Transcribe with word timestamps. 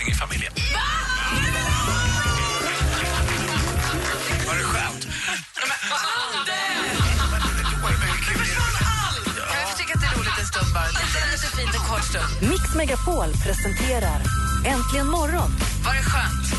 tillökning 0.00 0.12
i 0.12 0.14
familjen? 0.14 0.52
Var 4.46 4.54
det 4.54 4.64
skönt? 4.64 5.06
Mix 12.40 12.74
Megapol 12.74 13.32
presenterar 13.44 14.22
Äntligen 14.66 15.06
morgon 15.06 15.50
Var 15.84 15.94
det 15.94 16.02
skönt? 16.02 16.52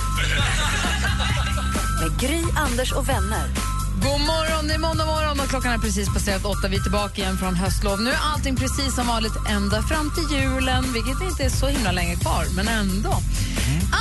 med 2.01 2.19
Gry, 2.19 2.43
Anders 2.55 2.91
och 2.91 3.09
vänner. 3.09 3.71
God 4.03 4.21
morgon, 4.21 4.67
det 4.67 4.73
är 4.73 4.79
måndag 4.79 5.05
morgon 5.05 5.39
och 5.39 5.49
klockan 5.49 5.71
är 5.73 5.77
precis 5.77 6.13
passerat 6.13 6.45
åtta. 6.45 6.67
Vi 6.67 6.77
är 6.77 6.81
tillbaka 6.81 7.21
igen 7.21 7.37
från 7.37 7.55
höstlov. 7.55 8.01
Nu 8.01 8.09
är 8.09 8.19
allting 8.33 8.55
precis 8.55 8.95
som 8.95 9.07
vanligt 9.07 9.37
ända 9.49 9.81
fram 9.81 10.11
till 10.15 10.37
julen, 10.37 10.83
vilket 10.93 11.21
inte 11.29 11.43
är 11.43 11.49
så 11.49 11.67
himla 11.67 11.91
länge 11.91 12.15
kvar, 12.15 12.45
men 12.55 12.67
ändå. 12.67 13.13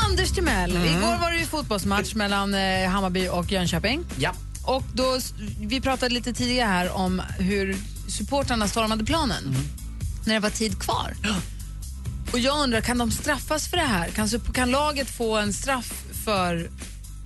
Anders 0.09 0.31
Timell, 0.33 0.71
igår 0.71 1.19
var 1.21 1.31
det 1.31 1.39
ju 1.39 1.47
fotbollsmatch 1.47 2.15
mellan 2.15 2.55
eh, 2.55 2.89
Hammarby 2.91 3.29
och 3.29 3.53
Jönköping. 3.53 4.05
Ja. 4.19 4.35
Och 4.65 4.83
då, 4.95 5.19
vi 5.61 5.81
pratade 5.81 6.15
lite 6.15 6.33
tidigare 6.33 6.69
här 6.69 6.91
om 6.97 7.23
hur 7.39 7.77
supportrarna 8.09 8.69
stormade 8.69 9.05
planen 9.05 9.55
när 10.25 10.35
det 10.35 10.41
var 10.41 10.51
tid 10.51 10.79
kvar. 10.79 11.15
Och 12.33 12.39
jag 12.39 12.59
undrar, 12.59 12.81
kan 12.81 12.99
de 12.99 13.11
straffas 13.11 13.69
för 13.69 13.77
det 13.77 13.83
här? 13.83 14.09
Kan, 14.09 14.27
sup- 14.27 14.53
kan 14.53 14.71
laget 14.71 15.11
få 15.11 15.37
en 15.37 15.53
straff 15.53 15.93
för 16.25 16.71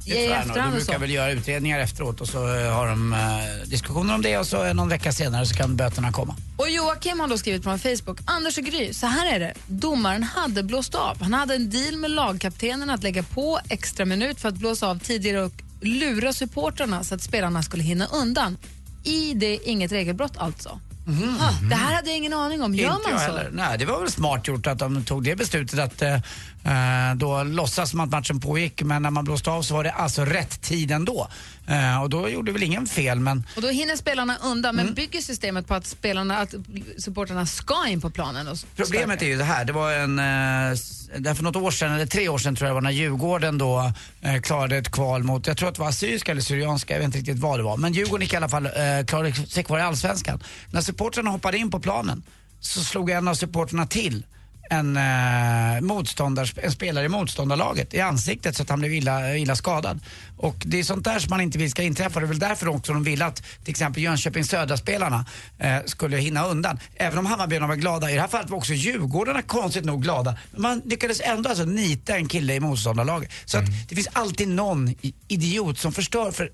Det 0.07 0.13
tror 0.13 0.23
jag 0.23 0.31
nog. 0.31 0.47
efterhand 0.47 0.75
De 0.75 0.77
brukar 0.79 0.99
väl 0.99 1.11
göra 1.11 1.31
utredningar 1.31 1.79
efteråt 1.79 2.21
och 2.21 2.29
så 2.29 2.57
eh, 2.57 2.73
har 2.73 2.89
de 2.89 3.13
eh, 3.13 3.69
diskussioner 3.69 4.15
om 4.15 4.23
det 4.23 4.39
och 4.39 4.47
så 4.47 4.73
någon 4.73 4.89
vecka 4.89 5.13
senare 5.13 5.47
så 5.47 5.55
kan 5.55 5.77
böterna 5.77 6.13
komma. 6.13 6.37
Och 6.57 6.71
Joakim 6.71 7.21
har 7.21 7.29
då 7.29 7.39
skrivit 7.39 7.63
på 7.65 7.79
Facebook, 7.79 8.19
Anders 8.25 8.59
och 8.59 8.65
Gry, 8.65 8.93
så 8.93 9.07
här 9.07 9.35
är 9.35 9.41
det. 9.41 9.55
Domaren 9.67 10.23
hade 10.23 10.63
blåst 10.63 10.95
av. 10.95 11.23
Han 11.23 11.35
hade 11.35 11.55
en 11.55 11.71
deal 11.71 11.97
med 11.97 12.11
lagkaptenen 12.11 12.91
att 12.91 13.03
lägga 13.03 13.23
på 13.23 13.61
extra 13.69 14.05
minut 14.05 14.41
för 14.41 14.49
att 14.49 14.55
blåsa 14.55 14.89
av 14.89 14.99
tidigare 14.99 15.43
och 15.43 15.53
lura 15.81 16.33
supportrarna 16.33 17.05
så 17.05 17.15
att 17.15 17.23
spelarna 17.23 17.63
skulle 17.63 17.83
hinna 17.83 18.07
undan. 18.07 18.59
I 19.05 19.35
det 19.35 19.59
inget 19.69 19.93
regelbrott 19.93 20.37
alltså. 20.37 20.81
Ah, 21.07 21.53
det 21.69 21.75
här 21.75 21.95
hade 21.95 22.09
jag 22.09 22.17
ingen 22.17 22.33
aning 22.33 22.63
om. 22.63 22.75
Gör. 22.75 22.97
Inte 22.97 23.09
man 23.09 23.13
jag 23.13 23.21
så? 23.21 23.27
heller. 23.27 23.51
Nej, 23.53 23.79
det 23.79 23.85
var 23.85 24.01
väl 24.01 24.11
smart 24.11 24.49
gjort 24.49 24.67
att 24.67 24.79
de 24.79 25.05
tog 25.05 25.25
det 25.25 25.37
beslutet 25.37 25.79
att 25.79 26.03
eh, 26.03 26.15
eh, 26.15 27.15
då 27.17 27.43
låtsas 27.43 27.91
som 27.91 28.01
att 28.01 28.11
matchen 28.11 28.41
pågick 28.41 28.83
men 28.83 29.03
när 29.03 29.11
man 29.11 29.25
blåste 29.25 29.51
av 29.51 29.63
så 29.63 29.75
var 29.75 29.85
det 29.85 29.93
alltså 29.93 30.25
rätt 30.25 30.63
tid 30.63 30.91
ändå. 30.91 31.29
Eh, 31.67 32.03
och 32.03 32.11
då 32.11 32.29
gjorde 32.29 32.53
väl 32.53 32.63
ingen 32.63 32.87
fel 32.87 33.21
men 33.21 33.47
Och 33.57 33.63
då 33.63 33.69
hinner 33.69 33.97
spelarna 33.97 34.37
undan, 34.43 34.75
Mm. 34.75 34.87
men 34.87 34.95
bygger 34.95 35.21
systemet 35.21 35.67
på 35.67 35.75
att 35.75 35.87
spelarna, 35.87 36.39
att 36.39 36.55
supportrarna 36.99 37.47
ska 37.47 37.87
in 37.89 38.01
på 38.01 38.11
planen? 38.11 38.49
Och 38.49 38.57
Problemet 38.77 39.23
är 39.23 39.27
ju 39.27 39.37
det 39.37 39.45
här, 39.45 39.65
det 39.65 39.73
var 39.73 39.93
en, 39.93 40.19
eh, 40.19 41.35
för 41.35 41.43
något 41.43 41.57
år 41.57 41.71
sedan, 41.71 41.93
eller 41.93 42.07
tre 42.07 42.29
år 42.29 42.39
sedan 42.39 42.57
tror 42.57 42.67
jag 42.69 42.71
det 42.71 42.75
var, 42.75 42.81
när 42.81 42.91
Djurgården 42.91 43.59
då 43.59 43.93
eh, 44.23 44.41
klarade 44.41 44.77
ett 44.77 44.91
kval 44.91 45.23
mot, 45.25 45.47
jag 45.47 45.57
tror 45.57 45.69
att 45.69 45.75
det 45.75 45.81
var 45.81 45.89
assyriska 45.89 46.33
eller 46.33 46.43
syrianska, 46.43 46.93
jag 46.95 46.99
vet 46.99 47.07
inte 47.07 47.19
riktigt 47.19 47.39
vad 47.39 47.59
det 47.59 47.63
var. 47.63 47.77
Men 47.77 47.93
Djurgården 47.93 48.23
gick 48.23 48.33
i 48.33 48.37
alla 48.37 48.49
fall, 48.49 48.67
eh, 48.67 48.73
klarade 49.07 49.33
sig 49.35 49.65
kvar 49.65 49.79
i 49.79 49.83
Allsvenskan. 49.83 50.43
När 50.71 50.81
supportrarna 50.81 51.31
hoppade 51.31 51.59
in 51.59 51.71
på 51.71 51.81
planen 51.81 52.23
så 52.61 52.81
slog 52.85 53.11
en 53.11 53.29
av 53.29 53.35
supportrarna 53.35 53.87
till 53.87 54.27
en, 54.71 54.97
eh, 54.97 55.81
motståndars, 55.81 56.55
en 56.57 56.73
spelare 56.73 57.05
i 57.05 57.09
motståndarlaget 57.09 57.95
i 57.95 58.01
ansiktet 58.01 58.57
så 58.57 58.63
att 58.63 58.71
han 58.71 58.79
blev 58.81 58.95
illa, 58.95 59.37
illa 59.37 59.57
skadad. 59.57 60.01
Och 60.37 60.57
det 60.67 60.79
är 60.79 60.83
sånt 60.83 61.05
där 61.05 61.19
som 61.19 61.31
man 61.31 61.41
inte 61.41 61.59
vill 61.59 61.71
ska 61.71 61.83
inträffa. 61.83 62.21
Det 62.21 62.27
är 62.27 62.29
väl 62.29 62.39
därför 62.39 62.69
också 62.69 62.93
de 62.93 63.05
ville 63.05 63.25
att 63.25 63.37
till 63.37 63.71
exempel 63.71 64.03
Jönköping 64.03 64.45
Södra-spelarna 64.45 65.27
eh, 65.59 65.77
skulle 65.85 66.17
hinna 66.17 66.47
undan. 66.47 66.79
Även 66.97 67.19
om 67.19 67.27
Hammarbyarna 67.27 67.67
var 67.67 67.77
glada. 67.77 68.11
I 68.11 68.15
det 68.15 68.21
här 68.21 68.29
fallet 68.29 68.51
var 68.51 68.59
också 68.59 68.73
Djurgårdarna 68.73 69.43
konstigt 69.43 69.85
nog 69.85 70.03
glada. 70.03 70.37
Men 70.51 70.63
man 70.63 70.83
lyckades 70.85 71.21
ändå 71.21 71.49
alltså 71.49 71.65
nita 71.65 72.17
en 72.17 72.29
kille 72.29 72.55
i 72.55 72.61
motståndarlaget. 72.61 73.31
Så 73.45 73.59
att 73.59 73.65
det 73.89 73.95
finns 73.95 74.09
alltid 74.13 74.49
någon 74.49 74.95
idiot 75.29 75.79
som 75.79 75.93
förstör 75.93 76.31
för 76.31 76.51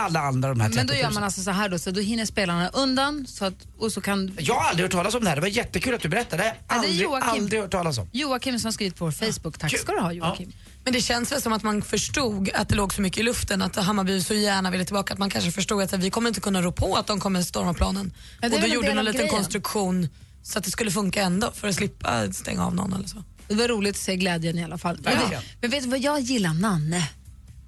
alla 0.00 0.20
andra 0.20 0.48
de 0.48 0.60
här 0.60 0.68
30 0.68 0.76
Men 0.76 0.86
000. 0.86 0.96
då 0.96 1.02
gör 1.02 1.10
man 1.10 1.24
alltså 1.24 1.42
så 1.42 1.50
här 1.50 1.68
då, 1.68 1.78
så 1.78 1.90
då 1.90 2.00
hinner 2.00 2.24
spelarna 2.26 2.68
undan 2.68 3.26
så 3.28 3.44
att, 3.44 3.54
och 3.78 3.92
så 3.92 4.00
kan 4.00 4.36
Jag 4.38 4.54
har 4.54 4.68
aldrig 4.68 4.84
hört 4.84 4.92
talas 4.92 5.14
om 5.14 5.22
det 5.24 5.28
här. 5.28 5.36
Det 5.36 5.40
var 5.40 5.48
jättekul 5.48 5.94
att 5.94 6.00
du 6.02 6.08
berättade. 6.08 6.42
Det 6.42 6.74
har 6.74 6.84
jag 6.84 6.84
Ja, 6.84 6.88
det 6.88 6.88
är 6.88 6.88
aldrig, 6.88 7.02
Joakim. 7.02 7.42
aldrig 7.42 7.60
hört 7.60 7.70
talas 7.70 7.98
om. 7.98 8.08
Joakim 8.12 8.58
som 8.58 8.72
skrivit 8.72 8.96
på 8.96 9.04
vår 9.04 9.12
Facebook. 9.12 9.58
Tack 9.58 9.78
ska 9.78 9.92
du 9.92 10.00
ha 10.00 10.12
Joakim. 10.12 10.52
Men 10.84 10.92
det 10.92 11.00
känns 11.00 11.32
väl 11.32 11.42
som 11.42 11.52
att 11.52 11.62
man 11.62 11.82
förstod 11.82 12.50
att 12.54 12.68
det 12.68 12.74
låg 12.74 12.94
så 12.94 13.00
mycket 13.02 13.18
i 13.20 13.22
luften 13.22 13.62
att 13.62 13.76
Hammarby 13.76 14.22
så 14.22 14.34
gärna 14.34 14.70
ville 14.70 14.84
tillbaka 14.84 15.12
att 15.12 15.18
man 15.18 15.30
kanske 15.30 15.50
förstod 15.52 15.82
att 15.82 15.92
vi 15.92 16.10
kommer 16.10 16.28
inte 16.28 16.40
kunna 16.40 16.62
rå 16.62 16.72
på 16.72 16.94
att 16.96 17.06
de 17.06 17.20
kommer 17.20 17.42
storma 17.42 17.74
planen. 17.74 18.12
Ja, 18.40 18.48
och 18.48 18.60
då 18.60 18.66
en 18.66 18.72
gjorde 18.72 18.88
någon 18.88 18.98
av 18.98 19.04
liten 19.04 19.18
grejen. 19.20 19.34
konstruktion 19.36 20.08
så 20.42 20.58
att 20.58 20.64
det 20.64 20.70
skulle 20.70 20.90
funka 20.90 21.22
ändå 21.22 21.50
för 21.54 21.68
att 21.68 21.74
slippa 21.74 22.32
stänga 22.32 22.66
av 22.66 22.74
någon 22.74 22.92
eller 22.92 23.08
så. 23.08 23.24
Det 23.48 23.54
var 23.54 23.68
roligt 23.68 23.90
att 23.96 24.00
se 24.02 24.16
glädjen 24.16 24.58
i 24.58 24.64
alla 24.64 24.78
fall. 24.78 24.98
Men, 25.04 25.14
Verkligen. 25.18 25.42
men 25.60 25.70
vet 25.70 25.82
du 25.82 25.88
vad 25.90 25.98
jag 26.00 26.20
gillar? 26.20 26.54
Nanne. 26.54 27.08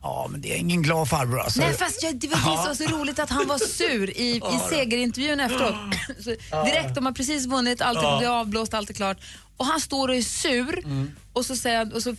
Ja, 0.02 0.28
men 0.30 0.40
det 0.40 0.52
är 0.54 0.56
ingen 0.56 0.82
glad 0.82 1.08
farbror 1.08 1.40
alltså. 1.40 1.60
Nej, 1.60 1.74
fast 1.74 2.02
jag, 2.02 2.16
det 2.16 2.28
var 2.28 2.36
det 2.36 2.44
som 2.44 2.66
var 2.66 2.74
så 2.74 2.96
roligt 2.98 3.18
att 3.18 3.30
han 3.30 3.46
var 3.46 3.58
sur 3.58 4.10
i, 4.10 4.36
i 4.36 4.58
segerintervjun 4.70 5.40
efteråt. 5.40 5.74
Så 6.24 6.30
direkt, 6.64 6.94
de 6.94 7.06
har 7.06 7.12
precis 7.12 7.46
vunnit, 7.46 7.80
allt 7.80 7.98
är 7.98 8.20
det 8.20 8.30
avblåst, 8.30 8.74
allt 8.74 8.90
är 8.90 8.94
klart. 8.94 9.16
Och 9.56 9.66
han 9.66 9.80
står 9.80 10.08
och 10.08 10.14
är 10.14 10.22
sur 10.22 10.84
och 11.32 11.46
så 11.46 11.56
säger 11.56 11.78
han, 11.78 11.92
och 11.92 12.02
så 12.02 12.16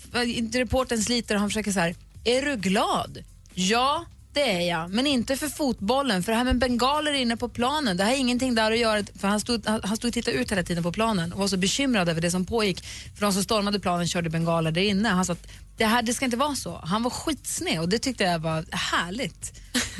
reporten 0.53 1.03
sliter 1.03 1.35
och 1.35 1.41
han 1.41 1.49
försöker 1.49 1.71
så 1.71 1.79
här, 1.79 1.95
är 2.23 2.41
du 2.41 2.55
glad? 2.55 3.17
Ja, 3.53 4.05
det 4.33 4.51
är 4.51 4.61
jag, 4.61 4.89
men 4.89 5.07
inte 5.07 5.37
för 5.37 5.47
fotbollen. 5.47 6.23
För 6.23 6.31
det 6.31 6.37
här 6.37 6.45
med 6.45 6.57
bengaler 6.57 7.13
inne 7.13 7.37
på 7.37 7.49
planen, 7.49 7.97
det 7.97 8.03
har 8.03 8.11
ingenting 8.11 8.55
där 8.55 8.71
att 8.71 8.79
göra. 8.79 9.03
För 9.19 9.27
han 9.27 9.39
stod, 9.39 9.67
han 9.67 9.97
stod 9.97 10.07
och 10.07 10.13
tittade 10.13 10.37
ut 10.37 10.51
hela 10.51 10.63
tiden 10.63 10.83
på 10.83 10.91
planen 10.91 11.33
och 11.33 11.39
var 11.39 11.47
så 11.47 11.57
bekymrad 11.57 12.09
över 12.09 12.21
det 12.21 12.31
som 12.31 12.45
pågick. 12.45 12.85
För 13.15 13.21
de 13.21 13.33
som 13.33 13.43
stormade 13.43 13.79
planen 13.79 14.07
körde 14.07 14.29
bengaler 14.29 14.71
där 14.71 14.81
inne. 14.81 15.09
Han 15.09 15.25
sa 15.25 15.33
att 15.33 15.47
det 15.77 15.85
här 15.85 16.01
det 16.01 16.13
ska 16.13 16.25
inte 16.25 16.37
vara 16.37 16.55
så. 16.55 16.81
Han 16.83 17.03
var 17.03 17.09
skitsned 17.09 17.79
och 17.79 17.89
det 17.89 17.99
tyckte 17.99 18.23
jag 18.23 18.39
var 18.39 18.65
härligt. 18.71 19.59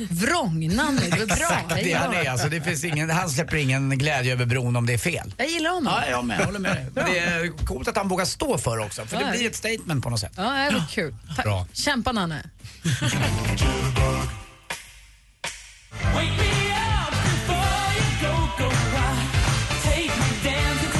Vrång, 0.09 0.75
Nanny, 0.75 0.99
det 1.11 1.19
var 1.19 1.25
bra. 1.25 1.35
Exakt 1.35 1.83
det 1.83 1.93
han 1.93 2.13
är. 2.13 2.29
Alltså, 2.29 2.49
det 2.49 2.61
finns 2.61 2.83
ingen, 2.83 3.09
han 3.09 3.29
släpper 3.29 3.57
ingen 3.57 3.97
glädje 3.97 4.33
över 4.33 4.45
bron 4.45 4.75
om 4.75 4.85
det 4.85 4.93
är 4.93 4.97
fel. 4.97 5.33
Jag 5.37 5.49
gillar 5.49 5.69
honom. 5.69 5.93
Ja, 6.01 6.09
jag 6.09 6.25
med. 6.25 6.45
Håller 6.45 6.59
med. 6.59 6.91
Men 6.95 7.05
det 7.11 7.19
är 7.19 7.65
coolt 7.65 7.87
att 7.87 7.97
han 7.97 8.07
vågar 8.07 8.25
stå 8.25 8.57
för 8.57 8.77
det 8.77 8.83
också. 8.85 9.05
För 9.05 9.21
Ja. 9.21 9.25
det 9.25 9.31
blir 9.37 9.47
ett 9.49 9.55
statement 9.55 10.03
på 10.03 10.09
något 10.09 10.19
sätt. 10.19 10.33
Ja, 10.35 10.43
det 10.43 10.75
var 10.77 10.85
kul. 10.91 11.15
Tack. 11.35 11.45
Bra. 11.45 11.67
Kämpa, 11.73 12.11
Nanne. 12.11 12.49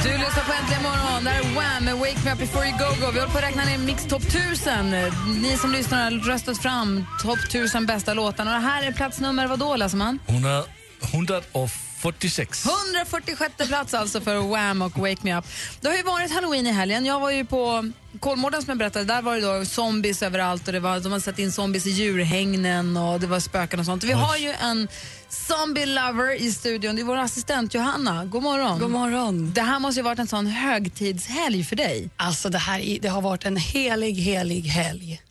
Du 0.04 0.10
lyssnar 0.10 0.44
på 0.44 0.54
Äntligen 0.54 0.84
morgon 0.84 1.03
morgon. 1.24 1.26
Det 1.26 1.30
här 1.30 1.40
är 1.40 1.56
Wham 1.56 1.86
med 1.86 1.96
Wake 1.98 2.26
Me 2.26 2.32
Up 2.34 2.40
Before 2.40 2.68
You 2.68 2.78
Go 2.78 3.06
Go. 3.06 3.12
Vi 3.12 3.20
håller 3.20 3.32
på 3.32 3.38
att 3.38 3.44
räkna 3.44 3.66
ner 3.66 3.78
Mix 3.78 4.06
Top 4.06 4.22
1000. 4.22 4.90
Ni 5.42 5.58
som 5.58 5.72
lyssnar 5.72 6.04
har 6.04 6.12
röstat 6.12 6.58
fram 6.58 7.06
Top 7.22 7.40
1000 7.40 7.86
bästa 7.86 8.14
låtarna. 8.14 8.56
Och 8.56 8.62
det 8.62 8.68
här 8.68 8.84
är 8.84 8.92
plats 8.92 9.20
nummer, 9.20 9.48
vad 9.48 9.60
då 9.60 9.76
läser 9.76 9.98
man? 9.98 10.20
100, 11.14 11.42
146. 12.04 12.66
146 12.66 13.68
plats 13.68 13.94
alltså 13.94 14.22
för 14.22 14.38
Wham 14.40 14.82
och 14.82 14.98
Wake 14.98 15.18
Me 15.22 15.38
Up. 15.38 15.46
Det 15.82 15.88
har 15.88 15.96
ju 15.96 16.04
varit 16.04 16.32
halloween 16.32 16.68
i 16.68 16.72
helgen. 16.72 17.06
Jag 17.06 17.20
var 17.20 17.32
ju 17.32 17.46
på 17.46 17.92
Kolmården 18.20 18.62
som 18.62 18.70
jag 18.72 18.78
berättade, 18.78 19.06
där 19.06 19.22
var 19.22 19.36
det 19.36 19.42
då 19.60 19.66
zombies 19.66 20.24
överallt 20.24 20.68
och 20.68 20.74
det 20.74 20.80
var, 20.80 21.00
de 21.00 21.12
har 21.12 21.20
satt 21.20 21.40
in 21.40 21.52
zombies 21.52 21.86
i 21.86 21.90
djurhägnen 21.90 22.98
och 22.98 23.20
det 23.20 23.28
var 23.28 23.40
spöken 23.40 23.80
och 23.80 23.86
sånt. 23.86 24.04
Vi 24.04 24.12
har 24.12 24.38
ju 24.38 24.50
en 24.50 24.88
zombie 25.30 25.86
lover 25.86 26.42
i 26.42 26.52
studion. 26.52 26.96
Det 26.96 27.02
är 27.02 27.04
vår 27.04 27.18
assistent 27.18 27.74
Johanna. 27.74 28.26
God 28.26 28.44
morgon. 28.44 28.80
God 28.80 28.92
morgon. 28.92 29.52
Det 29.54 29.62
här 29.62 29.80
måste 29.80 30.00
ju 30.00 30.04
ha 30.04 30.10
varit 30.10 30.20
en 30.20 30.28
sån 30.28 30.46
högtidshelg 30.48 31.64
för 31.64 31.76
dig. 31.76 32.10
Alltså 32.18 32.50
det 32.50 32.58
här 32.58 32.80
är- 32.80 33.00
det 33.00 33.08
har 33.08 33.22
varit 33.22 33.46
en 33.46 33.58
helig, 33.58 34.14
helig 34.14 34.62
helg. 34.62 35.22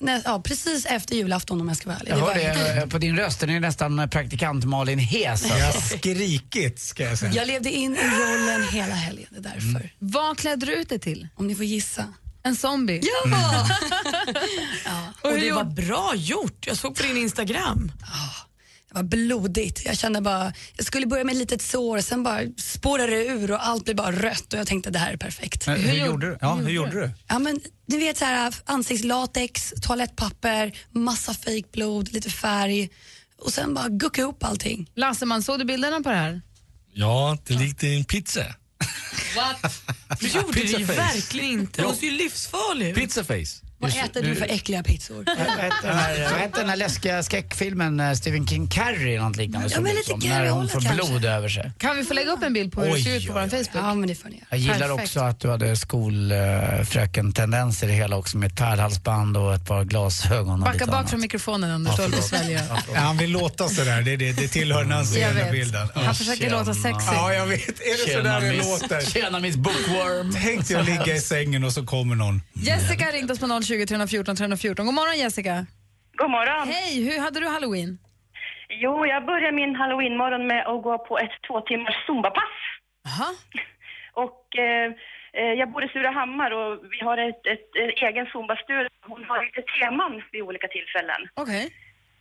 Nä, 0.00 0.22
ja, 0.24 0.40
precis 0.44 0.86
efter 0.86 1.14
julafton 1.16 1.60
om 1.60 1.68
jag 1.68 1.76
ska 1.76 1.88
vara 1.88 1.98
ärlig. 1.98 2.12
Jag 2.12 2.16
hör 2.18 2.34
det 2.34 2.80
eh, 2.82 2.86
på 2.86 2.98
din 2.98 3.16
röst, 3.16 3.40
den 3.40 3.50
är 3.50 3.60
nästan 3.60 4.08
praktikant 4.10 4.64
Malin 4.64 4.98
hes. 4.98 5.18
Jag 5.20 5.30
Alltså. 5.30 5.48
har 5.48 5.98
skrikit 5.98 6.80
ska 6.80 7.02
jag 7.04 7.18
säga. 7.18 7.32
Jag 7.32 7.46
levde 7.46 7.70
in 7.70 7.96
i 7.96 7.98
rollen 8.00 8.68
hela 8.68 8.94
helgen, 8.94 9.26
det 9.30 9.38
är 9.38 9.42
därför. 9.54 9.90
Vad 9.98 10.38
klädde 10.38 10.66
du 10.66 10.72
ut 10.72 10.88
dig 10.88 10.98
till? 10.98 11.28
Om 11.34 11.46
ni 11.46 11.54
får 11.54 11.64
gissa. 11.64 12.04
En 12.42 12.56
zombie? 12.56 13.00
Ja! 13.02 13.30
ja. 14.84 15.12
Och 15.22 15.30
hur 15.30 15.40
det 15.40 15.52
var 15.52 15.64
bra 15.64 16.12
gjort. 16.16 16.66
Jag 16.66 16.76
såg 16.76 16.96
på 16.96 17.02
din 17.02 17.16
Instagram. 17.16 17.92
Det 18.88 18.94
var 18.94 19.02
blodigt. 19.02 19.82
Jag 19.84 19.98
kände 19.98 20.20
bara, 20.20 20.52
jag 20.76 20.86
skulle 20.86 21.06
börja 21.06 21.24
med 21.24 21.32
ett 21.32 21.38
litet 21.38 21.62
sår, 21.62 22.00
sen 22.00 22.22
bara 22.22 22.40
spårade 22.56 23.12
det 23.12 23.26
ur 23.26 23.50
och 23.50 23.66
allt 23.66 23.84
blev 23.84 23.96
bara 23.96 24.12
rött 24.12 24.52
och 24.52 24.58
jag 24.58 24.66
tänkte 24.66 24.90
det 24.90 24.98
här 24.98 25.12
är 25.12 25.16
perfekt. 25.16 25.66
Men 25.66 25.80
hur, 25.80 26.06
gjorde 26.06 26.26
du? 26.26 26.38
Ja, 26.40 26.54
hur 26.54 26.70
gjorde 26.70 26.90
du? 27.00 27.10
Ja, 27.28 27.38
men, 27.38 27.60
du 27.86 27.98
vet 27.98 28.18
så 28.18 28.24
här, 28.24 28.54
ansiktslatex, 28.64 29.72
toalettpapper, 29.82 30.78
massa 30.92 31.34
fejkblod, 31.34 32.12
lite 32.12 32.30
färg 32.30 32.90
och 33.38 33.52
sen 33.52 33.74
bara 33.74 33.88
gucka 33.88 34.22
ihop 34.22 34.44
allting. 34.44 34.90
Lasseman, 34.94 35.42
såg 35.42 35.58
du 35.58 35.64
bilderna 35.64 36.00
på 36.00 36.08
det 36.08 36.16
här? 36.16 36.42
Ja, 36.92 37.38
det 37.46 37.54
likte 37.54 37.88
en 37.88 38.04
pizza. 38.04 38.44
What? 39.36 39.82
Du 40.20 40.28
gjorde 40.28 40.52
det 40.52 40.78
ju 40.78 40.84
verkligen 40.84 41.60
inte. 41.60 41.82
Det 41.82 41.94
ser 41.94 42.06
ju 42.06 42.12
livsfarlig 42.12 42.88
ut. 42.88 42.94
Pizzaface. 42.96 43.64
Vad 43.80 43.90
äter 43.90 44.22
du 44.22 44.34
för 44.34 44.46
äckliga 44.50 44.82
pizzor? 44.82 45.24
Vad 45.26 45.38
hette 45.38 45.76
den 45.82 45.96
här- 45.98 46.66
den 46.66 46.78
läskiga 46.88 47.22
skräckfilmen 47.22 48.00
eh, 48.00 48.12
Stephen 48.12 48.46
King 48.46 48.68
Carrie 48.68 49.20
något 49.20 49.36
liknande 49.36 49.68
Ja, 49.74 49.80
men 49.80 49.94
lite 49.94 50.10
som, 50.10 50.18
När 50.18 50.48
hon 50.50 50.68
får 50.68 50.80
kanske. 50.80 51.06
blod 51.06 51.24
över 51.24 51.48
sig. 51.48 51.70
Kan 51.78 51.96
vi 51.96 52.04
få 52.04 52.14
lägga 52.14 52.30
upp 52.32 52.42
en 52.42 52.52
bild 52.52 52.72
på 52.72 52.82
hur 52.82 52.94
det 52.96 53.02
ser 53.02 53.16
ut 53.16 53.26
på 53.26 53.32
vår 53.32 53.40
Facebook? 53.48 53.68
Ja, 53.74 53.94
men 53.94 54.08
det 54.08 54.14
får 54.14 54.28
ni 54.28 54.34
göra. 54.34 54.46
Jag 54.50 54.58
gillar 54.58 54.78
Perfekt. 54.78 55.00
också 55.02 55.20
att 55.20 55.40
du 55.40 55.50
hade 55.50 55.76
skolfröken-tendenser 55.76 57.86
i 57.86 57.90
det 57.90 57.96
hela 57.96 58.16
också 58.16 58.38
med 58.38 58.50
ett 58.52 58.58
pärlhalsband 58.58 59.36
och 59.36 59.54
ett 59.54 59.66
par 59.66 59.84
glasögon. 59.84 60.50
och 60.50 60.58
Backa 60.58 60.86
bak 60.86 60.94
annat. 60.94 61.10
från 61.10 61.20
mikrofonen 61.20 61.70
Anders, 61.70 61.96
du 61.96 62.02
håller 62.02 62.16
på 62.16 62.22
att 62.22 62.28
svälja. 62.28 62.60
Ja, 62.94 63.00
han 63.00 63.16
vill 63.16 63.30
låta 63.30 63.68
sådär, 63.68 64.02
det, 64.02 64.16
det, 64.16 64.32
det 64.32 64.48
tillhör 64.48 64.80
den 64.80 64.90
Jag 64.90 64.98
anseende 64.98 65.42
vet. 65.42 65.52
bilden. 65.52 65.88
Han 65.94 66.14
försöker 66.14 66.50
låta 66.50 66.74
sexig. 66.74 67.08
Ja, 67.12 67.32
jag 67.34 67.46
vet. 67.46 67.68
Är 67.68 68.06
det 68.06 68.12
sådär 68.14 68.40
det 68.40 68.52
låter? 68.52 69.00
Tjena 69.10 69.40
miss 69.40 69.56
bookworm. 69.56 70.34
Tänk 70.44 70.68
dig 70.68 70.76
att 70.76 70.86
ligga 70.86 71.16
i 71.16 71.20
sängen 71.20 71.64
och 71.64 71.72
så 71.72 71.86
kommer 71.86 72.14
någon. 72.14 72.42
Jessica 72.52 73.04
ringt 73.06 73.30
oss 73.30 73.38
på 73.38 73.60
020 73.62 73.67
314 73.68 74.36
314. 74.36 74.86
God 74.86 74.94
morgon 74.94 75.18
Jessica. 75.18 75.66
God 76.16 76.30
morgon. 76.30 76.68
Hej, 76.68 77.04
hur 77.04 77.18
hade 77.20 77.40
du 77.40 77.46
halloween? 77.46 77.98
Jo, 78.68 79.06
jag 79.06 79.26
började 79.26 79.52
min 79.52 79.74
halloweenmorgon 79.74 80.46
med 80.46 80.66
att 80.66 80.82
gå 80.82 80.98
på 80.98 81.18
ett 81.18 81.36
två 81.46 81.60
timmars 81.60 82.06
zumbapass. 82.06 82.56
Aha. 83.08 83.30
Och 84.24 84.58
eh, 84.58 84.92
eh, 85.32 85.52
jag 85.60 85.70
bor 85.72 85.84
i 85.84 85.88
Surahammar 85.88 86.50
och 86.50 86.70
vi 86.92 86.98
har 87.06 87.18
ett, 87.18 87.46
ett, 87.46 87.68
ett 87.82 87.94
egen 88.08 88.26
zumbastudio. 88.26 88.88
Hon 89.10 89.24
har 89.24 89.44
lite 89.44 89.62
teman 89.76 90.22
vid 90.32 90.42
olika 90.42 90.68
tillfällen. 90.68 91.20
Okej. 91.34 91.64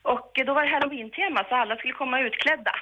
Och 0.02 0.40
eh, 0.40 0.46
då 0.46 0.54
var 0.54 0.62
det 0.64 0.70
halloween-tema 0.70 1.46
så 1.50 1.56
alla 1.56 1.76
skulle 1.76 1.94
komma 1.94 2.22
utklädda. 2.22 2.76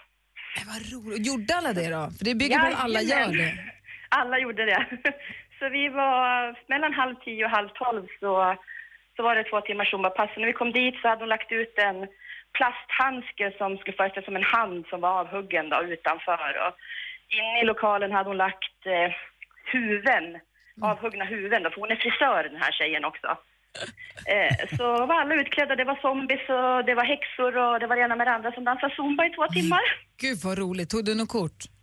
Okay. 0.52 0.66
Vad 0.72 0.80
roligt. 0.94 1.28
Gjorde 1.28 1.56
alla 1.56 1.74
det 1.74 1.90
då? 1.90 2.02
För 2.18 2.26
det 2.26 2.36
bygger 2.36 2.60
på 2.60 2.66
att 2.66 2.84
alla 2.84 3.02
gör 3.02 3.32
det. 3.38 3.52
Alla 4.10 4.40
gjorde 4.40 4.66
det. 4.66 4.86
Så 5.60 5.70
vi 5.70 5.90
var 5.90 6.60
mellan 6.68 6.94
halv 6.94 7.16
tio 7.16 7.46
och 7.46 7.52
halv 7.52 7.70
tolv 7.70 8.08
så, 8.20 8.56
så 9.16 9.24
var 9.24 9.36
det 9.36 9.44
två 9.44 9.62
timmars 9.62 9.92
zumbapass. 9.92 10.30
När 10.38 10.46
vi 10.46 10.54
kom 10.54 10.72
dit 10.72 10.96
så 11.02 11.08
hade 11.08 11.22
hon 11.22 11.30
lagt 11.30 11.52
ut 11.52 11.78
en 11.78 12.08
plasthandske 12.58 13.54
som 13.58 13.78
skulle 13.78 13.98
föreställa 13.98 14.26
som 14.26 14.36
en 14.36 14.52
hand 14.58 14.86
som 14.90 15.02
var 15.02 15.20
avhuggen 15.20 15.70
då, 15.70 15.84
utanför. 15.84 16.52
Och 16.64 16.74
inne 17.38 17.62
i 17.62 17.66
lokalen 17.66 18.12
hade 18.12 18.30
hon 18.30 18.38
lagt 18.38 18.80
eh, 18.86 19.12
huven, 19.74 20.26
avhuggna 20.82 21.26
huven 21.26 21.64
då, 21.64 21.70
för 21.70 21.82
hon 21.82 21.92
är 21.92 21.96
frisör 21.96 22.44
den 22.44 22.62
här 22.62 22.72
tjejen 22.72 23.06
också. 23.06 23.38
Eh, 24.34 24.78
så 24.78 25.06
var 25.06 25.16
alla 25.22 25.36
utklädda, 25.36 25.76
det 25.76 25.84
var 25.84 26.00
zombies 26.02 26.50
och 26.50 26.86
det 26.86 26.96
var 26.96 27.04
häxor 27.04 27.58
och 27.58 27.80
det 27.80 27.88
var 27.88 27.96
det 27.96 28.02
ena 28.02 28.16
med 28.16 28.28
det 28.28 28.32
andra 28.32 28.52
som 28.52 28.64
dansade 28.64 28.96
zumba 28.96 29.26
i 29.26 29.30
två 29.30 29.48
timmar. 29.48 29.82
Gud 30.18 30.38
vad 30.44 30.58
roligt. 30.58 30.90
Tog 30.90 31.06
du 31.06 31.16
något 31.16 31.30
kort? 31.30 31.75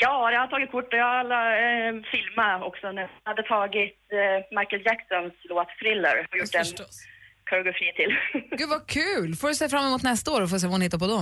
Ja, 0.00 0.32
jag 0.32 0.40
har 0.40 0.46
tagit 0.46 0.70
kort 0.70 0.92
och 0.92 0.98
jag 0.98 1.04
har 1.04 1.18
alla, 1.24 1.42
eh, 1.64 1.94
filmat 2.12 2.62
också 2.62 2.92
när 2.92 3.02
jag 3.02 3.10
hade 3.30 3.42
tagit 3.42 3.98
eh, 4.12 4.58
Michael 4.58 4.82
Jacksons 4.84 5.34
låt 5.44 5.68
Thriller 5.78 6.26
och 6.30 6.36
gjort 6.38 6.54
en 6.54 6.64
koreografi 7.50 7.92
till. 7.96 8.12
Gud 8.58 8.68
vad 8.68 8.86
kul. 8.86 9.34
Får 9.34 9.48
du 9.48 9.54
se 9.54 9.68
fram 9.68 9.86
emot 9.86 10.02
nästa 10.02 10.32
år 10.34 10.40
och 10.42 10.50
få 10.50 10.58
se 10.58 10.66
vad 10.66 10.74
hon 10.74 10.80
hittar 10.86 10.98
på 10.98 11.06
då? 11.06 11.20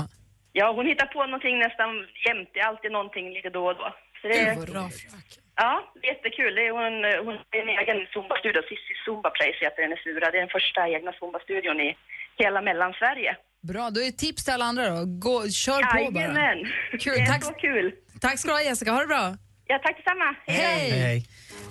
ja, 0.61 0.67
hon 0.77 0.87
hittar 0.87 1.07
på 1.07 1.21
någonting 1.27 1.59
nästan 1.59 1.91
jämt. 2.27 2.49
Det 2.53 2.61
är 2.61 2.67
alltid 2.73 2.93
någonting 2.93 3.27
lite 3.37 3.51
då 3.51 3.63
och 3.71 3.77
då. 3.83 3.89
Så 4.21 4.29
det, 4.29 4.39
Gud 4.39 4.57
vad 4.59 4.69
fröken. 4.69 5.21
ja, 5.63 5.73
det 6.01 6.07
är 6.09 6.13
jättekul. 6.15 6.55
Det 6.55 6.65
är 6.67 6.73
hon, 6.81 6.95
eh, 7.09 7.25
hon 7.27 7.35
är 7.57 7.61
en 7.67 7.73
egen 7.81 7.99
zumba-studio. 8.15 8.61
Sissi 8.71 8.95
Zumba 9.05 9.31
Place 9.39 9.59
heter 9.65 9.83
den 9.83 9.93
i 9.93 9.99
Sura. 10.05 10.31
Det 10.31 10.37
är 10.41 10.45
den 10.47 10.57
första 10.59 10.81
egna 10.89 11.13
zumba-studion 11.21 11.81
i 11.81 11.97
hela 12.43 12.61
Mellansverige. 12.69 13.37
Bra, 13.73 13.91
då 13.95 14.01
är 14.01 14.11
tips 14.11 14.45
till 14.45 14.55
alla 14.55 14.65
andra 14.65 14.85
då. 14.91 15.01
Gå, 15.27 15.49
kör 15.49 15.83
på 15.83 16.11
bara. 16.11 16.23
Jajamän! 16.23 16.59
Kul. 17.05 17.15
Det 17.17 17.23
är 17.23 17.27
Tack, 17.27 17.45
så 17.45 17.55
kul. 17.55 17.87
Tack 18.21 18.39
ska 18.39 18.49
du 18.49 18.55
ha 18.55 18.63
Jessica, 18.63 18.93
ha 18.93 19.01
det 19.01 19.07
bra. 19.07 19.37
Ja, 19.67 19.79
tack 19.83 19.97
detsamma. 19.97 20.37
Hej! 20.47 21.29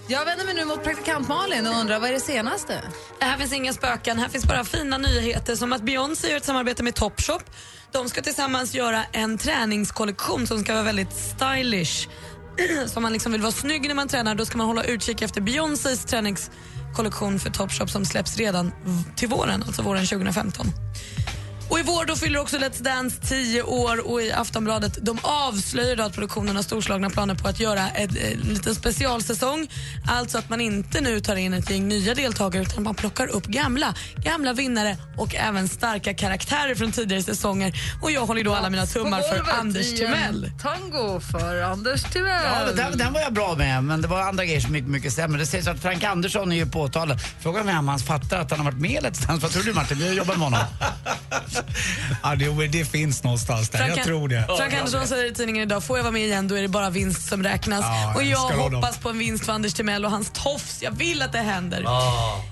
Jag 0.08 0.26
vänder 0.26 0.46
mig 0.46 0.54
nu 0.54 0.66
mot 0.66 0.84
praktikant 0.84 1.28
Malin 1.28 1.68
och 1.68 1.74
undrar 1.74 2.00
vad 2.00 2.10
är 2.10 2.14
det 2.14 2.20
senaste? 2.20 2.82
Här 3.20 3.38
finns 3.38 3.54
inga 3.54 3.74
spöken, 3.74 4.20
här 4.20 4.30
finns 4.30 4.46
bara 4.46 4.64
fina 4.64 4.98
nyheter 4.98 5.56
som 5.56 5.74
att 5.74 5.82
Beyoncé 5.82 6.30
gör 6.30 6.38
ett 6.38 6.46
samarbete 6.46 6.84
med 6.84 6.96
Topshop. 6.96 7.44
De 7.92 8.10
ska 8.10 8.22
tillsammans 8.22 8.74
göra 8.76 9.04
en 9.12 9.38
träningskollektion 9.38 10.48
som 10.48 10.60
ska 10.60 10.74
vara 10.74 10.84
väldigt 10.84 11.14
stylish. 11.14 12.10
Så 12.88 12.98
om 12.98 13.04
man 13.04 13.14
liksom 13.14 13.32
vill 13.32 13.42
vara 13.42 13.52
snygg 13.52 13.88
när 13.88 13.96
man 13.96 14.08
tränar 14.08 14.36
då 14.36 14.46
ska 14.46 14.58
man 14.58 14.68
hålla 14.68 14.84
utkik 14.84 15.22
efter 15.22 15.42
Beyoncés 15.42 16.06
träningskollektion 16.06 17.40
för 17.40 17.50
Topshop 17.50 17.90
som 17.90 18.06
släpps 18.06 18.38
redan 18.38 18.72
till 19.16 19.28
våren, 19.28 19.64
alltså 19.64 19.82
våren 19.82 20.06
2015. 20.06 20.66
Och 21.74 21.80
i 21.80 21.84
vår 21.84 22.06
då 22.06 22.16
fyller 22.16 22.40
också 22.40 22.58
Let's 22.58 22.84
Dance 22.84 23.22
10 23.22 23.64
år 23.64 24.12
och 24.12 24.22
i 24.22 24.32
Aftonbladet 24.32 24.98
de 25.02 25.18
avslöjar 25.22 25.96
då 25.96 26.04
att 26.04 26.14
produktionen 26.14 26.56
har 26.56 26.64
storslagna 26.64 27.10
planer 27.10 27.36
på 27.36 27.48
att 27.48 27.60
göra 27.60 27.90
en 27.90 28.10
liten 28.42 28.76
specialsäsong. 28.76 29.68
Alltså 30.08 30.38
att 30.38 30.50
man 30.50 30.62
inte 30.62 31.02
nu 31.02 31.20
tar 31.20 31.36
in 31.36 31.54
ett 31.54 31.70
gäng 31.70 31.88
nya 31.88 32.14
deltagare 32.16 32.64
utan 32.64 32.84
man 32.84 32.96
plockar 32.96 33.28
upp 33.28 33.46
gamla, 33.46 33.96
gamla 34.16 34.54
vinnare 34.54 34.98
och 35.18 35.36
även 35.36 35.68
starka 35.68 36.14
karaktärer 36.14 36.76
från 36.76 36.92
tidigare 36.92 37.24
säsonger. 37.24 37.74
Och 38.02 38.12
jag 38.12 38.26
håller 38.26 38.44
då 38.44 38.54
alla 38.54 38.70
mina 38.70 38.86
tummar 38.86 39.22
för 39.22 39.60
Anders 39.60 39.96
Timell. 39.96 40.52
Tango 40.62 41.20
för 41.20 41.62
Anders 41.62 42.04
Timell. 42.04 42.44
Ja, 42.44 42.66
det 42.66 42.74
där, 42.74 42.92
den 42.98 43.14
var 43.14 43.22
jag 43.22 43.34
bra 43.34 43.56
med, 43.56 43.84
men 43.84 44.02
det 44.02 44.08
var 44.08 44.22
andra 44.22 44.46
grejer 44.46 44.60
som 44.62 44.76
gick 44.76 44.86
mycket 44.86 45.14
sämre. 45.14 45.40
Det 45.40 45.46
sägs 45.46 45.68
att 45.68 45.82
Frank 45.82 46.04
Andersson 46.04 46.52
är 46.52 46.56
ju 46.56 46.66
påtalad. 46.66 47.20
Frågan 47.40 47.70
är 47.70 47.80
om 47.80 47.88
han 47.88 48.00
fattar 48.00 48.40
att 48.40 48.52
han 48.52 48.60
har 48.60 48.72
varit 48.72 48.82
med 48.82 48.92
i 48.92 48.98
Let's 48.98 49.28
Dance. 49.28 49.42
Vad 49.42 49.52
tror 49.52 49.64
du 49.64 49.74
Martin? 49.74 49.98
Vi 49.98 50.08
har 50.08 50.14
jobbat 50.14 50.38
med 50.38 50.44
honom. 50.46 50.60
Ja, 52.24 52.36
det, 52.36 52.52
men 52.52 52.72
det 52.72 52.86
finns 52.86 53.24
någonstans 53.24 53.70
där, 53.70 53.88
jag 53.88 54.04
tror 54.04 54.28
det. 54.28 54.46
Frank 54.58 54.74
Andersson 54.74 55.08
säger 55.08 55.32
i 55.32 55.34
tidningen 55.34 55.64
idag, 55.64 55.84
får 55.84 55.98
jag 55.98 56.04
vara 56.04 56.12
med 56.12 56.26
igen 56.26 56.48
då 56.48 56.56
är 56.56 56.62
det 56.62 56.68
bara 56.68 56.90
vinst 56.90 57.28
som 57.28 57.44
räknas. 57.44 57.82
Ja, 57.82 58.14
och 58.16 58.24
jag 58.24 58.38
hoppas 58.38 58.98
på 58.98 59.10
en 59.10 59.18
vinst 59.18 59.46
för 59.46 59.54
Anders 59.54 59.74
Timell 59.74 60.06
och 60.06 60.12
hans 60.12 60.32
tofs. 60.34 60.82
Jag 60.82 60.92
vill 60.92 61.22
att 61.22 61.32
det 61.32 61.38
händer. 61.38 61.86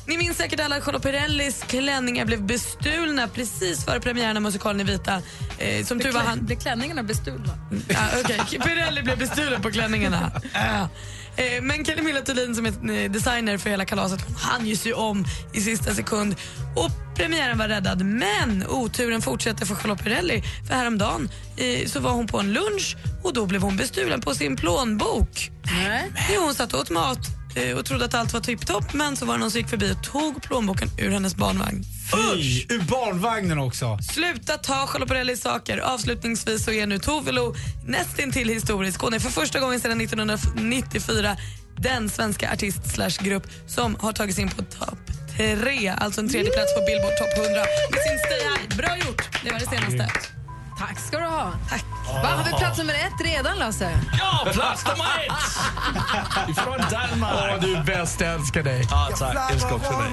Ni 0.08 0.18
minns 0.18 0.38
säkert 0.38 0.60
alla 0.60 0.76
att 0.76 0.84
Charlotte 0.84 1.04
Perrellis 1.04 1.64
klänningar 1.68 2.26
blev 2.26 2.42
bestulna 2.44 3.28
precis 3.28 3.86
före 3.86 4.00
premiären 4.00 4.38
av 4.38 4.44
musikalen 4.44 4.82
i 4.82 4.84
Vita. 4.84 5.22
Eh, 5.58 5.86
som 5.86 6.00
tur 6.00 6.12
var 6.12 6.22
han... 6.22 6.46
Blev 6.46 6.60
klänningarna 6.60 7.04
bestulna? 7.04 7.58
Ja, 7.88 8.00
okej. 8.24 8.60
Pirelli 8.64 9.02
blev 9.02 9.18
bestulen 9.18 9.62
på 9.62 9.72
klänningarna. 9.72 10.32
Eh, 11.36 11.62
Men 11.62 12.06
Milla 12.06 12.22
Thulin 12.22 12.56
som 12.56 12.66
är 12.66 13.04
eh, 13.04 13.12
designer 13.12 13.58
för 13.58 13.70
hela 13.70 13.86
kalaset, 13.86 14.22
hon 14.28 14.36
hann 14.36 14.68
ju 14.68 14.76
sy 14.76 14.94
om 14.94 15.26
i 15.54 15.62
sista 15.62 15.94
sekund. 15.94 16.36
Och 16.76 17.16
premiären 17.16 17.58
var 17.58 17.68
räddad. 17.68 18.06
Men 18.06 18.66
oturen 18.70 19.22
fortsätter 19.22 19.66
för 19.66 19.76
Charlotte 19.76 20.04
Pirelli. 20.04 20.44
För 20.68 20.76
häromdagen 20.76 21.30
eh, 21.58 21.88
så 21.88 22.00
var 22.00 22.12
hon 22.12 22.28
på 22.28 22.40
en 22.40 22.54
lunch 22.54 22.98
och 23.24 23.34
då 23.34 23.46
blev 23.46 23.62
hon 23.62 23.78
bestulen 23.78 24.22
på 24.22 24.36
sin 24.36 24.56
plånbok. 24.56 25.52
Nej. 25.64 26.12
Hon 26.40 26.54
satt 26.54 26.74
och 26.74 26.80
åt 26.80 26.90
mat 26.90 27.41
och 27.78 27.86
trodde 27.86 28.06
att 28.06 28.14
allt 28.14 28.34
var 28.34 28.40
tipptopp 28.40 28.94
men 28.94 29.16
så 29.16 29.26
var 29.26 29.34
det 29.34 29.40
någon 29.40 29.52
som 29.52 29.60
gick 29.60 29.70
förbi 29.70 29.92
och 29.92 30.04
tog 30.04 30.44
plånboken 30.44 30.90
ur 30.98 31.12
hennes 31.12 31.36
barnvagn. 31.36 31.84
Fy! 32.12 32.66
Ur 32.70 32.82
barnvagnen 32.82 33.60
också. 33.60 33.98
Sluta 34.14 34.58
ta 34.58 34.88
Charlotte 34.88 35.40
saker. 35.40 35.78
Avslutningsvis 35.78 36.66
så 36.66 36.72
är 36.72 36.88
nu 36.88 37.00
Tove 37.00 37.32
Lo 37.32 37.56
nästintill 37.86 38.50
historisk. 38.50 39.02
Hon 39.02 39.14
är 39.14 39.20
för 39.20 39.30
första 39.30 39.60
gången 39.60 39.80
sedan 39.80 40.02
1994 40.02 41.38
den 41.78 42.10
svenska 42.10 42.52
artist 42.54 42.94
slash 42.94 43.24
grupp 43.24 43.48
som 43.68 43.96
har 44.00 44.14
tagit 44.14 44.36
sig 44.36 44.44
in 44.44 44.50
på 44.50 44.64
topp 44.64 45.00
tre, 45.38 45.88
alltså 45.98 46.22
en 46.22 46.30
tredje 46.30 46.52
plats 46.52 46.74
på 46.76 46.82
Billboard 46.86 47.18
Top 47.18 47.46
100 47.46 47.66
med 47.92 48.02
sin 48.02 48.18
Stay 48.26 48.42
High. 48.50 48.78
Bra 48.78 48.98
gjort! 48.98 49.30
Det 49.44 49.52
var 49.52 49.60
det 49.60 49.66
senaste. 49.66 50.41
Tack 50.82 51.00
ska 51.00 51.18
du 51.18 51.26
ha. 51.26 51.54
Tack. 51.70 51.86
Va, 52.06 52.28
har 52.28 52.44
vi 52.44 52.50
plats 52.50 52.78
nummer 52.78 52.94
ett 52.94 53.22
redan 53.26 53.58
Lasse? 53.58 54.00
Ja, 54.20 54.48
plats 54.54 54.86
nummer 54.86 55.06
ett! 55.06 56.50
Ifrån 56.50 56.78
Danmark. 56.78 57.54
Åh, 57.54 57.60
du 57.62 57.76
är 57.76 57.84
bäst, 57.84 58.22
jag 58.22 58.34
älskar 58.34 58.64
dig. 58.64 58.88
Ja, 58.90 59.10
tack. 59.18 59.52
Älskar 59.52 59.74
också 59.74 59.92
dig. 59.92 60.12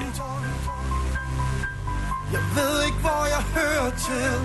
Jag 2.33 2.41
vet 2.41 2.89
inte 2.89 3.03
vad 3.03 3.31
jag 3.31 3.43
hör 3.55 3.91
till 3.91 4.41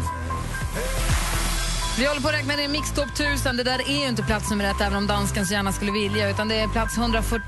Vi 1.97 2.05
håller 2.05 2.21
på 2.21 2.27
att 2.27 2.33
räkna 2.33 2.55
ner 2.55 2.67
Mix 2.67 2.91
Top 2.91 3.07
1000. 3.07 3.57
Det 3.57 3.63
där 3.63 3.89
är 3.89 4.01
ju 4.01 4.07
inte 4.07 4.23
plats 4.23 4.49
nummer 4.49 4.65
ett, 4.65 4.81
även 4.81 4.97
om 4.97 5.07
dansken 5.07 5.45
så 5.45 5.53
gärna 5.53 5.71
skulle 5.73 5.91
vilja, 5.91 6.29
utan 6.29 6.47
det 6.47 6.55
är 6.55 6.67
plats 6.67 6.97
140... 6.97 7.47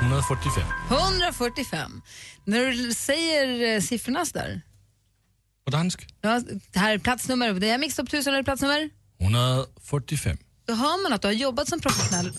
145. 0.00 0.64
145. 0.90 2.02
När 2.44 2.66
du 2.66 2.94
säger 2.94 3.74
eh, 3.74 3.80
siffrorna 3.80 4.24
så 4.26 4.38
där. 4.38 4.62
På 5.66 5.70
dansk. 5.70 6.06
Ja, 6.20 6.40
det 6.72 6.78
här 6.78 6.94
är 6.94 6.98
plats 6.98 7.28
nummer, 7.28 7.52
det 7.52 7.70
är 7.70 7.78
Mix 7.78 7.96
Top 7.96 8.08
1000, 8.08 8.34
är 8.34 8.38
det 8.38 8.44
plats 8.44 8.62
nummer? 8.62 8.90
145. 9.20 10.36
Då 10.66 10.74
hör 10.74 11.02
man 11.02 11.12
att 11.12 11.22
du 11.22 11.28
har 11.28 11.32
jobbat 11.32 11.68
som 11.68 11.80
professionell. 11.80 12.32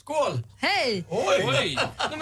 Skål! 0.00 0.42
Hej! 0.58 1.04
Oj! 1.08 1.78
Alltså, 1.96 2.16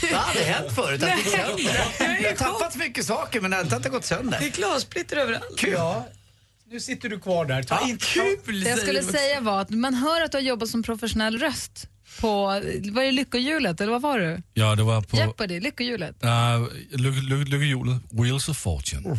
Det 0.00 0.14
har 0.14 0.24
aldrig 0.28 0.46
hänt 0.46 0.74
förut 0.74 1.02
att 1.02 1.08
det 1.08 1.24
går 1.24 1.30
sönder. 1.30 2.22
jag 2.22 2.30
har 2.30 2.36
tappats 2.36 2.76
mycket 2.76 3.06
saker 3.06 3.40
men 3.40 3.60
inte 3.60 3.76
att 3.76 3.82
det 3.82 3.88
gått 3.88 4.04
sönder. 4.04 4.38
det 4.40 4.46
är 4.46 4.50
glassplitter 4.50 5.16
överallt. 5.16 5.62
Ja. 5.62 6.06
Nu 6.70 6.80
sitter 6.80 7.08
du 7.08 7.20
kvar 7.20 7.44
där. 7.44 7.62
Ta 7.62 7.88
inte... 7.88 8.06
Det 8.46 8.68
jag 8.68 8.78
skulle 8.78 9.02
säga 9.02 9.40
var 9.40 9.60
att 9.60 9.70
man 9.70 9.94
hör 9.94 10.20
att 10.20 10.32
du 10.32 10.38
har 10.38 10.42
jobbat 10.42 10.68
som 10.68 10.82
professionell 10.82 11.38
röst 11.38 11.86
på, 12.20 12.46
var 12.92 13.02
det 13.02 13.12
Lyckohjulet 13.12 13.80
eller 13.80 13.92
vad 13.92 14.02
var 14.02 14.18
du? 14.18 14.42
Ja, 14.54 14.74
det 14.74 14.82
var 14.82 15.00
på 15.02 15.16
Jeopardy, 15.16 15.60
Lyckohjulet. 15.60 16.24
uh, 16.24 16.30
lykke, 16.90 17.20
lykke, 17.20 17.50
lykkehjulet 17.50 18.02
Wheels 18.10 18.48
of 18.48 18.56
Fortune. 18.58 19.02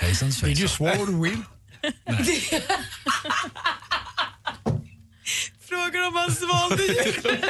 Hejsan 0.00 0.30
Did 0.30 0.58
you 0.58 0.68
svejsan. 0.68 0.68
swallow 0.68 1.06
the 1.06 1.12
wheel? 1.12 1.42
Frågar 5.68 6.06
om 6.08 6.16
han 6.16 6.34
svalde 6.34 6.82
djur. 6.82 7.40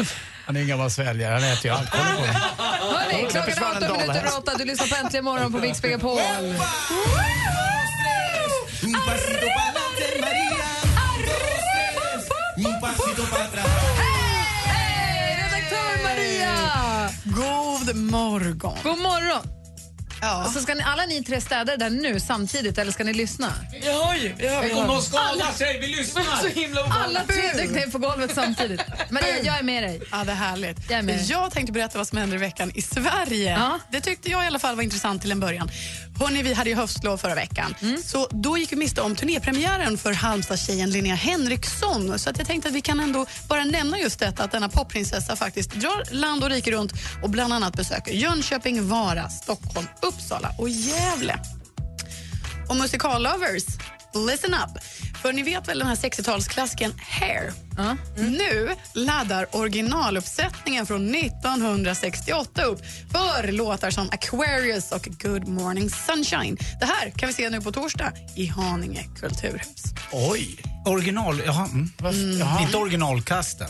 Han 0.46 0.56
är 0.56 0.60
en 0.60 0.68
gammal 0.68 0.90
sväljare, 0.90 1.34
han 1.34 1.42
äter 1.44 1.66
ju 1.66 1.72
allt. 1.76 1.90
Kolla 1.90 2.04
på 2.04 2.10
honom. 2.10 2.34
Hörni, 2.96 3.26
klockan 3.30 3.50
är 3.50 3.56
en 3.56 3.62
åtta 3.82 3.92
minuter 3.98 4.20
över 4.20 4.38
åtta. 4.38 4.52
Du 4.58 4.64
lyssnar 4.64 4.86
på 4.86 4.96
Äntligen 5.04 5.24
morgon 5.24 5.52
på 5.52 5.58
Mix 5.58 5.82
Megapol. 5.82 6.18
Un 8.90 8.96
pasito 9.04 9.46
pa'lante, 9.56 10.20
María. 10.20 10.68
Un, 11.06 11.22
dos, 11.26 11.62
tres. 11.94 12.66
Un 12.66 12.80
pasito 12.80 13.22
para 13.30 13.44
atrás. 13.44 13.66
Hej, 14.66 15.36
redaktör 15.36 16.02
Maria! 16.02 17.10
God 17.24 17.94
morgon. 17.94 18.78
God 18.82 18.98
morgon. 18.98 19.42
Ja. 20.20 20.50
Så 20.54 20.60
ska 20.60 20.74
ni, 20.74 20.82
alla 20.82 21.06
ni 21.06 21.24
tre 21.24 21.40
städer 21.40 21.76
där 21.76 21.90
nu 21.90 22.20
samtidigt 22.20 22.78
eller 22.78 22.92
ska 22.92 23.04
ni 23.04 23.12
lyssna? 23.12 23.52
Jag 23.82 24.04
har 24.04 24.14
ju. 24.14 24.34
Jag 24.38 24.54
har, 24.54 24.64
jag 24.64 24.76
har. 24.76 25.00
skada 25.00 25.52
sig, 25.52 25.80
vi 25.80 25.86
lyssnar! 25.86 26.22
Så 26.42 26.48
himla 26.48 26.80
Alla 26.84 27.24
tre 27.24 27.52
dök 27.52 27.70
ner 27.70 27.90
på 27.90 27.98
golvet 27.98 28.34
samtidigt. 28.34 28.80
Maria, 29.10 29.42
jag 29.42 29.58
är 29.58 29.62
med 29.62 29.82
dig. 29.82 30.02
Ja, 30.10 30.24
det 30.24 30.32
är 30.32 30.36
härligt. 30.36 30.90
Jag 30.90 30.98
är 30.98 31.02
med. 31.02 31.24
Jag 31.28 31.52
tänkte 31.52 31.72
berätta 31.72 31.98
vad 31.98 32.08
som 32.08 32.18
händer 32.18 32.36
i 32.36 32.40
veckan 32.40 32.72
i 32.74 32.82
Sverige. 32.82 33.52
Ja. 33.52 33.78
Det 33.90 34.00
tyckte 34.00 34.30
jag 34.30 34.44
i 34.44 34.46
alla 34.46 34.58
fall 34.58 34.76
var 34.76 34.82
intressant 34.82 35.22
till 35.22 35.32
en 35.32 35.40
början. 35.40 35.70
Hörrni, 36.20 36.42
vi 36.42 36.54
hade 36.54 36.70
ju 36.70 36.76
höstlov 36.76 37.16
förra 37.16 37.34
veckan. 37.34 37.74
Så 38.04 38.28
då 38.30 38.58
gick 38.58 38.72
vi 38.72 38.76
miste 38.76 39.00
om 39.00 39.16
turnépremiären 39.16 39.98
för 39.98 40.12
Halmstadstjejen 40.12 40.90
Linnea 40.90 41.14
Henriksson. 41.14 42.18
Så 42.18 42.30
att 42.30 42.38
jag 42.38 42.46
tänkte 42.46 42.68
att 42.68 42.74
vi 42.74 42.80
kan 42.80 43.00
ändå 43.00 43.26
bara 43.48 43.64
nämna 43.64 43.98
just 43.98 44.18
detta 44.18 44.44
att 44.44 44.52
denna 44.52 44.68
popprinsessa 44.68 45.36
faktiskt 45.36 45.70
drar 45.70 46.14
land 46.14 46.44
och 46.44 46.50
rike 46.50 46.70
runt 46.70 46.92
och 47.22 47.30
bland 47.30 47.52
annat 47.52 47.76
besöker 47.76 48.12
Jönköping, 48.12 48.88
Vara, 48.88 49.28
Stockholm, 49.28 49.86
Uppsala 50.02 50.52
och 50.58 50.68
Gävle. 50.68 51.38
Och 52.68 52.76
musikallovers, 52.76 53.64
listen 54.28 54.54
up. 54.54 54.78
För 55.22 55.32
ni 55.32 55.42
vet 55.42 55.68
väl 55.68 55.78
den 55.78 55.88
här 55.88 55.94
60-talsklassikern 55.94 56.92
Hair? 56.98 57.52
Nu 58.16 58.68
laddar 58.94 59.56
originaluppsättningen 59.56 60.86
från 60.86 61.14
1968 61.14 62.62
upp 62.62 62.80
för 63.12 63.52
låtar 63.52 63.90
som 63.90 64.08
Aquarius 64.12 64.92
och 64.92 65.08
Good 65.22 65.48
Morning 65.48 65.90
Sunshine. 65.90 66.56
Det 66.80 66.86
här 66.86 67.10
kan 67.10 67.26
vi 67.26 67.32
se 67.32 67.50
nu 67.50 67.60
på 67.60 67.72
torsdag 67.72 68.12
i 68.36 68.46
Haninge 68.46 69.04
kulturhus. 69.20 69.84
Oj! 70.12 70.58
Original... 70.86 71.42
Jaha, 71.46 71.68
mm. 71.72 71.90
Jaha. 72.38 72.62
Inte 72.62 72.76
originalkasten. 72.76 73.68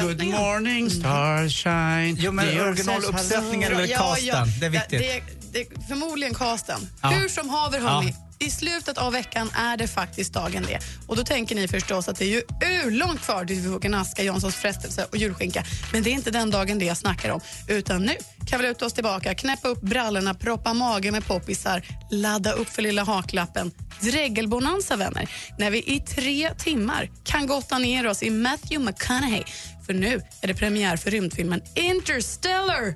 Good 0.00 0.24
morning 0.24 0.90
starshine. 0.90 2.16
Jo, 2.18 2.32
men 2.32 2.60
originaluppsättningen 2.60 3.72
eller 3.72 3.86
casten, 3.86 4.48
det 4.60 4.66
är 4.66 4.70
viktigt. 4.70 5.00
Det, 5.00 5.22
det, 5.52 5.86
förmodligen 5.88 6.34
casten. 6.34 6.80
Ja. 7.02 7.08
Hur 7.08 7.28
som 7.28 7.48
haver, 7.48 7.80
hörni. 7.80 8.14
Ja. 8.18 8.27
I 8.40 8.50
slutet 8.50 8.98
av 8.98 9.12
veckan 9.12 9.50
är 9.54 9.76
det 9.76 9.88
faktiskt 9.88 10.32
dagen 10.32 10.64
det. 10.68 10.78
Och 11.06 11.16
då 11.16 11.24
tänker 11.24 11.54
ni 11.54 11.68
förstås 11.68 12.08
att 12.08 12.18
det 12.18 12.24
är 12.24 12.28
ju 12.28 12.42
urlångt 12.84 13.20
kvar 13.20 13.44
tills 13.44 13.64
vi 13.64 13.70
får 13.70 13.78
gnaska 13.78 14.22
Janssons 14.22 14.56
frestelse 14.56 15.06
och 15.10 15.16
julskinka. 15.16 15.64
Men 15.92 16.02
det 16.02 16.10
är 16.10 16.12
inte 16.12 16.30
den 16.30 16.50
dagen 16.50 16.78
det 16.78 16.84
jag 16.84 16.96
snackar 16.96 17.30
om. 17.30 17.40
Utan 17.68 18.02
nu 18.02 18.14
kan 18.46 18.60
vi 18.60 18.66
luta 18.66 18.86
oss 18.86 18.92
tillbaka, 18.92 19.34
knäppa 19.34 19.68
upp 19.68 19.80
brallorna, 19.80 20.34
proppa 20.34 20.74
magen 20.74 21.12
med 21.12 21.26
poppisar, 21.26 21.82
ladda 22.10 22.52
upp 22.52 22.68
för 22.68 22.82
lilla 22.82 23.04
haklappen. 23.04 23.70
Dregelbonanza, 24.00 24.96
vänner. 24.96 25.30
När 25.58 25.70
vi 25.70 25.78
i 25.78 26.00
tre 26.00 26.54
timmar 26.54 27.10
kan 27.24 27.46
gotta 27.46 27.78
ner 27.78 28.06
oss 28.06 28.22
i 28.22 28.30
Matthew 28.30 28.84
McConaughey. 28.84 29.44
För 29.86 29.94
nu 29.94 30.22
är 30.40 30.48
det 30.48 30.54
premiär 30.54 30.96
för 30.96 31.10
rymdfilmen 31.10 31.62
Interstellar. 31.74 32.94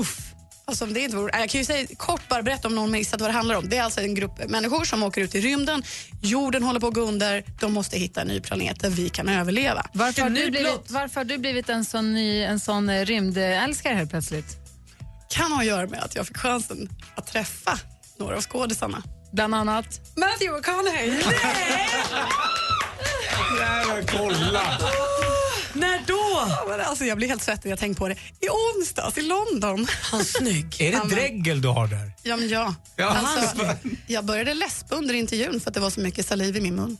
Uff. 0.00 0.33
Alltså, 0.66 0.86
det 0.86 1.00
inte 1.00 1.16
vore, 1.16 1.38
jag 1.38 1.50
kan 1.50 1.60
ju 1.60 1.64
säga, 1.64 1.86
kort 1.96 2.28
bara 2.28 2.42
berätta 2.42 2.68
om 2.68 2.74
någon 2.74 2.90
missat 2.90 3.20
vad 3.20 3.30
det 3.30 3.34
handlar 3.34 3.54
om. 3.54 3.68
Det 3.68 3.76
är 3.76 3.82
alltså 3.82 4.00
en 4.00 4.14
grupp 4.14 4.48
människor 4.48 4.84
som 4.84 5.02
åker 5.02 5.20
ut 5.20 5.34
i 5.34 5.40
rymden. 5.40 5.82
Jorden 6.22 6.62
håller 6.62 6.80
på 6.80 6.86
att 6.86 6.94
gå 6.94 7.00
under. 7.00 7.44
De 7.60 7.72
måste 7.72 7.98
hitta 7.98 8.20
en 8.20 8.28
ny 8.28 8.40
planet 8.40 8.80
där 8.80 8.90
vi 8.90 9.08
kan 9.08 9.28
överleva. 9.28 9.86
Varför 9.92 10.22
har, 10.22 10.30
du 10.30 10.50
blivit, 10.50 10.90
varför 10.90 11.20
har 11.20 11.24
du 11.24 11.38
blivit 11.38 11.68
en 11.68 11.84
sån, 11.84 12.14
ny, 12.14 12.42
en 12.42 12.60
sån 12.60 12.88
eh, 12.88 13.04
rymdälskare 13.04 13.94
helt 13.94 14.10
plötsligt? 14.10 14.64
kan 15.34 15.52
ha 15.52 15.60
att 15.60 15.66
göra 15.66 15.86
med 15.86 16.02
att 16.02 16.16
jag 16.16 16.26
fick 16.26 16.36
chansen 16.36 16.88
att 17.14 17.26
träffa 17.26 17.78
några 18.18 18.36
av 18.36 18.42
skådisarna. 18.42 19.02
Bland 19.32 19.54
annat? 19.54 20.00
Matthew 20.16 20.58
McConaughey. 20.58 21.22
kolla! 24.06 24.78
När 25.74 25.98
då? 26.06 26.44
Ja, 26.48 26.64
men 26.68 26.80
alltså, 26.80 27.04
jag 27.04 27.16
blir 27.16 27.28
helt 27.28 27.42
svettig 27.42 27.64
när 27.64 27.72
jag 27.72 27.78
tänker 27.78 27.98
på 27.98 28.08
det. 28.08 28.14
I 28.40 28.48
onsdags 28.48 29.18
i 29.18 29.22
London. 29.22 29.86
Han 30.02 30.24
snygg. 30.24 30.76
Är 30.80 30.92
det 30.92 31.14
dregel 31.14 31.60
du 31.60 31.68
har 31.68 31.86
där? 31.86 32.12
Ja, 32.22 32.36
men 32.36 32.48
ja. 32.48 32.74
Ja. 32.96 33.06
Alltså, 33.06 33.56
jag 34.06 34.24
började 34.24 34.54
läspa 34.54 34.94
under 34.94 35.14
intervjun 35.14 35.60
för 35.60 35.70
att 35.70 35.74
det 35.74 35.80
var 35.80 35.90
så 35.90 36.00
mycket 36.00 36.26
saliv 36.26 36.56
i 36.56 36.60
min 36.60 36.74
mun. 36.74 36.96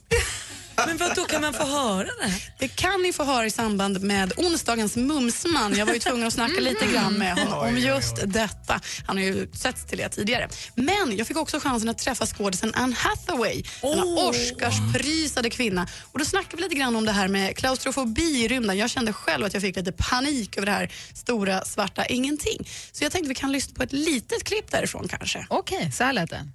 Men 0.77 0.97
vad 0.97 1.15
då 1.17 1.25
kan 1.25 1.41
man 1.41 1.55
få 1.55 1.65
höra 1.65 2.05
det? 2.05 2.33
Det 2.59 2.69
kan 2.69 3.03
ni 3.03 3.13
få 3.13 3.25
höra 3.25 3.47
i 3.47 3.51
samband 3.51 4.01
med 4.03 4.33
onsdagens 4.37 4.97
Mumsman. 4.97 5.75
Jag 5.77 5.87
var 5.87 5.95
ju 5.95 6.01
tvungen 6.01 6.27
att 6.27 6.33
snacka 6.33 6.61
lite 6.61 6.87
grann 6.87 7.15
med 7.15 7.39
honom 7.39 7.69
om 7.69 7.79
just 7.79 8.17
detta. 8.25 8.81
Han 9.07 9.17
har 9.17 9.25
ju 9.25 9.49
setts 9.53 9.85
till 9.85 9.99
det 9.99 10.09
tidigare. 10.09 10.49
Men 10.75 11.17
jag 11.17 11.27
fick 11.27 11.37
också 11.37 11.61
chansen 11.61 11.89
att 11.89 11.99
träffa 11.99 12.27
skådisen 12.27 12.73
Anne 12.75 12.97
Hathaway, 12.99 13.63
denna 13.83 14.05
Oscarsprisade 14.05 15.51
kvinna. 15.51 15.87
Och 16.13 16.19
då 16.19 16.25
snackade 16.25 16.57
vi 16.57 16.63
lite 16.63 16.75
grann 16.75 16.97
om 16.97 17.05
det 17.05 17.13
här 17.13 17.29
med 17.29 17.57
klaustrofobi 17.57 18.45
i 18.45 18.49
rymden. 18.49 18.79
Jag 18.79 18.91
kände 18.91 19.13
själv 19.13 19.45
att 19.45 19.53
jag 19.53 19.63
fick 19.63 19.77
lite 19.77 19.93
panik 19.93 20.57
över 20.57 20.67
det 20.67 20.73
här 20.73 20.93
stora 21.15 21.65
svarta 21.65 22.05
ingenting. 22.05 22.69
Så 22.93 23.05
jag 23.05 23.13
tänkte 23.13 23.29
vi 23.29 23.35
kan 23.35 23.53
lyssna 23.53 23.75
på 23.77 23.83
ett 23.83 23.93
litet 23.93 24.45
klipp 24.45 24.71
därifrån 24.71 25.09
kanske. 25.09 25.47
Okej, 25.51 25.93
så 25.93 26.05
här 26.05 26.13
lät 26.13 26.31
det. 26.31 26.49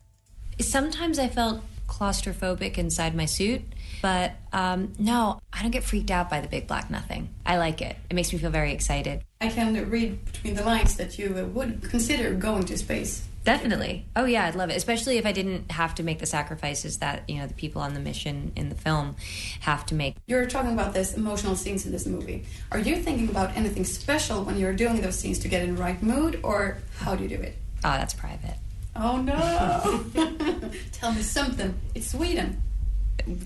Sometimes 0.64 1.20
I 1.20 1.30
felt 1.36 1.62
claustrophobic 1.98 2.78
inside 2.78 3.16
my 3.16 3.28
suit, 3.28 3.62
but 4.02 4.34
um, 4.54 4.94
no, 4.98 5.40
I 5.52 5.62
don't 5.62 5.72
get 5.72 5.84
freaked 5.84 6.12
out 6.12 6.30
by 6.30 6.42
the 6.42 6.48
big 6.48 6.68
black 6.68 6.90
nothing. 6.90 7.30
I 7.46 7.58
like 7.58 7.82
it. 7.82 7.96
It 8.10 8.14
makes 8.14 8.32
me 8.32 8.40
feel 8.40 8.50
very 8.50 8.74
excited. 8.74 9.24
I 9.42 9.50
can 9.50 9.90
read 9.90 10.26
between 10.26 10.56
the 10.56 10.64
lines 10.64 10.96
that 10.98 11.18
you 11.18 11.34
would 11.54 11.84
consider 11.84 12.34
going 12.34 12.64
to 12.66 12.78
space. 12.78 13.26
Definitely. 13.46 14.06
Oh 14.16 14.26
yeah, 14.26 14.46
I'd 14.46 14.56
love 14.56 14.70
it, 14.70 14.76
especially 14.76 15.18
if 15.18 15.26
I 15.26 15.32
didn't 15.32 15.72
have 15.72 15.96
to 15.96 16.04
make 16.04 16.20
the 16.20 16.26
sacrifices 16.26 16.98
that 16.98 17.28
you 17.30 17.38
know 17.38 17.48
the 17.48 17.54
people 17.54 17.82
on 17.82 17.94
the 17.94 18.00
mission 18.00 18.52
in 18.56 18.70
the 18.70 18.76
film 18.76 19.16
have 19.62 19.86
to 19.88 19.96
make. 19.96 20.16
You're 20.28 20.46
talking 20.46 20.74
about 20.74 20.94
this 20.94 21.16
emotional 21.16 21.56
scenes 21.56 21.86
in 21.86 21.92
this 21.92 22.06
movie. 22.06 22.46
Are 22.72 22.80
you 22.80 22.98
thinking 22.98 23.30
about 23.30 23.56
anything 23.56 23.86
special 23.86 24.44
when 24.44 24.58
you're 24.58 24.74
doing 24.74 25.02
those 25.02 25.18
scenes 25.18 25.40
to 25.40 25.48
get 25.48 25.64
in 25.64 25.76
the 25.76 25.82
right 25.82 26.02
mood, 26.04 26.40
or 26.44 26.78
how 26.98 27.16
do 27.16 27.24
you 27.24 27.30
do 27.30 27.42
it? 27.42 27.56
Oh, 27.84 27.94
that's 27.94 28.14
private. 28.14 28.56
Oh 28.96 29.18
no! 29.22 30.06
Tell 30.92 31.14
me 31.14 31.22
something. 31.22 31.74
It's 31.96 32.12
Sweden. 32.12 32.62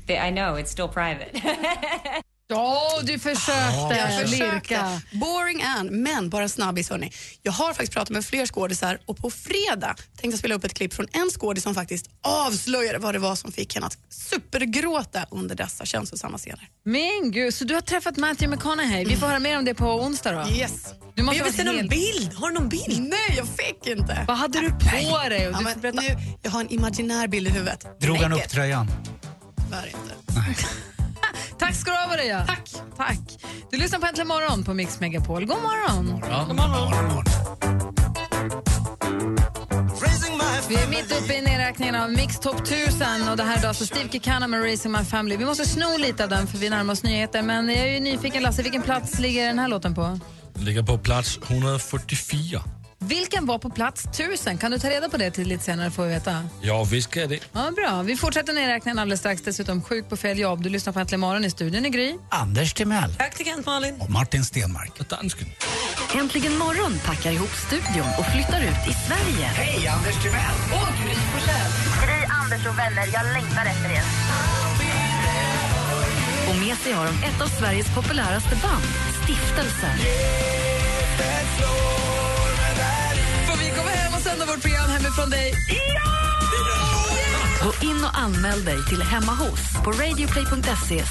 I 0.08 0.32
know 0.32 0.60
it's 0.60 0.66
still 0.72 0.88
private. 0.88 1.32
Ja, 2.48 3.02
du 3.04 3.20
försökte 3.20 3.96
Jag 4.18 4.30
försökte. 4.30 5.02
Boring 5.14 5.64
Ann, 5.64 5.88
men 6.04 6.30
bara 6.30 6.50
snabbis 6.50 6.90
hörni. 6.90 7.12
Jag 7.42 7.52
har 7.52 7.68
faktiskt 7.68 7.94
pratat 7.94 8.10
med 8.10 8.26
fler 8.26 8.46
skådisar 8.46 9.00
och 9.06 9.18
på 9.18 9.32
fredag 9.32 9.96
tänkte 9.96 10.28
jag 10.28 10.40
spela 10.40 10.56
upp 10.56 10.64
ett 10.64 10.74
klipp 10.74 10.94
från 10.94 11.08
en 11.12 11.30
skådis 11.30 11.64
som 11.64 11.76
faktiskt 11.76 12.06
avslöjade 12.24 12.98
vad 13.00 13.16
det 13.16 13.20
var 13.20 13.36
som 13.36 13.52
fick 13.52 13.76
henne 13.76 13.88
att 13.88 13.98
supergråta 14.10 15.26
under 15.32 15.56
dessa 15.56 15.86
känslosamma 15.86 16.38
scener. 16.38 16.68
Men 16.86 17.32
gud, 17.32 17.54
så 17.54 17.64
du 17.66 17.74
har 17.74 17.82
träffat 17.82 18.18
Matthew 18.18 18.56
McConaughey. 18.56 19.06
Vi 19.06 19.16
får 19.16 19.28
höra 19.28 19.40
mer 19.40 19.58
om 19.58 19.66
det 19.66 19.74
på 19.74 19.86
onsdag 19.86 20.32
då. 20.32 20.50
Yes. 20.52 20.72
Du 21.16 21.24
måste 21.24 21.38
Jag 21.38 21.46
vill 21.46 21.54
se 21.54 21.64
någon 21.64 21.76
helt- 21.76 21.90
bild. 21.90 22.34
Har 22.34 22.48
du 22.48 22.54
någon 22.54 22.70
bild? 22.70 23.00
Nej, 23.10 23.34
jag 23.38 23.48
fick 23.48 23.88
inte. 23.88 24.26
Vad 24.28 24.38
hade 24.38 24.60
du 24.60 24.70
på 24.70 24.80
dig? 25.30 25.48
Och 25.48 25.54
Ja, 25.54 25.74
du 25.76 25.82
men 25.82 25.96
nu, 25.96 26.18
jag 26.42 26.52
har 26.52 26.62
en 26.62 26.70
imaginär 26.70 27.28
bild 27.28 27.48
i 27.48 27.52
huvudet. 27.52 28.00
Drog 28.02 28.18
han 28.18 28.34
upp 28.34 28.50
tröjan? 28.50 28.92
Tyvärr 29.74 29.88
inte. 29.88 30.16
Tack 31.60 31.76
ska 31.76 31.92
du 31.92 31.98
ha 31.98 32.08
Maria. 32.08 32.46
Tack. 32.46 32.70
Tack. 32.98 33.20
Du 33.72 33.78
lyssnar 33.78 34.00
på 34.00 34.06
Äntligen 34.06 34.28
morgon 34.28 34.64
på 34.64 34.74
Mix 34.74 35.00
Megapol. 35.00 35.46
God 35.46 35.58
morgon. 35.62 36.22
God 36.48 36.56
morgon. 36.56 37.24
Raising 40.02 40.38
my 40.38 40.44
Vi 40.70 40.76
är 40.76 40.90
mitt 40.90 41.22
uppe 41.22 41.34
i 41.34 41.42
nedräkningen 41.42 41.96
av 41.96 42.12
Mix 42.12 42.40
Top 42.40 42.62
1000 42.62 43.30
och 43.30 43.38
det 43.38 43.44
här 43.44 43.64
är 43.64 43.68
alltså 43.68 43.86
Steve 43.86 44.10
Kikana 44.10 44.48
med 44.48 44.62
Raising 44.62 44.92
My 44.92 45.04
Family. 45.04 45.38
Vi 45.38 45.46
måste 45.46 45.66
sno 45.66 45.98
lite 45.98 46.24
av 46.24 46.30
den 46.30 46.48
för 46.48 46.58
vi 46.58 46.70
närmar 46.70 46.94
oss 46.94 47.04
nyheter 47.04 47.42
men 47.42 47.70
jag 47.70 47.78
är 47.78 47.94
ju 47.94 48.00
nyfiken 48.00 48.44
Lasse, 48.44 48.64
vilken 48.64 48.82
plats 48.82 49.20
ligger 49.20 49.48
den 49.48 49.60
här 49.60 49.68
låten 49.68 49.96
på? 49.96 50.20
Ligger 50.56 50.84
på 50.84 50.98
plats 50.98 51.40
144. 51.50 52.62
Vilken 53.08 53.46
var 53.46 53.60
på 53.60 53.70
plats 53.70 54.06
1000? 54.06 54.58
Kan 54.58 54.72
du 54.72 54.80
ta 54.80 54.90
reda 54.90 55.10
på 55.10 55.18
det 55.18 55.32
till 55.32 55.48
lite 55.48 55.64
senare 55.64 55.92
får 55.92 56.04
vi 56.04 56.10
veta. 56.10 56.50
Ja, 56.62 56.84
visst 56.84 57.10
ska 57.10 57.20
jag 57.20 57.30
det. 57.30 57.40
Ja, 57.52 57.72
bra. 57.76 58.02
Vi 58.02 58.16
fortsätter 58.18 58.54
nedräkningen 58.54 59.00
alldeles 59.00 59.20
strax. 59.20 59.42
Dessutom 59.42 59.82
sjuk 59.82 60.10
på 60.10 60.18
fel 60.18 60.40
jobb. 60.40 60.64
Du 60.64 60.70
lyssnar 60.70 60.94
på 60.94 61.00
Äntligen 61.00 61.20
morgon 61.20 61.46
i 61.46 61.50
studion 61.50 61.86
i 61.86 61.90
Gry. 61.90 62.16
Anders 62.30 62.74
Timell. 62.74 63.14
Praktikant 63.14 63.66
Malin. 63.66 63.96
Och 64.02 64.10
Martin 64.10 64.46
Stenmark. 64.46 65.00
Och 65.00 65.06
dansken. 65.06 65.48
Äntligen 66.20 66.58
morgon 66.58 67.00
packar 67.06 67.32
ihop 67.32 67.50
studion 67.68 68.08
och 68.20 68.26
flyttar 68.26 68.62
ut 68.62 68.82
i 68.92 68.94
Sverige. 69.08 69.46
Hej, 69.46 69.88
Anders 69.88 70.24
Timell! 70.24 70.56
Och 70.74 70.88
Gry 71.04 71.16
Forssell. 71.16 71.72
Gry, 72.06 72.26
Anders 72.42 72.68
och 72.68 72.78
vänner, 72.80 73.06
jag 73.14 73.24
längtar 73.34 73.66
efter 73.66 73.90
er. 73.98 74.04
Och 76.50 76.56
med 76.56 76.78
sig 76.78 76.92
har 76.94 77.06
de 77.06 77.28
ett 77.28 77.42
av 77.42 77.48
Sveriges 77.48 77.96
populäraste 77.96 78.56
band, 78.64 78.84
Stiftelsen. 79.24 79.98
Får 81.18 82.13
hemifrån 85.14 85.30
dig? 85.30 85.54
Gå 87.64 87.86
in 87.88 88.06
och 88.06 88.18
anmäl 88.20 88.66
dig 88.66 88.86
till 88.90 89.02
Hemma 89.02 89.32
hos 89.32 89.84
på 89.84 89.92
radioplay.se 89.92 91.04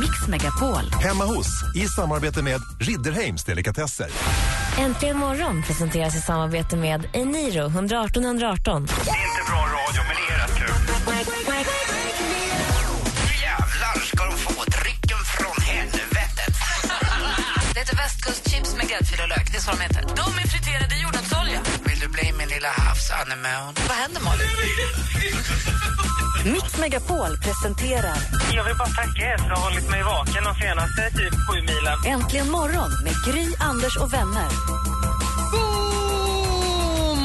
mixmegapol. 0.00 0.92
Hemma 1.02 1.24
hos, 1.24 1.46
i 1.76 1.88
samarbete 1.88 2.42
med 2.42 2.60
Ridderheims 2.80 3.44
Delikatesser. 3.44 4.06
Äntligen 4.78 5.18
morgon 5.18 5.62
presenteras 5.62 6.16
i 6.16 6.20
samarbete 6.20 6.76
med 6.76 7.08
Eniro 7.12 7.66
118 7.66 8.24
118. 8.24 8.82
Inte 8.82 8.90
bra 9.50 9.60
radio, 9.60 10.02
men 10.08 10.16
det 10.16 10.34
är 10.34 10.38
rätt 10.38 10.58
kul. 10.58 10.74
Nu 13.28 13.34
jävlar 13.42 14.06
ska 14.06 14.24
de 14.24 14.36
få 14.38 14.64
drycken 14.64 15.18
från 15.36 15.62
helvetet. 15.64 16.54
Det 17.74 17.80
heter 17.80 17.96
västkustchips 17.96 18.76
med 18.76 18.88
gräddfil 18.88 19.20
och 19.22 19.28
lök. 19.28 19.52
Det 19.52 19.58
är 19.58 19.62
så 19.62 19.70
de 19.70 19.80
heter. 19.80 20.02
De 20.02 20.42
är 20.42 20.46
friterade 20.48 20.94
i 20.94 21.02
jordnötsolja. 21.02 21.77
Lilla 22.58 22.70
havsanemon? 22.70 23.74
Vad 23.88 23.96
händer, 23.96 24.20
Malin? 24.20 24.46
Mix 26.44 26.78
Megapol 26.78 27.36
presenterar 27.38 28.18
Jag 28.54 28.64
vill 28.64 28.76
bara 28.76 28.88
tacka 28.88 29.22
er 29.32 29.38
för 29.38 29.50
att 29.50 29.58
ha 29.58 29.64
hållit 29.64 29.90
mig 29.90 30.02
vaken 30.02 30.44
de 30.44 30.54
senaste 30.54 31.10
typ 31.10 31.34
sju 31.46 31.60
milen. 31.60 31.98
Äntligen 32.06 32.50
morgon 32.50 32.90
med 33.04 33.14
Gry, 33.26 33.46
Anders 33.58 33.96
och 33.96 34.12
vänner. 34.12 34.48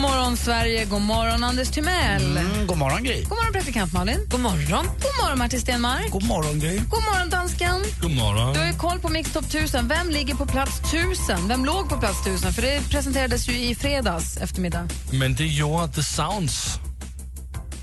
God 0.04 0.12
morgon, 0.12 0.38
Sverige. 0.38 0.86
God 0.86 1.02
morgon, 1.02 1.44
Anders 1.44 1.70
Timell. 1.70 2.38
Mm, 2.38 2.68
god 2.68 2.78
morgon, 2.78 3.04
Gry. 3.04 3.24
God 3.24 3.38
morgon, 3.38 3.54
praktikant 3.54 3.94
Malin. 3.94 4.20
God 4.30 4.40
morgon. 4.40 4.86
God 4.86 5.16
morgon, 5.22 5.38
Martin 5.38 5.60
Stenmark. 5.60 6.12
God 6.12 6.24
morgon, 6.24 6.60
Gry. 6.60 6.78
God 6.78 7.04
morgon, 7.04 7.30
dansken. 7.30 7.84
God 8.02 8.12
morgon. 8.12 8.54
Du 8.54 8.60
har 8.60 8.68
ju 8.68 8.74
koll 8.74 9.00
på 9.00 9.10
Mix 9.10 9.34
Top 9.34 9.46
1000. 9.46 9.88
Vem 9.88 10.10
ligger 10.10 10.36
på 10.36 10.46
plats 10.46 10.80
1000? 10.94 11.48
Vem 11.48 11.66
låg 11.66 11.90
på 11.90 11.98
plats 11.98 12.22
1000? 12.28 12.54
För 12.54 12.62
det 12.62 12.90
presenterades 12.90 13.50
ju 13.50 13.54
i 13.54 13.76
fredags 13.76 14.38
eftermiddag. 14.38 14.88
Men 15.12 15.36
det 15.36 15.46
gjorde 15.46 15.88
The 15.88 16.04
Sounds. 16.04 16.80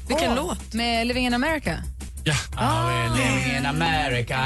Vilken 0.09 0.35
låt? 0.35 0.73
Med 0.73 1.07
Living 1.07 1.27
in 1.27 1.35
America. 1.35 1.83
Ja. 2.25 2.35
Ah. 2.57 3.17
Living 3.17 3.57
in 3.57 3.67
America, 3.67 4.41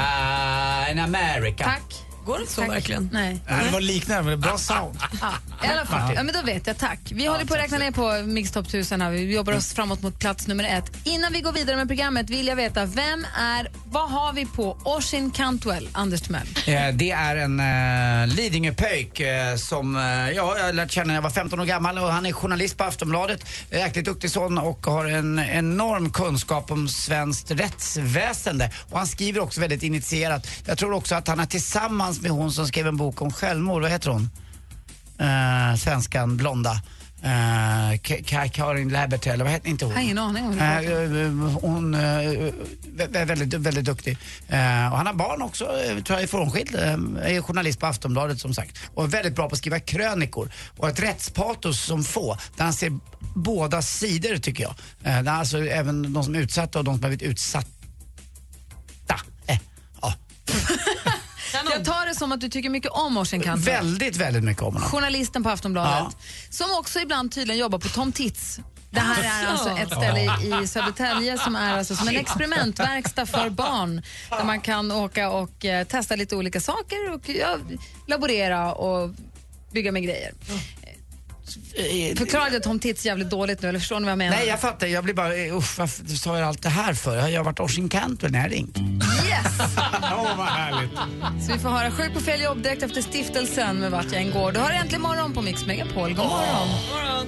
in 0.91 0.99
America. 0.99 1.63
Tack. 1.63 2.04
Går 2.25 2.39
det 2.39 2.47
så 2.47 2.61
Tack. 2.61 2.69
verkligen? 2.69 3.09
Nej. 3.13 3.39
Ja, 3.47 3.55
det 3.65 3.69
var 3.71 3.81
liknande, 3.81 4.23
men 4.23 4.39
det 4.39 4.47
är 4.47 4.49
bra 4.49 4.57
sound. 4.57 4.97
Ja, 5.21 5.33
I 5.67 5.71
alla 5.71 5.85
fall. 5.85 6.13
Ja, 6.15 6.23
men 6.23 6.33
då 6.35 6.41
vet 6.41 6.67
jag, 6.67 6.77
tack. 6.77 6.99
Vi 7.11 7.25
håller 7.25 7.45
på 7.45 7.53
att 7.53 7.59
räkna 7.59 7.77
ner 7.77 7.91
på 7.91 8.21
Mix 8.27 8.51
Top 8.51 8.67
1000 8.67 9.01
här. 9.01 9.11
Vi 9.11 9.33
jobbar 9.35 9.53
oss 9.53 9.73
framåt 9.73 10.01
mot 10.01 10.19
plats 10.19 10.47
nummer 10.47 10.63
ett. 10.63 10.91
Innan 11.03 11.33
vi 11.33 11.41
går 11.41 11.51
vidare 11.51 11.75
med 11.75 11.87
programmet 11.87 12.29
vill 12.29 12.47
jag 12.47 12.55
veta, 12.55 12.85
vem 12.85 13.25
är, 13.39 13.71
vad 13.85 14.09
har 14.11 14.33
vi 14.33 14.45
på 14.45 14.77
Oisin 14.83 15.31
Cantwell, 15.31 15.89
Anders 15.91 16.21
Timell? 16.21 16.47
Eh, 16.67 16.87
Det 16.93 17.11
är 17.11 17.35
en 17.35 17.59
uh, 17.59 18.35
Lidingöpöjk 18.35 19.19
eh, 19.19 19.55
som 19.55 19.95
uh, 19.95 20.01
ja, 20.03 20.31
jag 20.31 20.65
har 20.65 20.73
lärt 20.73 20.91
känna 20.91 21.07
när 21.07 21.13
jag 21.15 21.21
var 21.21 21.29
15 21.29 21.59
år 21.59 21.65
gammal 21.65 21.97
och 21.97 22.11
han 22.13 22.25
är 22.25 22.31
journalist 22.33 22.77
på 22.77 22.83
Aftonbladet. 22.83 23.45
Eh, 23.69 23.79
Jäkligt 23.79 24.05
duktig 24.05 24.31
sån 24.31 24.57
och 24.57 24.85
har 24.85 25.05
en 25.05 25.39
enorm 25.39 26.09
kunskap 26.09 26.71
om 26.71 26.87
svenskt 26.87 27.51
rättsväsende. 27.51 28.71
Och 28.91 28.97
han 28.97 29.07
skriver 29.07 29.39
också 29.39 29.61
väldigt 29.61 29.83
initierat. 29.83 30.47
Jag 30.65 30.77
tror 30.77 30.93
också 30.93 31.15
att 31.15 31.27
han 31.27 31.39
är 31.39 31.45
tillsammans 31.45 32.14
med 32.21 32.31
hon 32.31 32.51
som 32.51 32.67
skrev 32.67 32.87
en 32.87 32.97
bok 32.97 33.21
om 33.21 33.31
självmord, 33.31 33.81
vad 33.81 33.91
heter 33.91 34.09
hon? 34.09 34.29
Uh, 35.21 35.75
svenskan, 35.77 36.37
blonda. 36.37 36.71
Uh, 37.23 37.29
Ka- 38.01 38.23
Ka- 38.23 38.49
Karin 38.49 38.89
Läbert 38.89 39.27
eller 39.27 39.43
vad 39.43 39.53
heter 39.53 39.69
inte 39.69 39.85
hon? 39.85 39.91
Jag 39.93 39.97
har 39.99 40.03
ingen 40.03 40.17
aning 40.17 40.59
Eh, 40.59 40.77
eh, 40.77 41.59
hon 41.61 41.93
eh, 41.93 41.99
vä- 41.99 42.51
vä- 43.11 43.25
väldigt, 43.25 43.53
väldigt 43.53 43.85
duktig. 43.85 44.17
Eh, 44.47 44.91
och 44.91 44.97
han 44.97 45.05
har 45.07 45.13
barn 45.13 45.41
också, 45.41 45.63
eh, 45.65 45.97
tror 46.03 46.09
jag 46.19 46.21
är 46.23 46.27
frånskild. 46.27 46.75
Eh, 46.75 46.81
är 47.35 47.41
journalist 47.41 47.79
på 47.79 47.85
Aftonbladet 47.85 48.39
som 48.39 48.53
sagt. 48.53 48.77
Och 48.93 49.03
är 49.03 49.07
väldigt 49.07 49.35
bra 49.35 49.49
på 49.49 49.53
att 49.53 49.59
skriva 49.59 49.79
krönikor. 49.79 50.51
Och 50.77 50.89
ett 50.89 50.99
rättspatos 50.99 51.81
som 51.81 52.03
få. 52.03 52.37
Där 52.57 52.63
han 52.63 52.73
ser 52.73 52.91
båda 53.35 53.81
sidor 53.81 54.37
tycker 54.37 54.63
jag. 54.63 54.75
Eh, 55.03 55.21
där 55.23 55.31
alltså 55.31 55.57
även 55.65 56.13
de 56.13 56.23
som 56.23 56.35
är 56.35 56.39
utsatta 56.39 56.79
och 56.79 56.85
de 56.85 56.95
som 56.95 57.03
har 57.03 57.09
blivit 57.09 57.29
utsatta. 57.29 57.67
Eh, 59.47 59.57
ja. 61.65 61.71
Jag 61.73 61.85
tar 61.85 62.05
det 62.05 62.15
som 62.15 62.31
att 62.31 62.41
du 62.41 62.49
tycker 62.49 62.69
mycket 62.69 62.91
om 62.91 63.17
Oisin. 63.17 63.41
Väldigt, 63.55 64.15
väldigt 64.17 64.43
mycket 64.43 64.63
om 64.63 64.73
honom. 64.73 64.89
Journalisten 64.89 65.43
på 65.43 65.49
Aftonbladet. 65.49 66.17
Som 66.49 66.67
också 66.79 66.99
ibland 66.99 67.31
tydligen 67.31 67.59
jobbar 67.59 67.79
på 67.79 67.87
Tom 67.87 68.11
Tits. 68.11 68.59
Det 68.89 68.99
här 69.01 69.23
är 69.43 69.47
alltså 69.47 69.69
ett 69.69 69.91
ställe 69.91 70.19
i- 70.59 70.63
i 70.63 70.67
Södertälje 70.67 71.37
som 71.37 71.55
är 71.55 71.77
alltså 71.77 71.95
som 71.95 72.07
en 72.07 72.15
experimentverkstad 72.17 73.25
för 73.25 73.49
barn. 73.49 74.01
Där 74.29 74.43
man 74.43 74.61
kan 74.61 74.91
åka 74.91 75.29
och 75.29 75.65
eh, 75.65 75.85
testa 75.87 76.15
lite 76.15 76.35
olika 76.35 76.61
saker 76.61 77.13
och 77.13 77.29
ja, 77.29 77.57
laborera 78.07 78.73
och 78.73 79.09
bygga 79.71 79.91
med 79.91 80.03
grejer. 80.03 80.33
Förklarade 82.17 82.53
jag 82.53 82.63
Tom 82.63 82.79
Tits 82.79 83.05
jävligt 83.05 83.29
dåligt 83.29 83.61
nu 83.61 83.69
eller 83.69 83.79
förstår 83.79 83.99
ni 83.99 84.03
vad 84.03 84.11
jag 84.11 84.17
menar? 84.17 84.37
Nej, 84.37 84.47
jag 84.47 84.59
fattar. 84.61 84.87
Jag 84.87 85.03
blir 85.03 85.13
bara, 85.13 85.35
eh, 85.35 85.57
usch, 85.57 85.79
varför 85.79 86.05
sa 86.05 86.39
jag 86.39 86.47
allt 86.47 86.61
det 86.61 86.69
här 86.69 86.93
för? 86.93 87.27
Jag 87.27 87.39
har 87.39 87.43
varit 87.45 87.59
Oisin 87.59 87.89
Cantwell 87.89 88.31
när 88.31 88.39
jag 88.39 88.51
ringt. 88.51 88.77
Yes! 88.77 89.59
Åh, 90.03 90.37
vad 90.37 90.47
härligt. 90.47 90.91
Så 91.47 91.53
vi 91.53 91.59
får 91.59 91.69
höra 91.69 91.91
Sjuk 91.91 92.13
på 92.13 92.19
fel 92.19 92.41
jobb 92.41 92.63
direkt 92.63 92.83
efter 92.83 93.01
stiftelsen 93.01 93.79
med 93.79 93.91
vart 93.91 94.11
jag 94.11 94.21
än 94.21 94.31
går. 94.31 94.51
Du 94.51 94.59
har 94.59 94.71
äntligen 94.71 95.01
morgon 95.01 95.33
på 95.33 95.41
Mix 95.41 95.65
Megapol. 95.65 96.13
God 96.13 96.25
morgon! 96.25 97.27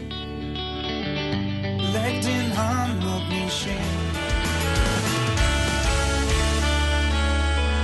Lägg 1.94 2.24
din 2.24 2.52
hand 2.52 3.04
mot 3.04 3.30
min 3.30 3.50
kind 3.50 3.98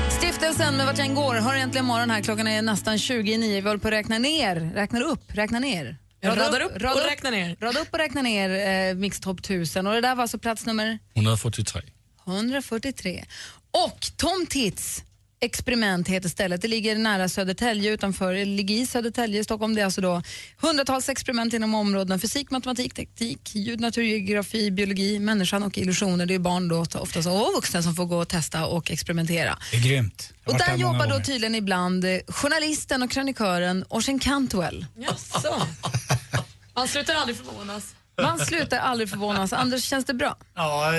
Stiftelsen 0.10 0.78
med 0.78 0.86
vart 0.86 0.98
jag 0.98 1.08
än 1.08 1.16
går 1.16 1.36
har 1.36 1.56
äntligen 1.56 1.86
morgon 1.86 2.10
här. 2.10 2.22
Klockan 2.22 2.48
är 2.48 2.62
nästan 2.62 2.98
20 2.98 3.34
i 3.34 3.38
nio. 3.38 3.62
Vi 3.62 3.68
håller 3.68 3.80
på 3.80 3.88
att 3.88 3.94
räkna 3.94 4.18
ner, 4.18 4.72
räknar 4.76 5.02
upp, 5.02 5.24
räkna 5.36 5.60
ner. 5.60 5.98
Radar 6.24 6.62
upp 6.62 6.72
och 6.72 7.10
räknar 7.10 7.32
ner. 7.32 7.58
Rada 7.62 7.80
upp 7.80 7.88
och 7.92 8.00
räkna 8.00 8.22
ner 8.22 8.50
eh, 8.90 8.96
Mix 8.96 9.20
Top 9.20 9.40
1000. 9.40 9.88
Och 9.88 9.94
det 9.94 10.02
där 10.02 10.16
var 10.16 10.22
alltså 10.22 10.40
plats 10.40 10.66
nummer 10.66 11.00
143. 11.14 11.82
143. 12.28 13.26
Och 13.72 14.00
Tom 14.18 14.46
Tits 14.50 15.04
experiment 15.44 16.08
heter 16.08 16.30
stället. 16.30 16.62
Det 16.62 16.68
ligger 16.68 16.96
nära 16.96 17.30
Södertälje 17.30 17.92
utanför, 17.92 18.46
ligger 18.46 18.76
i 18.76 18.86
Södertälje 18.86 19.40
i 19.40 19.44
Stockholm. 19.44 19.76
Det 19.76 19.82
är 19.82 19.86
alltså 19.86 20.02
då 20.02 20.22
hundratals 20.62 21.10
experiment 21.10 21.54
inom 21.54 21.76
områdena 21.76 22.20
fysik, 22.20 22.52
matematik, 22.52 22.94
teknik, 22.94 23.56
ljud, 23.56 23.80
natur, 23.80 24.04
geografi, 24.04 24.72
biologi, 24.72 25.20
människan 25.20 25.64
och 25.64 25.78
illusioner. 25.78 26.26
Det 26.26 26.34
är 26.34 26.40
barn 26.40 26.68
då 26.68 26.80
oftast 26.80 27.28
och 27.28 27.54
vuxna 27.56 27.82
som 27.82 27.96
får 27.96 28.06
gå 28.06 28.18
och 28.18 28.28
testa 28.28 28.66
och 28.66 28.92
experimentera. 28.92 29.58
Det 29.72 29.78
är 29.78 29.82
grymt. 29.82 30.34
Och 30.46 30.58
där 30.58 30.78
jobbar 30.78 31.08
då 31.08 31.20
tydligen 31.20 31.56
ibland 31.56 32.06
eh, 32.06 32.20
journalisten 32.28 33.04
och 33.04 33.12
krönikören 33.12 33.86
Oisin 33.90 34.20
Cantwell. 34.20 34.86
Jaså? 34.98 35.68
Man 36.76 36.88
slutar 36.88 37.14
aldrig 37.14 37.38
förvånas. 37.38 37.96
Man 38.22 38.40
slutar 38.40 38.78
aldrig 38.78 39.10
förvånas. 39.10 39.54
Anders, 39.54 39.84
känns 39.84 40.06
det 40.06 40.14
bra? 40.14 40.38
Ja, 40.56 40.92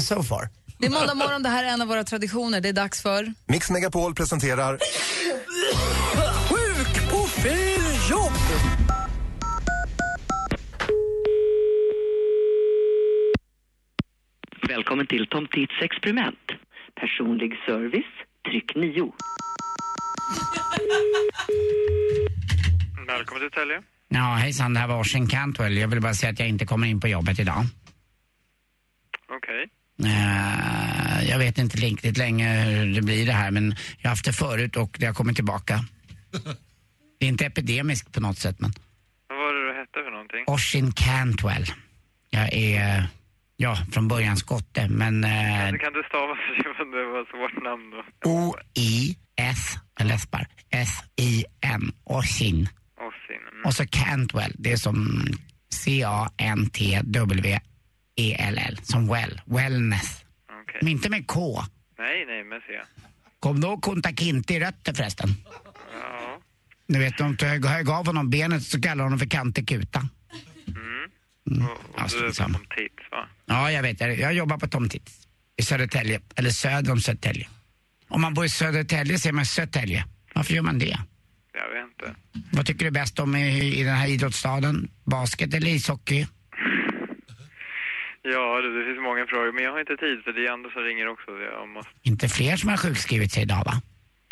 so 0.00 0.22
far. 0.22 0.48
Det 0.78 0.86
är 0.86 0.90
måndag 0.90 1.14
morgon, 1.14 1.42
det 1.42 1.48
här 1.48 1.64
är 1.64 1.68
en 1.68 1.82
av 1.82 1.88
våra 1.88 2.04
traditioner. 2.04 2.60
Det 2.60 2.68
är 2.68 2.72
dags 2.72 3.02
för... 3.02 3.32
Mix 3.46 3.70
Megapol 3.70 4.14
presenterar 4.14 4.78
Sjuk 6.48 7.10
på 7.10 7.26
fel 7.26 8.10
jobb! 8.10 8.32
Välkommen 14.68 15.06
till 15.06 15.26
Tom 15.26 15.46
Tits 15.46 15.72
experiment. 15.82 16.38
Personlig 17.00 17.52
service, 17.66 18.14
tryck 18.50 18.74
9. 18.76 19.12
Välkommen 23.06 23.42
till 23.42 23.50
Tälje. 23.50 23.82
Ja, 24.08 24.34
hejsan, 24.34 24.74
det 24.74 24.80
här 24.80 24.88
var 24.88 24.98
Oisin 24.98 25.26
Cantwell. 25.28 25.76
Jag 25.76 25.88
vill 25.88 26.00
bara 26.00 26.14
säga 26.14 26.32
att 26.32 26.38
jag 26.38 26.48
inte 26.48 26.66
kommer 26.66 26.86
in 26.86 27.00
på 27.00 27.08
jobbet 27.08 27.38
idag. 27.38 27.64
Okej. 29.36 29.68
Eh, 30.04 31.28
jag 31.30 31.38
vet 31.38 31.58
inte 31.58 31.76
riktigt 31.76 32.16
länge 32.16 32.64
hur 32.64 32.94
det 32.94 33.02
blir 33.02 33.26
det 33.26 33.32
här, 33.32 33.50
men 33.50 33.74
jag 33.98 34.08
har 34.08 34.10
haft 34.10 34.24
det 34.24 34.32
förut 34.32 34.76
och 34.76 34.96
det 34.98 35.06
har 35.06 35.14
kommit 35.14 35.36
tillbaka. 35.36 35.84
Det 37.18 37.26
är 37.26 37.28
inte 37.28 37.46
epidemiskt 37.46 38.12
på 38.12 38.20
något 38.20 38.38
sätt, 38.38 38.60
men 38.60 38.72
Vad 39.28 39.38
var 39.38 39.52
det 39.54 39.72
du 39.72 39.78
hette 39.78 39.92
för 40.04 40.10
någonting? 40.10 40.44
Oisin 40.46 40.92
Cantwell. 40.92 41.64
Jag 42.30 42.52
är, 42.52 43.06
ja, 43.56 43.76
från 43.92 44.08
början 44.08 44.36
skotte, 44.36 44.88
men 44.88 45.24
eh, 45.24 45.30
Det 45.72 45.78
kan 45.78 45.92
du 45.92 46.02
stava 46.08 46.34
för 46.34 46.84
det 46.84 47.12
var 47.12 47.24
svårt 47.30 47.62
namn 47.64 47.90
då. 47.90 48.30
O-I-S, 48.30 49.74
jag 49.98 50.06
läspar, 50.06 50.46
S-I-N, 50.70 51.92
Oisin. 52.04 52.68
Oisin. 53.00 53.42
Mm. 53.52 53.64
Och 53.64 53.74
så 53.74 53.86
Cantwell, 53.86 54.52
det 54.58 54.72
är 54.72 54.76
som 54.76 55.24
C-A-N-T-W-E-L-L, 58.18 58.78
som 58.82 59.06
well, 59.08 59.40
wellness. 59.46 60.24
Okej. 60.62 60.78
Men 60.82 60.88
inte 60.88 61.10
med 61.10 61.26
K. 61.26 61.64
Nej, 61.98 62.24
nej, 62.26 62.44
men 62.44 62.60
se. 62.60 62.80
Kom 63.40 63.60
då 63.60 63.78
Kunta 63.78 64.12
Kinte 64.12 64.54
i 64.54 64.60
rötter 64.60 64.94
förresten. 64.94 65.28
Ja. 66.02 66.40
Du 66.86 66.98
vet, 66.98 67.18
de 67.18 67.36
tog- 67.36 67.86
gav 67.86 68.06
honom 68.06 68.30
benet 68.30 68.62
så 68.62 68.80
kallade 68.80 69.02
honom 69.02 69.18
för 69.18 69.26
Kante 69.26 69.62
Kuta. 69.64 70.08
Mm. 70.68 71.64
Och, 71.64 71.78
Ja, 71.96 72.04
och 72.04 72.10
du 72.10 72.26
är 72.26 72.28
på. 72.30 72.34
Tom 72.34 72.52
Tits, 72.54 73.10
va? 73.10 73.28
Ja, 73.46 73.70
jag 73.72 73.82
vet. 73.82 74.00
Jag 74.00 74.18
jag 74.18 74.34
jobbar 74.34 74.58
på 74.58 74.68
Tom 74.68 74.88
Tits 74.88 75.28
i 75.56 75.62
Södertälje, 75.62 76.20
eller 76.36 76.50
söder 76.50 76.92
om 76.92 77.00
Södertälje. 77.00 77.48
Om 78.08 78.20
man 78.20 78.34
bor 78.34 78.44
i 78.44 78.48
Södertälje 78.48 79.18
säger 79.18 79.32
man 79.32 79.46
Södertälje. 79.46 80.04
Varför 80.34 80.54
gör 80.54 80.62
man 80.62 80.78
det? 80.78 80.98
Jag 81.52 81.68
vet 81.70 81.84
inte. 81.90 82.14
Vad 82.56 82.66
tycker 82.66 82.84
du 82.84 82.90
bäst 82.90 83.18
om 83.18 83.36
i, 83.36 83.78
i 83.80 83.82
den 83.82 83.96
här 83.96 84.08
idrottsstaden? 84.08 84.90
Basket 85.04 85.54
eller 85.54 85.70
ishockey? 85.70 86.26
Ja, 88.22 88.60
du, 88.62 88.78
det 88.78 88.84
finns 88.88 89.02
många 89.08 89.26
frågor, 89.26 89.52
men 89.52 89.64
jag 89.64 89.72
har 89.72 89.80
inte 89.80 89.96
tid 89.96 90.24
för 90.24 90.32
det 90.32 90.46
är 90.46 90.50
andra 90.52 90.70
som 90.70 90.82
ringer 90.82 91.08
också. 91.08 91.26
så 91.26 91.40
Jag 91.52 91.68
måste 91.68 91.90
Inte 92.02 92.28
fler 92.28 92.56
som 92.56 92.68
har 92.68 92.76
sjukskrivit 92.76 93.32
sig 93.32 93.42
idag 93.42 93.62
va? 93.64 93.74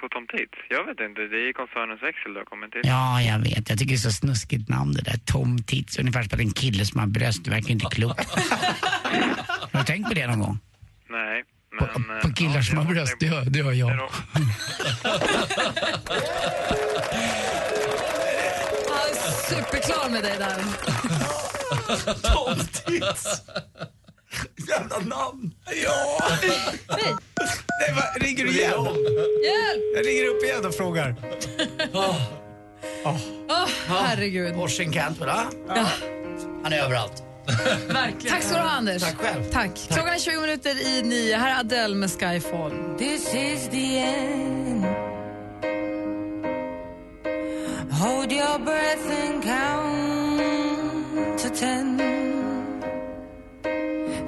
på 0.01 0.09
Tom 0.09 0.27
Tits. 0.27 0.59
Jag 0.69 0.85
vet 0.85 1.01
inte, 1.01 1.21
det 1.21 1.49
är 1.49 1.53
koncernens 1.53 2.03
växel 2.03 2.33
du 2.35 2.39
har 2.39 2.45
kommit 2.45 2.73
till. 2.73 2.81
Ja, 2.85 3.23
jag 3.23 3.39
vet. 3.39 3.69
Jag 3.71 3.79
tycker 3.79 3.95
det 3.95 3.95
är 3.95 4.09
så 4.11 4.11
snuskigt 4.11 4.69
namn 4.69 4.93
det 4.93 5.03
där. 5.03 5.19
Tom 5.25 5.59
Tits. 5.63 5.99
Ungefär 5.99 6.23
som 6.23 6.31
att 6.35 6.41
en 6.41 6.51
kille 6.51 6.85
som 6.85 7.01
har 7.01 7.07
bröst. 7.07 7.45
Det 7.45 7.51
verkar 7.51 7.71
inte 7.71 7.87
klokt. 7.87 8.31
har 9.73 9.79
du 9.81 9.85
tänkt 9.85 10.09
på 10.09 10.15
det 10.15 10.27
någon 10.27 10.41
gång? 10.41 10.59
Nej, 11.11 11.45
men... 11.79 12.21
På 12.21 12.29
killar 12.33 12.63
som 12.63 12.79
har 12.79 12.85
bröst, 12.85 13.17
det 13.21 13.27
gör, 13.27 13.45
det 13.45 13.59
gör 13.59 13.73
jag. 13.73 13.91
Superklar 19.49 20.11
med 20.11 20.23
dig 20.23 20.37
där. 20.39 20.57
Tom 22.23 22.59
Tits. 22.59 23.43
Jävla 24.69 24.99
namn. 24.99 25.55
Ja. 25.85 26.19
Nej, 26.89 27.95
va, 27.95 28.03
ringer 28.21 28.45
du 28.45 28.51
igen? 28.51 28.73
Hjälp! 29.45 29.83
Jag 29.97 30.07
ringer 30.07 30.27
upp 30.27 30.43
igen 30.43 30.67
och 30.67 30.75
frågar. 30.75 31.15
Åh, 31.93 32.17
herregud. 33.89 34.57
Orsin 34.57 34.93
Cantwell? 34.93 35.29
Ja. 35.69 35.87
Han 36.63 36.73
är 36.73 36.79
överallt. 36.79 37.23
Verkligen. 37.89 38.37
Tack 38.37 38.43
ska 38.43 38.55
du 38.55 38.63
ha, 38.63 38.71
Anders. 38.71 39.03
Tack 39.03 39.17
själv. 39.17 39.45
Tack. 39.53 39.71
Klockan 39.89 40.15
är 40.15 40.19
20 40.19 40.41
minuter 40.41 40.87
i 40.87 41.03
nio. 41.03 41.37
Här 41.37 41.57
är 41.57 41.61
Adele 41.61 41.95
med 41.95 42.11
Skyfall. 42.11 42.73
This 42.99 43.35
is 43.35 43.69
the 43.71 43.99
end. 43.99 44.85
Hold 47.91 48.33
your 48.33 48.59
breath 48.59 49.31
and 49.31 49.43
count 49.43 49.86
ten. 51.57 51.99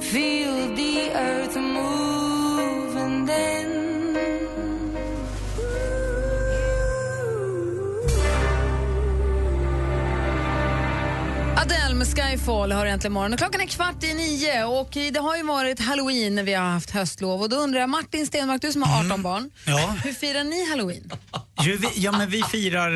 Feel 0.00 0.74
the 0.76 1.10
earth 1.14 1.56
move 1.56 2.96
and 2.96 3.28
then. 3.28 3.68
Adele 11.56 11.94
med 11.94 12.06
Skyfall 12.06 12.72
har 12.72 12.86
äntligen 12.86 13.12
morgon. 13.12 13.32
Och 13.32 13.38
klockan 13.38 13.60
är 13.60 13.66
kvart 13.66 14.04
i 14.04 14.14
nio 14.14 14.64
och 14.64 14.88
det 15.12 15.18
har 15.20 15.36
ju 15.36 15.42
varit 15.42 15.80
halloween 15.80 16.34
när 16.34 16.42
vi 16.42 16.54
har 16.54 16.64
haft 16.64 16.90
höstlov. 16.90 17.42
Och 17.42 17.48
då 17.48 17.56
undrar 17.56 17.80
jag, 17.80 17.88
Martin 17.90 18.26
Stenmark, 18.26 18.62
du 18.62 18.72
som 18.72 18.82
har 18.82 19.04
18 19.04 19.22
barn, 19.22 19.50
Ja. 19.66 19.94
hur 20.04 20.12
firar 20.12 20.44
ni 20.44 20.70
halloween? 20.70 21.10
Jo, 21.60 21.76
vi, 21.80 21.88
ja, 22.02 22.12
men 22.12 22.30
vi 22.30 22.42
firar, 22.42 22.90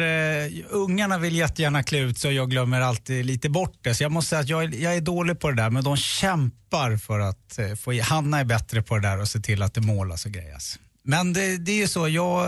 uh, 0.46 0.64
ungarna 0.70 1.18
vill 1.18 1.36
jättegärna 1.36 1.82
klä 1.82 1.98
ut 1.98 2.18
sig 2.18 2.28
och 2.28 2.34
jag 2.34 2.50
glömmer 2.50 2.80
alltid 2.80 3.26
lite 3.26 3.48
bort 3.48 3.78
det. 3.82 3.94
Så 3.94 4.02
jag 4.02 4.12
måste 4.12 4.28
säga 4.28 4.40
att 4.40 4.48
jag, 4.48 4.64
är- 4.64 4.82
jag 4.82 4.96
är 4.96 5.00
dålig 5.00 5.40
på 5.40 5.50
det 5.50 5.56
där 5.56 5.70
men 5.70 5.84
de 5.84 5.96
kämpar 5.96 6.96
för 6.96 7.20
att 7.20 7.58
uh, 7.58 7.74
få, 7.74 8.00
Hanna 8.02 8.38
är 8.40 8.44
bättre 8.44 8.82
på 8.82 8.94
det 8.98 9.08
där 9.08 9.20
och 9.20 9.28
se 9.28 9.40
till 9.40 9.62
att 9.62 9.74
det 9.74 9.80
målas 9.80 10.24
och 10.26 10.32
grejas. 10.32 10.78
Men 11.04 11.32
det, 11.32 11.56
det 11.58 11.72
är 11.72 11.76
ju 11.76 11.88
så, 11.88 12.08
jag, 12.08 12.46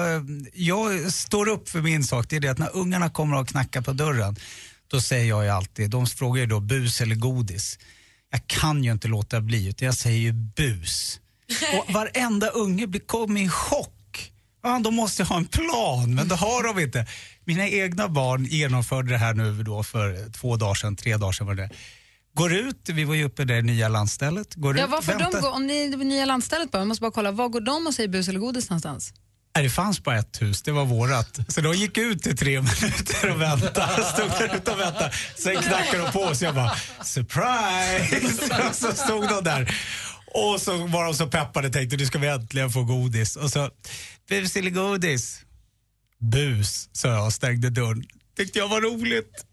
jag 0.55 1.12
står 1.12 1.48
upp 1.48 1.68
för 1.68 1.81
min 1.81 2.05
sak. 2.05 2.27
Det 2.29 2.37
är 2.37 2.40
det 2.40 2.48
att 2.48 2.59
när 2.59 2.77
ungarna 2.77 3.11
kommer 3.11 3.37
och 3.40 3.48
knackar 3.48 3.81
på 3.81 3.92
dörren, 3.92 4.37
då 4.90 5.00
säger 5.00 5.24
jag 5.29 5.44
ju 5.44 5.50
alltid, 5.50 5.90
de 5.90 6.07
frågar 6.07 6.40
ju 6.40 6.46
då 6.46 6.61
bus 6.61 7.00
eller 7.00 7.14
godis. 7.16 7.79
Jag 8.31 8.46
kan 8.46 8.85
ju 8.85 8.92
inte 8.92 9.09
låta 9.09 9.40
bli 9.40 9.68
utan 9.68 9.87
jag 9.87 9.94
säger 9.94 10.18
ju 10.18 10.33
bus. 10.33 11.20
Och 11.79 11.92
varenda 11.92 12.48
unge 12.48 12.87
blir- 12.87 13.00
kommer 13.00 13.40
i 13.40 13.48
chock. 13.48 13.90
Ja, 14.64 14.79
de 14.85 14.94
måste 14.94 15.24
ha 15.24 15.37
en 15.37 15.44
plan, 15.46 16.14
men 16.14 16.29
det 16.29 16.35
har 16.35 16.62
de 16.74 16.83
inte. 16.83 17.07
Mina 17.44 17.68
egna 17.68 18.09
barn 18.09 18.44
genomförde 18.44 19.11
det 19.12 19.18
här 19.18 19.35
nu 19.35 19.62
då 19.62 19.83
för 19.83 20.33
två 20.33 20.57
dagar 20.57 20.74
sedan, 20.74 20.96
tre 20.96 21.16
dagar 21.16 21.33
sedan 21.33 21.46
var 21.46 21.55
det. 21.55 21.70
Går 22.35 22.53
ut, 22.55 22.88
vi 22.92 23.05
var 23.05 23.14
ju 23.14 23.24
uppe 23.24 23.42
i 23.42 23.62
nya 23.62 23.88
landstället. 23.88 24.55
Går 24.55 24.79
Ja, 24.79 24.85
ut, 24.85 24.90
varför 24.90 25.12
de 25.12 25.18
väntar- 25.18 25.40
går, 25.40 25.50
om 25.55 25.66
ni 25.66 25.85
är 25.85 25.88
det 25.90 25.96
nya 26.05 26.24
landstället 26.24 26.70
bara, 26.70 26.79
jag 26.79 26.88
måste 26.88 27.03
bara 27.03 27.11
kolla, 27.11 27.31
var 27.31 27.48
går 27.48 27.61
de 27.61 27.87
och 27.87 27.94
säger 27.94 28.09
bus 28.09 28.29
eller 28.29 28.40
godis 28.40 28.70
någonstans? 28.70 29.12
Nej, 29.57 29.64
det 29.64 29.70
fanns 29.70 30.03
bara 30.03 30.18
ett 30.18 30.42
hus, 30.42 30.62
det 30.62 30.72
var 30.72 30.85
vårat. 30.85 31.38
Så 31.48 31.61
de 31.61 31.74
gick 31.74 31.98
ut 31.98 32.27
i 32.27 32.37
tre 32.37 32.61
minuter 32.61 33.31
och 33.31 33.40
väntade. 33.40 34.05
Stod 34.05 34.29
där 34.31 34.57
ute 34.57 34.70
och 34.70 34.81
väntade. 34.81 35.12
Sen 35.38 35.57
knackade 35.62 35.98
de 35.98 36.12
på 36.12 36.35
så 36.35 36.44
jag 36.44 36.55
bara, 36.55 36.72
surprise! 37.03 38.72
Så 38.74 38.92
stod 38.92 39.29
de 39.29 39.44
där. 39.44 39.74
Och 40.35 40.61
så 40.61 40.87
var 40.87 41.05
de 41.05 41.14
så 41.14 41.27
peppade 41.27 41.70
tänkte 41.70 41.97
nu 41.97 42.07
ska 42.07 42.18
vi 42.18 42.29
äntligen 42.29 42.70
få 42.70 42.83
godis. 42.85 43.37
Och 43.37 43.51
så, 43.51 43.70
bus 44.29 44.57
eller 44.57 44.70
godis? 44.70 45.40
Bus, 46.18 46.88
sa 46.92 47.09
jag 47.09 47.27
och 47.27 47.33
stängde 47.33 47.70
dörren. 47.70 48.05
Tyckte 48.37 48.59
jag 48.59 48.68
var 48.68 48.81
roligt. 48.81 49.44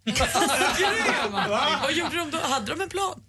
Vad 1.81 1.93
gjorde 1.93 2.15
de 2.15 2.31
då? 2.31 2.37
Hade 2.37 2.65
de 2.65 2.81
en 2.81 2.89
plan? 2.89 3.23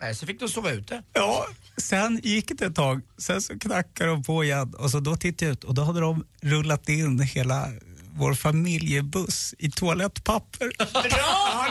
Nej, 0.00 0.14
så 0.14 0.26
fick 0.26 0.40
de 0.40 0.48
sova 0.48 0.70
ute. 0.70 1.02
Ja, 1.12 1.46
sen 1.76 2.20
gick 2.22 2.58
det 2.58 2.66
ett 2.66 2.74
tag, 2.74 3.02
sen 3.18 3.42
så 3.42 3.58
knackade 3.58 4.10
de 4.10 4.22
på 4.22 4.44
igen 4.44 4.74
och 4.74 4.90
så 4.90 5.00
då 5.00 5.16
tittade 5.16 5.44
jag 5.44 5.52
ut 5.52 5.64
och 5.64 5.74
då 5.74 5.82
hade 5.82 6.00
de 6.00 6.26
rullat 6.42 6.88
in 6.88 7.20
hela 7.20 7.68
vår 8.14 8.34
familjebuss 8.34 9.54
i 9.58 9.70
toalettpapper. 9.70 10.72
Bra 10.92 11.66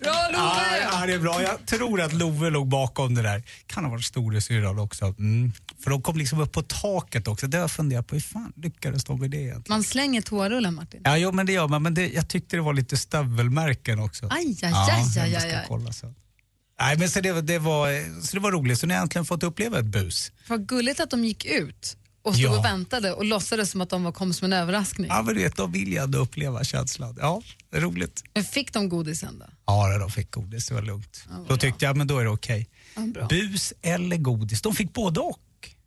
Ja, 0.00 0.76
ja, 0.80 1.06
det 1.06 1.12
är 1.12 1.18
bra. 1.18 1.42
Jag 1.42 1.66
tror 1.66 2.00
att 2.00 2.12
Love 2.12 2.50
låg 2.50 2.68
bakom 2.68 3.14
det 3.14 3.22
där. 3.22 3.42
Kan 3.66 3.84
ha 3.84 3.90
varit 3.90 4.04
storasyrran 4.04 4.78
också. 4.78 5.04
Mm. 5.04 5.52
För 5.82 5.90
de 5.90 6.02
kom 6.02 6.16
liksom 6.16 6.40
upp 6.40 6.52
på 6.52 6.62
taket 6.62 7.28
också. 7.28 7.46
Det 7.46 7.56
har 7.56 7.62
jag 7.62 7.70
funderat 7.70 8.06
på. 8.06 8.14
Hur 8.14 8.20
fan 8.20 8.52
lyckades 8.56 9.04
de 9.04 9.20
med 9.20 9.30
det 9.30 9.36
egentligen? 9.36 9.64
Man 9.68 9.84
slänger 9.84 10.20
toarullen, 10.22 10.74
Martin. 10.74 11.00
Ja, 11.04 11.16
jo, 11.16 11.32
men 11.32 11.46
det 11.46 11.52
gör 11.52 11.68
man. 11.68 11.82
Men 11.82 11.94
det, 11.94 12.08
jag 12.08 12.28
tyckte 12.28 12.56
det 12.56 12.62
var 12.62 12.72
lite 12.74 12.96
stövelmärken 12.96 13.98
också. 14.00 14.26
Aj, 14.30 14.58
aj, 14.62 14.72
aj, 14.72 15.22
aj, 15.22 15.36
aj, 15.36 15.52
aj. 15.54 15.64
kolla 15.68 15.92
sen. 15.92 16.14
Nej, 16.80 16.98
men 16.98 17.10
så 17.10 17.20
det, 17.20 17.32
var- 17.32 17.42
det 17.42 17.58
var, 17.58 18.20
så 18.22 18.36
det 18.36 18.40
var 18.42 18.52
roligt. 18.52 18.78
Så 18.80 18.86
nu 18.86 18.94
har 18.94 19.02
äntligen 19.02 19.24
fått 19.24 19.42
uppleva 19.42 19.78
ett 19.78 19.84
bus. 19.84 20.32
Vad 20.48 20.68
gulligt 20.68 21.00
att 21.00 21.10
de 21.10 21.24
gick 21.24 21.44
ut 21.44 21.96
och 22.24 22.34
stod 22.34 22.44
Ja. 22.46 22.58
och 22.58 22.64
väntade 22.64 23.12
och 23.12 23.24
låtsades 23.24 23.70
som 23.70 23.80
att 23.80 23.90
de 23.90 24.04
var- 24.04 24.12
kom 24.12 24.32
som 24.34 24.44
en 24.44 24.52
överraskning. 24.52 25.06
Ja, 25.08 25.22
men 25.22 25.34
du 25.34 25.42
vet, 25.42 25.56
de 25.56 25.72
vill 25.72 25.88
ju 25.92 25.98
ändå 25.98 26.18
uppleva 26.18 26.64
känslan. 26.64 27.16
Ja, 27.20 27.42
det 27.70 27.76
är 27.76 27.80
roligt. 27.80 28.22
Men 28.34 28.44
fick 28.44 28.72
de 28.72 28.88
godisen 28.88 29.38
då? 29.38 29.46
Ja, 29.66 29.98
de 29.98 30.10
fick 30.10 30.30
godis. 30.30 30.68
Det 30.68 30.74
var 30.74 30.82
lugnt. 30.82 31.24
då 31.48 31.56
tyckte 31.56 31.84
jag, 31.84 31.96
men 31.96 32.06
då 32.06 32.18
är 32.18 32.24
det 32.24 32.30
okej. 32.30 32.68
Ja, 32.96 33.02
bra. 33.02 33.26
Bus 33.26 33.72
eller 33.82 34.16
godis. 34.16 34.62
De 34.62 34.74
fick 34.74 34.92
både 34.92 35.20
och. 35.20 35.38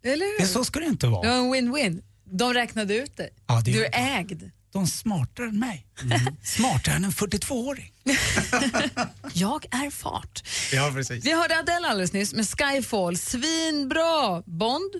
Eller 0.03 0.25
hur? 0.25 0.39
Men 0.39 0.47
så 0.47 0.63
ska 0.65 0.79
det 0.79 0.85
inte 0.85 1.07
vara. 1.07 1.21
Det 1.21 1.29
var 1.29 1.55
en 1.55 1.75
win-win. 1.75 2.01
De 2.31 2.53
räknade 2.53 2.95
ut 2.95 3.17
dig. 3.17 3.29
Ja, 3.47 3.61
det 3.65 3.71
du 3.71 3.85
är 3.85 4.19
ägd. 4.19 4.43
De 4.73 4.83
är 4.83 4.87
smartare 4.87 5.45
än 5.47 5.59
mig. 5.59 5.85
Smartare 6.43 6.95
än 6.95 7.03
en 7.05 7.11
42-åring. 7.11 7.91
Jag 9.33 9.65
är 9.71 9.89
fart. 9.91 10.43
Ja, 10.73 10.91
precis. 10.95 11.25
Vi 11.25 11.33
hörde 11.33 11.59
Adele 11.59 11.87
alldeles 11.87 12.13
nyss 12.13 12.33
med 12.33 12.47
Skyfall. 12.49 13.17
Svinbra! 13.17 14.41
Bond? 14.45 14.91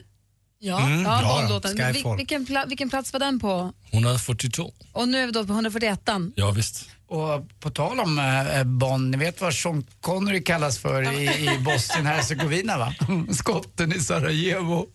Ja, 0.59 0.79
Mm, 0.85 1.03
ja 1.03 1.19
bra, 1.19 1.27
Bond-låten. 1.35 1.71
Skyfall. 1.71 1.93
Vil- 1.93 2.17
vilken, 2.17 2.45
pla- 2.47 2.67
vilken 2.67 2.89
plats 2.89 3.13
var 3.13 3.19
den 3.19 3.39
på? 3.39 3.73
142. 3.91 4.73
Och 4.93 5.09
nu 5.09 5.21
är 5.21 5.25
vi 5.25 5.31
då 5.31 5.45
på 5.45 5.53
141 5.53 6.01
Ja, 6.35 6.51
visst. 6.51 6.89
Och 7.07 7.59
på 7.59 7.69
tal 7.69 7.99
om 7.99 8.19
äh, 8.19 8.63
Bonn, 8.63 9.11
ni 9.11 9.17
vet 9.17 9.41
vad 9.41 9.53
Sean 9.53 9.85
Connery 10.01 10.43
kallas 10.43 10.79
för 10.79 11.13
i, 11.13 11.25
i 11.27 11.57
Bosnien-Hercegovina 11.59 12.77
va? 12.77 12.93
Skotten 13.33 13.93
i 13.93 13.99
Sarajevo. 13.99 14.87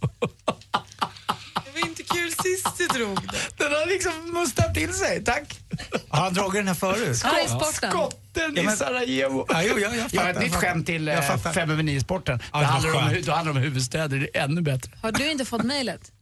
Det 1.55 1.81
var 1.81 1.89
inte 1.89 2.03
kul 2.03 2.31
sist 2.43 2.79
du 2.79 2.87
drog 2.87 3.15
det. 3.23 3.65
Den 3.65 3.73
har 3.73 3.87
liksom 3.87 4.13
mustat 4.41 4.75
till 4.75 4.93
sig, 4.95 5.25
tack. 5.25 5.59
Har 6.09 6.23
han 6.25 6.35
dragit 6.35 6.55
den 6.55 6.69
här 6.69 6.75
förut? 6.75 7.21
Ja, 7.25 7.41
i 7.45 7.49
sporten. 7.49 7.91
Skotten 7.91 8.53
Ja, 8.57 8.63
men- 8.63 8.75
i 8.75 8.77
Sarajevo. 8.77 9.47
Ja, 9.49 9.63
jo, 9.63 9.79
ja, 9.79 9.81
jag 9.81 9.95
Jag 9.97 10.03
har 10.03 10.09
fattar, 10.09 10.31
ett 10.31 10.41
nytt 10.41 10.55
skämt 10.55 10.87
till 10.87 11.07
Jag 11.07 11.19
eh. 11.25 11.53
Fem 11.53 11.71
över 11.71 11.83
nio-sporten. 11.83 12.41
Ja, 12.53 12.59
var 12.59 12.65
handlar 12.65 12.95
om, 12.95 13.23
då 13.27 13.33
handlar 13.33 13.53
det 13.55 13.59
om 13.61 13.65
huvudstäder, 13.65 14.19
det 14.19 14.37
är 14.39 14.45
ännu 14.45 14.61
bättre. 14.61 14.93
Har 15.03 15.13
du 15.13 15.31
inte 15.31 15.45
fått 15.45 15.63
mejlet? 15.63 16.13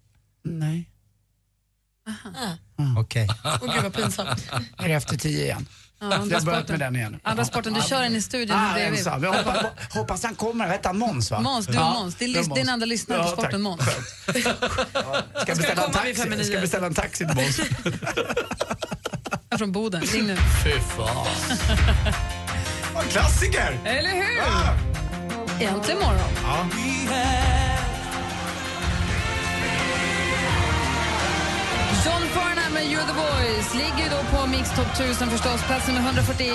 Nej. 0.45 0.91
Okej. 2.99 3.29
Åh 3.45 3.75
gud 3.75 3.83
vad 3.83 3.95
pinsamt. 3.95 4.51
Är 4.79 4.89
det 4.89 4.95
efter 4.95 5.17
tio 5.17 5.45
igen? 5.45 5.67
Ja, 6.03 6.07
jag 6.11 6.21
andra 6.21 6.37
har 6.37 6.43
börjat 6.45 6.59
sporten. 6.61 6.79
med 6.79 6.81
den 6.87 6.97
igen. 6.97 7.21
Andra 7.23 7.45
sporten, 7.45 7.73
du 7.75 7.83
kör 7.83 8.03
den 8.03 8.17
i 8.17 8.23
studion 8.23 8.57
Ah, 8.57 8.73
bredvid. 8.75 8.99
ensam. 8.99 9.23
Jag 9.25 9.33
hoppas, 9.33 9.65
hoppas 9.91 10.25
han 10.25 10.35
kommer. 10.35 10.65
Vad 10.69 10.75
han? 10.87 10.99
Måns 10.99 11.31
va? 11.31 11.41
Måns, 11.41 11.67
du 11.67 11.79
och 11.79 11.85
Måns. 11.85 12.15
Det 12.15 12.25
är 12.25 12.55
din 12.55 12.69
enda 12.69 12.87
lyssnare 12.87 13.19
på 13.19 13.25
Ja, 13.29 13.33
sporten. 13.33 13.63
Måns. 13.63 13.81
Ska 15.43 15.55
beställa 15.55 15.85
en 15.85 15.93
taxi, 15.93 16.45
ska 16.45 16.61
beställa 16.61 16.87
en 16.87 16.95
taxi 16.95 17.27
till 17.27 17.37
Måns. 17.37 17.59
Jag 17.59 19.55
är 19.55 19.59
från 19.59 19.73
Boden. 19.73 20.03
Ring 20.03 20.27
nu. 20.27 20.37
Fy 20.65 20.71
fan. 20.97 21.27
Klassiker! 23.11 23.79
Eller 23.85 24.11
hur? 24.11 24.41
Äntligen 25.69 26.01
morgon. 26.01 26.31
Ja. 26.43 26.67
Med 32.81 32.93
You're 32.93 33.07
the 33.07 33.13
Voice. 33.13 33.75
Ligger 33.75 34.05
ju 34.05 34.11
då 34.11 34.37
på 34.37 34.47
Mix 34.47 34.71
Top 34.77 35.01
1000 35.01 35.31
förstås, 35.31 35.63
plats 35.67 35.87
nummer 35.87 36.01
140. 36.01 36.47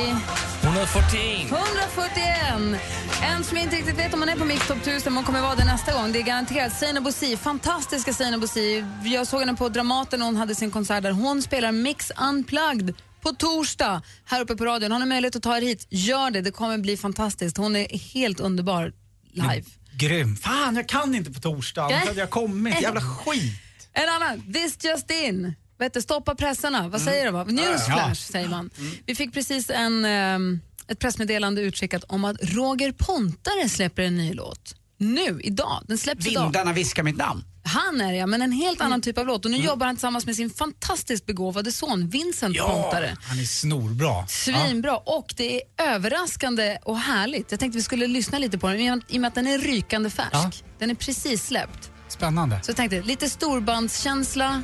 141. 0.64 1.52
141! 1.52 2.82
En 3.24 3.44
som 3.44 3.58
inte 3.58 3.76
riktigt 3.76 4.00
vet 4.00 4.14
om 4.14 4.20
man 4.20 4.30
är 4.30 4.36
på 4.36 4.46
Mix 4.46 4.68
Top 4.68 4.78
1000, 4.78 5.14
men 5.14 5.24
kommer 5.24 5.42
vara 5.42 5.56
det 5.56 5.66
nästa 5.66 5.94
gång. 5.94 6.12
Det 6.12 6.20
är 6.20 6.24
garanterat 6.24 6.74
Seinabo 6.74 7.04
Bosi, 7.04 7.38
fantastiska 7.38 8.14
Seinabo 8.14 8.42
Bosi. 8.42 8.86
Jag 9.04 9.28
såg 9.28 9.40
henne 9.40 9.56
på 9.56 9.70
Dramaten 9.70 10.20
när 10.20 10.26
hon 10.26 10.36
hade 10.36 10.56
sin 10.56 10.72
konsert 10.72 11.04
där. 11.04 11.12
Hon 11.12 11.42
spelar 11.42 11.72
Mix 11.72 12.12
Unplugged 12.30 12.96
på 13.22 13.32
torsdag 13.32 14.02
här 14.26 14.42
uppe 14.42 14.56
på 14.56 14.66
radion. 14.66 14.92
Har 14.92 15.00
ni 15.00 15.06
möjlighet 15.06 15.36
att 15.36 15.44
ta 15.44 15.58
er 15.58 15.62
hit, 15.62 15.88
gör 15.90 16.32
det. 16.32 16.42
Det 16.42 16.52
kommer 16.52 16.78
bli 16.78 16.98
fantastiskt. 16.98 17.58
Hon 17.58 17.76
är 17.76 17.98
helt 18.14 18.40
underbar 18.40 18.94
live. 19.32 19.66
Grym. 19.94 20.36
Fan, 20.36 20.76
jag 20.76 20.90
kan 20.90 21.16
inte 21.16 21.32
på 21.32 21.40
torsdag. 21.40 21.92
Jag 22.16 22.30
kommit. 22.30 22.82
Jävla 22.82 23.02
skit. 23.02 23.62
En 23.94 24.10
annan, 24.10 24.54
this 24.54 24.84
just 24.84 25.12
in. 25.12 25.56
Vet 25.80 25.94
du, 25.94 26.02
stoppa 26.02 26.36
pressarna. 26.36 26.88
Vad 26.88 27.02
säger 27.02 27.32
de? 27.32 27.48
Newsflash 27.48 28.10
Ja. 28.10 28.16
säger 28.16 28.50
man. 28.50 28.70
Vi 29.06 29.16
fick 29.16 29.34
precis 29.34 29.70
en, 29.70 30.06
ehm, 30.06 30.60
ett 30.88 31.00
pressmeddelande 31.00 31.62
utskickat 31.62 32.04
om 32.04 32.26
att 32.26 32.38
Roger 32.42 32.92
Pontare 32.92 33.70
släpper 33.70 34.04
en 34.04 34.18
ny 34.18 34.34
låt. 34.34 34.76
Nu, 34.98 35.40
idag. 35.44 35.84
Den 35.88 35.98
släpps 35.98 36.28
idag. 36.28 36.44
Vindarna 36.44 36.74
viskar 36.74 37.04
mitt 37.04 37.18
namn. 37.18 37.44
Han 37.64 38.02
är 38.02 38.12
det, 38.12 38.18
ja, 38.18 38.26
men 38.28 38.42
en 38.42 38.52
helt 38.52 38.82
annan 38.82 39.02
typ 39.02 39.18
av 39.18 39.26
låt. 39.28 39.46
Och 39.46 39.52
nu 39.52 39.58
jobbar 39.58 39.86
han 39.86 39.96
tillsammans 39.96 40.26
med 40.26 40.36
sin 40.36 40.50
fantastiskt 40.50 41.26
begåvade 41.26 41.72
son 41.72 42.08
Vincent 42.10 42.58
Pontare. 42.58 43.18
Han 43.22 43.40
är 43.40 43.44
snorbra. 43.44 44.28
Svinbra. 44.28 44.98
Och 44.98 45.34
det 45.38 45.56
är 45.56 45.62
överraskande 45.78 46.78
och 46.84 47.00
härligt. 47.00 47.52
Jag 47.52 47.60
tänkte 47.60 47.78
vi 47.78 47.84
skulle 47.84 48.08
lyssna 48.08 48.38
lite 48.40 48.58
på 48.58 48.68
den 48.68 48.80
i 48.80 49.18
och 49.18 49.22
med 49.22 49.28
att 49.28 49.36
den 49.36 49.48
är 49.48 49.60
rykande 49.60 50.10
färsk. 50.10 50.32
Ja. 50.34 50.52
Den 50.80 50.90
är 50.90 50.96
precis 50.96 51.46
släppt. 51.46 51.92
Spännande. 52.08 52.60
Så 52.64 52.70
jag 52.70 52.76
tänkte, 52.78 53.02
lite 53.02 53.30
storbandskänsla. 53.30 54.62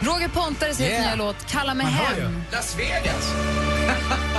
Roger 0.00 0.28
Pontares 0.28 0.80
Yeah. 0.80 1.00
nya 1.06 1.14
låt 1.14 1.36
Kalla 1.50 1.74
mig 1.74 1.86
hem. 1.86 2.42
Las 2.52 2.76
Vegas. 2.76 3.34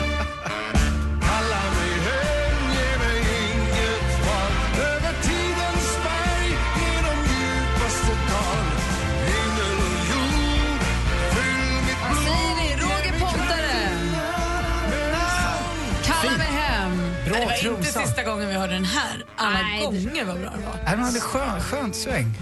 Var 17.69 17.77
inte 17.77 17.99
sista 17.99 18.23
gången 18.23 18.47
vi 18.47 18.53
hörde 18.53 18.73
den 18.73 18.85
här. 18.85 19.25
Alla 19.35 19.61
Nej, 19.61 19.85
gånger 19.85 20.25
vad 20.25 20.39
bra 20.39 20.49
det 20.49 20.65
var. 20.65 20.85
Han 20.85 20.99
hade 20.99 21.19
skön, 21.19 21.61
skönt 21.61 21.95
sväng. 21.95 22.33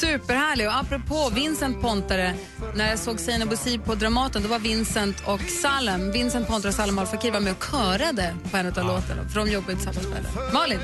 Superhärlig. 0.00 0.66
Och 0.66 0.76
apropå 0.76 1.30
Vincent 1.34 1.80
Pontare, 1.80 2.34
när 2.74 2.90
jag 2.90 2.98
såg 2.98 3.20
Seinabo 3.20 3.56
på 3.84 3.94
Dramaten, 3.94 4.42
då 4.42 4.48
var 4.48 4.58
Vincent 4.58 5.16
och 5.26 5.40
Salem, 5.40 6.12
Vincent 6.12 6.48
Pontare 6.48 6.68
och 6.68 6.74
Salem 6.74 6.98
Al 6.98 7.06
Fakir 7.06 7.32
var 7.32 7.40
med 7.40 7.52
och 7.52 7.64
körade 7.70 8.34
på 8.50 8.56
en 8.56 8.66
av 8.66 8.74
låtarna, 8.74 9.28
för 9.28 9.40
de 9.40 9.50
jobbar 9.50 9.74
tillsammans 9.74 10.06
med 10.06 10.22
det. 10.22 10.52
Malin? 10.52 10.80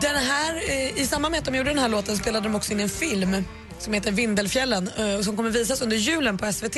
Den 0.00 0.16
här, 0.16 0.54
eh, 0.70 0.98
I 0.98 1.06
samband 1.06 1.32
med 1.32 1.38
att 1.38 1.44
de 1.44 1.54
gjorde 1.54 1.70
den 1.70 1.78
här 1.78 1.88
låten 1.88 2.16
spelade 2.16 2.48
de 2.48 2.54
också 2.54 2.72
in 2.72 2.80
en 2.80 2.88
film 2.88 3.44
som 3.78 3.92
heter 3.92 4.12
Vindelfjällen 4.12 4.90
eh, 4.96 5.14
och 5.14 5.24
som 5.24 5.36
kommer 5.36 5.50
visas 5.50 5.82
under 5.82 5.96
julen 5.96 6.38
på 6.38 6.52
SVT. 6.52 6.76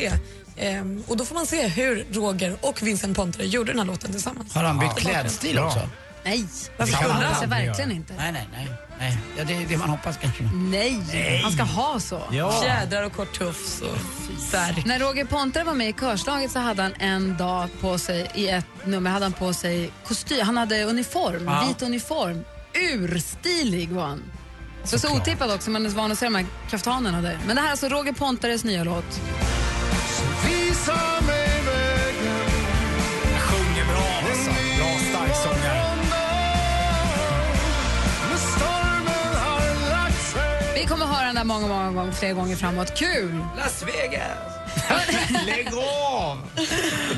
Ehm, 0.57 1.03
och 1.09 1.17
då 1.17 1.25
får 1.25 1.35
man 1.35 1.47
se 1.47 1.67
hur 1.67 2.07
Roger 2.13 2.57
och 2.61 2.83
Vincent 2.83 3.17
Pontare 3.17 3.47
gjorde 3.47 3.73
den 3.73 3.79
här 3.79 3.87
låten 3.87 4.13
tillsammans. 4.13 4.55
Har 4.55 4.65
han 4.65 4.79
bytt 4.79 4.95
klädstil 4.97 5.59
också? 5.59 5.81
Nej, 6.27 6.45
Varför 6.77 6.93
skulle 6.93 7.13
han 7.13 7.25
aldrig 7.25 7.49
verkligen 7.51 7.91
göra? 7.91 7.97
inte. 7.97 8.15
Nej, 8.19 8.33
nej, 8.33 8.49
nej. 8.53 8.69
nej. 8.99 9.19
Ja, 9.39 9.45
det 9.45 9.55
är 9.55 9.67
det 9.69 9.77
man 9.77 9.89
hoppas 9.91 10.17
kanske. 10.23 10.43
Nej, 10.55 11.41
han 11.43 11.53
ska 11.53 11.63
ha 11.63 12.01
så. 12.01 12.23
Ja. 12.31 12.61
Fjädrar 12.63 13.03
och 13.03 13.13
kort 13.13 13.39
tufs 13.39 13.81
och 13.83 13.99
färg. 14.51 14.83
När 14.87 14.99
Roger 14.99 15.25
Pontare 15.25 15.65
var 15.65 15.75
med 15.75 15.89
i 15.89 15.93
körslaget 15.93 16.51
så 16.51 16.59
hade 16.59 16.83
han 16.83 16.95
en 16.99 17.37
dag 17.37 17.69
på 17.81 17.99
sig, 17.99 18.31
i 18.35 18.49
ett 18.49 18.67
nummer 18.85 19.11
hade 19.11 19.25
han 19.25 19.33
på 19.33 19.53
sig 19.53 19.91
kostym, 20.07 20.47
han 20.47 20.57
hade 20.57 20.85
uniform, 20.85 21.45
Ja. 21.47 21.65
vit 21.69 21.83
uniform. 21.83 22.45
Urstilig 22.93 23.89
var 23.89 24.07
han. 24.07 24.23
Så, 24.85 24.99
så 24.99 25.17
otippad 25.17 25.51
också, 25.51 25.71
man 25.71 25.87
är 25.87 25.91
van 25.91 26.13
att 26.13 26.19
se 26.19 26.25
de 26.27 26.35
här 26.35 26.47
kaftanerna 26.71 27.23
där. 27.23 27.39
Men 27.47 27.57
det 27.57 27.61
här 27.63 27.69
är 27.69 27.71
alltså 27.71 27.89
Roger 27.89 28.13
Pontares 28.13 28.65
nya 28.65 28.85
låt. 28.85 29.21
Vi 40.77 40.87
kommer 40.87 41.07
höra 41.07 41.27
den 41.27 41.35
där 41.35 41.45
många, 41.45 41.67
många 41.67 41.93
gånger, 41.93 42.13
fler 42.13 42.33
gånger 42.33 42.57
framåt. 42.57 42.95
Kul! 42.99 43.45
Las 43.57 43.83
Vegas! 43.83 44.53
Lägg 45.47 45.69
av! 45.75 46.43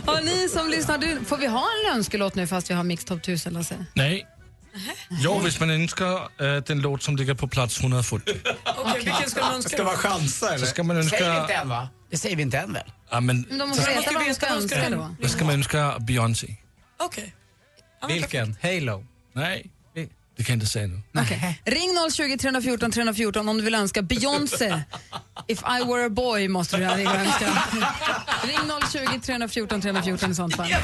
Och 0.07 0.25
ni 0.25 0.49
som 0.49 0.69
lyssnar, 0.69 0.99
du, 0.99 1.25
får 1.25 1.37
vi 1.37 1.47
ha 1.47 1.65
en 1.87 1.97
önskelåt 1.97 2.35
nu 2.35 2.47
fast 2.47 2.71
vi 2.71 2.75
har 2.75 2.83
Mix 2.85 3.05
Top 3.05 3.19
1000, 3.19 3.53
Lasse? 3.53 3.85
Nej. 3.95 4.27
Jo, 5.11 5.33
om 5.33 5.51
man 5.61 5.71
önskar 5.71 6.15
äh, 6.57 6.63
den 6.67 6.81
låt 6.81 7.03
som 7.03 7.17
ligger 7.17 7.35
på 7.35 7.49
plats 7.49 7.81
140. 7.81 8.35
Okej, 8.77 9.03
vilken 9.05 9.31
ska 9.31 9.41
man 9.41 9.55
önska 9.55 9.77
Ska 9.77 9.85
man 9.85 9.97
chansa 9.97 10.47
Så 10.47 10.53
eller? 10.53 10.67
ska 10.67 10.83
man 10.83 11.05
Säger 11.05 11.25
vi 11.25 11.31
inte 11.31 11.41
önska... 11.41 11.61
än 11.61 11.69
va? 11.69 11.89
Det 12.11 12.19
säger 12.19 12.37
vi 12.37 12.43
inte 12.43 12.59
än 12.59 12.73
väl? 12.73 12.93
Ja, 13.11 13.21
men, 13.21 13.47
Men 13.49 13.59
de 13.59 13.69
måste 13.69 13.85
Så- 13.85 13.91
veta 13.91 14.13
vad 14.13 14.27
de 14.27 14.35
ska 14.35 14.47
vad 14.47 14.59
de 14.61 14.69
ska 14.69 14.77
önska 14.77 14.77
önska. 14.77 14.97
då. 14.97 15.15
då 15.23 15.29
ska 15.29 15.45
man 15.45 15.55
önska 15.55 15.97
Beyoncé. 15.99 16.57
Okej. 16.99 17.35
Vilken? 18.09 18.57
Halo? 18.63 19.07
Nej, 19.33 19.71
det 20.39 20.45
kan 20.45 20.53
jag 20.53 20.57
inte 20.57 20.67
säga 20.67 20.87
nu. 20.87 21.01
Okej. 21.21 21.61
Ring 21.65 21.91
020 22.11 22.39
314 22.39 22.91
314 22.93 23.49
om 23.49 23.57
du 23.57 23.63
vill 23.63 23.75
önska 23.75 24.03
Beyoncé. 24.03 24.83
If 25.47 25.59
I 25.59 25.85
were 25.85 26.07
a 26.07 26.09
boy 26.09 26.49
måste 26.49 26.77
du 26.77 26.83
ringa 26.83 27.15
önska. 27.15 27.47
Ring 28.45 28.71
020 28.93 29.21
314 29.21 29.81
314 29.81 30.31
i 30.31 30.35
sånt 30.35 30.57
fall. 30.57 30.75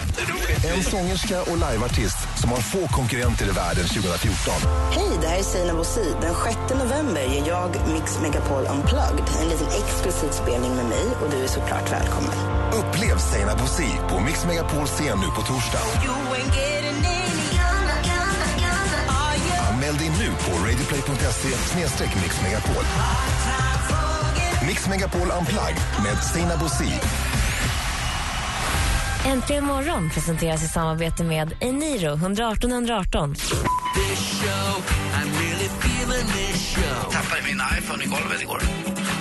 En 0.76 0.82
sångerska 0.82 1.42
och 1.42 1.56
liveartist 1.56 2.40
som 2.40 2.50
har 2.50 2.56
få 2.58 2.88
konkurrenter 2.88 3.46
i 3.46 3.50
världen 3.50 3.84
2014. 3.84 4.54
Hej, 4.92 5.18
det 5.20 5.28
här 5.28 5.38
är 5.38 5.42
Sina 5.42 5.74
Bosi. 5.74 6.14
Den 6.20 6.34
6 6.44 6.56
november 6.70 7.22
ger 7.22 7.46
jag 7.48 7.70
Mix 7.92 8.18
Megapol 8.22 8.64
Unplugged. 8.66 9.26
En 9.42 9.48
liten 9.48 9.68
exklusiv 9.68 10.30
spelning 10.30 10.74
med 10.76 10.86
mig 10.86 11.06
och 11.22 11.30
du 11.30 11.36
är 11.36 11.48
såklart 11.48 11.92
välkommen. 11.92 12.34
Upplev 12.72 13.18
Seinabo 13.18 13.62
Bosi 13.62 13.88
på 14.10 14.20
Mix 14.20 14.44
Megapols 14.46 14.90
scen 14.90 15.18
nu 15.18 15.26
på 15.26 15.42
torsdag. 15.42 15.84
Anmäl 19.84 19.98
dig 19.98 20.08
nu 20.08 20.26
på 20.26 20.66
radioplay.se 20.66 21.48
mixmegapol. 22.22 22.84
Mix 24.66 24.88
Megapol 24.88 25.20
Unplugged 25.38 25.82
med 26.02 26.24
Seinabo 26.24 26.64
Bosi. 26.64 26.92
Äntligen 29.26 29.64
morgon 29.64 30.10
presenteras 30.10 30.64
i 30.64 30.68
samarbete 30.68 31.24
med 31.24 31.56
Eniro 31.60 32.14
118 32.14 32.70
118. 32.70 33.34
Tappade 37.12 37.42
min 37.46 37.60
iPhone 37.78 38.04
i 38.04 38.06
golvet 38.06 38.42
igår. 38.42 38.62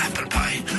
Apple 0.07 0.25
Pie. 0.25 0.72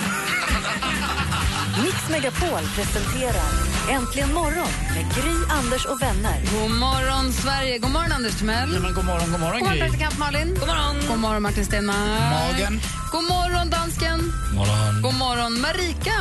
Mix 1.83 2.09
Megapol 2.11 2.61
presenterar 2.77 3.43
Äntligen 3.91 4.35
morgon 4.35 4.69
med 4.95 5.15
Gry, 5.15 5.35
Anders 5.51 5.87
och 5.87 6.03
vänner. 6.03 6.41
God 6.53 6.71
morgon, 6.71 7.33
Sverige. 7.33 7.79
God 7.79 7.91
morgon, 7.91 8.13
Anders 8.13 8.39
Timell. 8.39 8.73
Ja, 8.75 8.81
men 8.81 8.95
god 8.95 9.05
morgon, 9.05 9.31
god 9.31 9.41
morgon 9.41 9.61
God 9.61 9.69
morgon, 9.69 9.73
Gry. 9.73 9.81
praktikant 9.81 10.19
Malin. 10.19 10.49
God 10.61 10.69
morgon. 10.69 10.97
God 11.09 11.19
morgon, 11.19 11.43
Martin 11.43 11.65
Stenmarck. 11.65 11.99
Magen. 12.31 12.81
God 13.13 13.25
morgon, 13.25 13.71
dansken. 13.71 14.19
Morgon. 14.55 15.03
God 15.03 15.15
morgon, 15.15 15.61
Marika. 15.61 16.19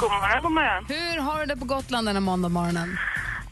God 0.00 0.10
morgon, 0.10 0.42
god 0.42 0.52
morgon. 0.52 0.84
Hur 0.88 1.20
har 1.20 1.40
du 1.40 1.46
det 1.46 1.56
på 1.56 1.64
Gotland 1.64 2.06
denna 2.08 2.20
måndag 2.20 2.48
morgonen? 2.48 2.98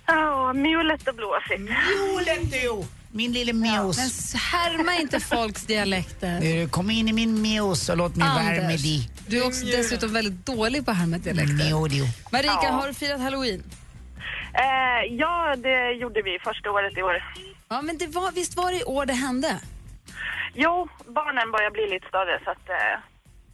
Ja, 0.06 0.52
mulet 0.52 1.08
och 1.08 1.14
blåsigt. 1.14 1.70
Joletio! 1.98 2.84
Min 3.14 3.32
lille 3.32 3.52
mjus. 3.52 3.96
Men 4.32 4.40
härma 4.40 4.94
inte 4.94 5.20
folks 5.20 5.62
dialekter. 5.66 6.40
Du, 6.40 6.68
Kom 6.68 6.90
in 6.90 7.08
i 7.08 7.12
min 7.12 7.42
mjus 7.42 7.88
och 7.88 7.96
låt 7.96 8.16
mig 8.16 8.28
värma 8.28 8.68
dig. 8.68 9.10
du 9.26 9.38
är 9.42 9.46
också 9.46 9.64
dessutom 9.66 10.12
väldigt 10.12 10.46
dålig 10.46 10.84
på 10.84 10.90
att 10.90 10.96
härma 10.96 11.18
dialekter. 11.18 11.54
Mjodio. 11.54 12.04
Marika, 12.32 12.48
Ja. 12.62 12.70
har 12.70 12.88
du 12.88 12.94
firat 12.94 13.20
halloween? 13.20 13.62
Eh, 14.54 15.14
ja, 15.14 15.56
det 15.56 15.92
gjorde 15.92 16.22
vi 16.22 16.38
första 16.44 16.70
året 16.70 16.98
i 16.98 17.02
år. 17.02 17.22
Ja, 17.68 17.82
men 17.82 17.98
det 17.98 18.06
var, 18.06 18.32
visst 18.32 18.56
var 18.56 18.72
det 18.72 18.78
i 18.80 18.84
år 18.84 19.06
det 19.06 19.12
hände? 19.12 19.60
Jo, 20.54 20.88
barnen 21.08 21.52
börjar 21.52 21.70
bli 21.70 21.82
lite 21.94 22.06
större 22.08 22.40
så 22.44 22.50
att... 22.50 22.68
Eh, 22.68 23.00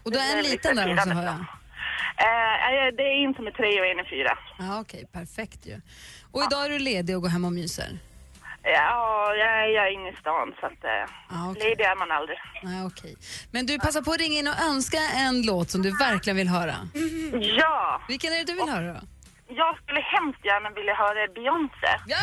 Och 0.02 0.12
du 0.12 0.18
är 0.18 0.36
en 0.36 0.42
liten 0.42 0.76
lite 0.76 0.84
där 0.84 0.94
också, 0.94 1.10
hör 1.10 1.24
jag. 1.24 1.34
Eh, 1.34 2.94
det 2.96 3.02
är 3.02 3.24
en 3.28 3.34
som 3.34 3.46
är 3.46 3.50
tre 3.50 3.80
och 3.80 3.86
en 3.86 3.98
är 3.98 4.10
fyra. 4.10 4.38
Ja, 4.58 4.80
okej, 4.80 5.04
perfekt 5.12 5.66
ju. 5.66 5.80
Och 6.30 6.42
idag 6.42 6.64
är 6.66 6.70
du 6.70 6.78
ledig 6.78 7.16
och 7.16 7.22
går 7.22 7.28
hem 7.28 7.44
och 7.44 7.52
myser? 7.52 7.98
Ja, 8.72 9.34
jag, 9.42 9.72
jag 9.72 9.86
är 9.88 9.92
inne 9.94 10.08
i 10.10 10.16
stan 10.20 10.46
så 10.60 10.66
att... 10.66 10.84
Eh, 10.84 11.14
Ja, 11.30 11.50
okej. 11.50 11.62
Ledig 11.62 11.84
är 11.84 11.96
man 11.96 12.10
aldrig. 12.10 12.38
Nej, 12.62 12.84
okej. 12.86 13.16
Men 13.50 13.66
du, 13.66 13.78
passa 13.78 14.02
på 14.02 14.10
att 14.12 14.18
ringa 14.20 14.38
in 14.38 14.48
och 14.48 14.58
önska 14.70 14.98
en 15.16 15.42
låt 15.42 15.70
som 15.70 15.82
du 15.82 15.90
verkligen 15.98 16.36
vill 16.36 16.48
höra. 16.48 16.74
Ja! 17.58 18.00
Vilken 18.08 18.32
är 18.32 18.36
det 18.38 18.44
du 18.44 18.54
vill 18.54 18.68
höra 18.74 18.92
då? 18.92 19.00
Jag 19.48 19.78
skulle 19.82 20.00
hemskt 20.00 20.44
gärna 20.44 20.70
vilja 20.70 20.94
höra 20.94 21.28
Beyoncé. 21.34 21.92
Ja! 22.06 22.18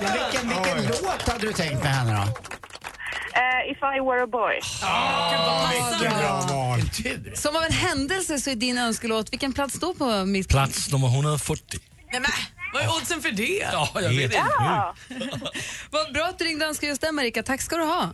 Men 0.00 0.12
vilken, 0.12 0.48
vilken 0.48 0.86
låt 1.06 1.28
hade 1.28 1.46
du 1.46 1.52
tänkt 1.52 1.82
med 1.82 1.92
henne 1.92 2.12
då? 2.12 2.22
Eh, 3.34 3.70
if 3.72 3.78
I 3.78 4.00
were 4.00 4.22
a 4.22 4.26
boy. 4.26 4.60
Vilket 5.90 6.18
bra 6.18 6.40
val. 6.56 6.80
Som 7.36 7.56
av 7.56 7.62
en 7.62 7.72
händelse 7.72 8.38
så 8.38 8.50
är 8.50 8.54
din 8.54 8.78
önskelåt, 8.78 9.32
vilken 9.32 9.52
plats 9.52 9.74
står 9.74 9.94
på 9.94 10.24
Mix? 10.26 10.48
Plats 10.48 10.92
nummer 10.92 11.08
140. 11.08 11.80
Nej, 12.12 12.20
men, 12.20 12.30
vad 12.72 12.82
är 12.82 12.88
oddsen 12.88 13.20
för 13.22 13.30
det? 13.30 13.58
Ja, 13.72 13.88
jag 13.94 14.08
vet 14.08 14.22
inte. 14.22 14.36
Ja. 14.58 14.94
Vad 15.90 16.12
bra 16.12 16.24
att 16.24 16.38
du 16.38 16.44
ringde 16.44 16.66
och 16.66 16.82
just 16.82 17.00
den 17.00 17.14
Marika. 17.14 17.42
Tack 17.42 17.60
ska 17.62 17.76
du 17.76 17.84
ha. 17.84 18.12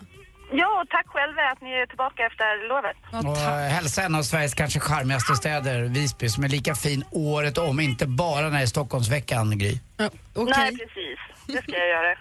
ja, 0.53 0.85
tack 0.91 1.07
själva 1.07 1.43
att 1.53 1.61
ni 1.61 1.71
är 1.71 1.87
tillbaka 1.87 2.23
efter 2.27 2.69
lovet. 2.69 2.97
Och 3.29 3.37
eh, 3.43 3.69
hälsa 3.69 4.03
en 4.03 4.15
av 4.15 4.23
Sveriges 4.23 4.55
kanske 4.55 4.81
charmigaste 4.81 5.35
städer, 5.35 5.83
Visby, 5.83 6.29
som 6.29 6.45
är 6.45 6.49
lika 6.49 6.75
fin 6.75 7.05
året 7.11 7.59
om, 7.59 7.81
inte 7.81 8.07
bara 8.07 8.49
när 8.49 8.57
det 8.59 8.63
är 8.63 8.67
Stockholmsveckan, 8.67 9.59
Gry. 9.59 9.79
Ja, 9.97 10.11
Nej, 10.35 10.71
precis. 10.71 11.19
Det 11.47 11.63
ska 11.63 11.73
jag 11.73 11.89
göra. 11.89 12.15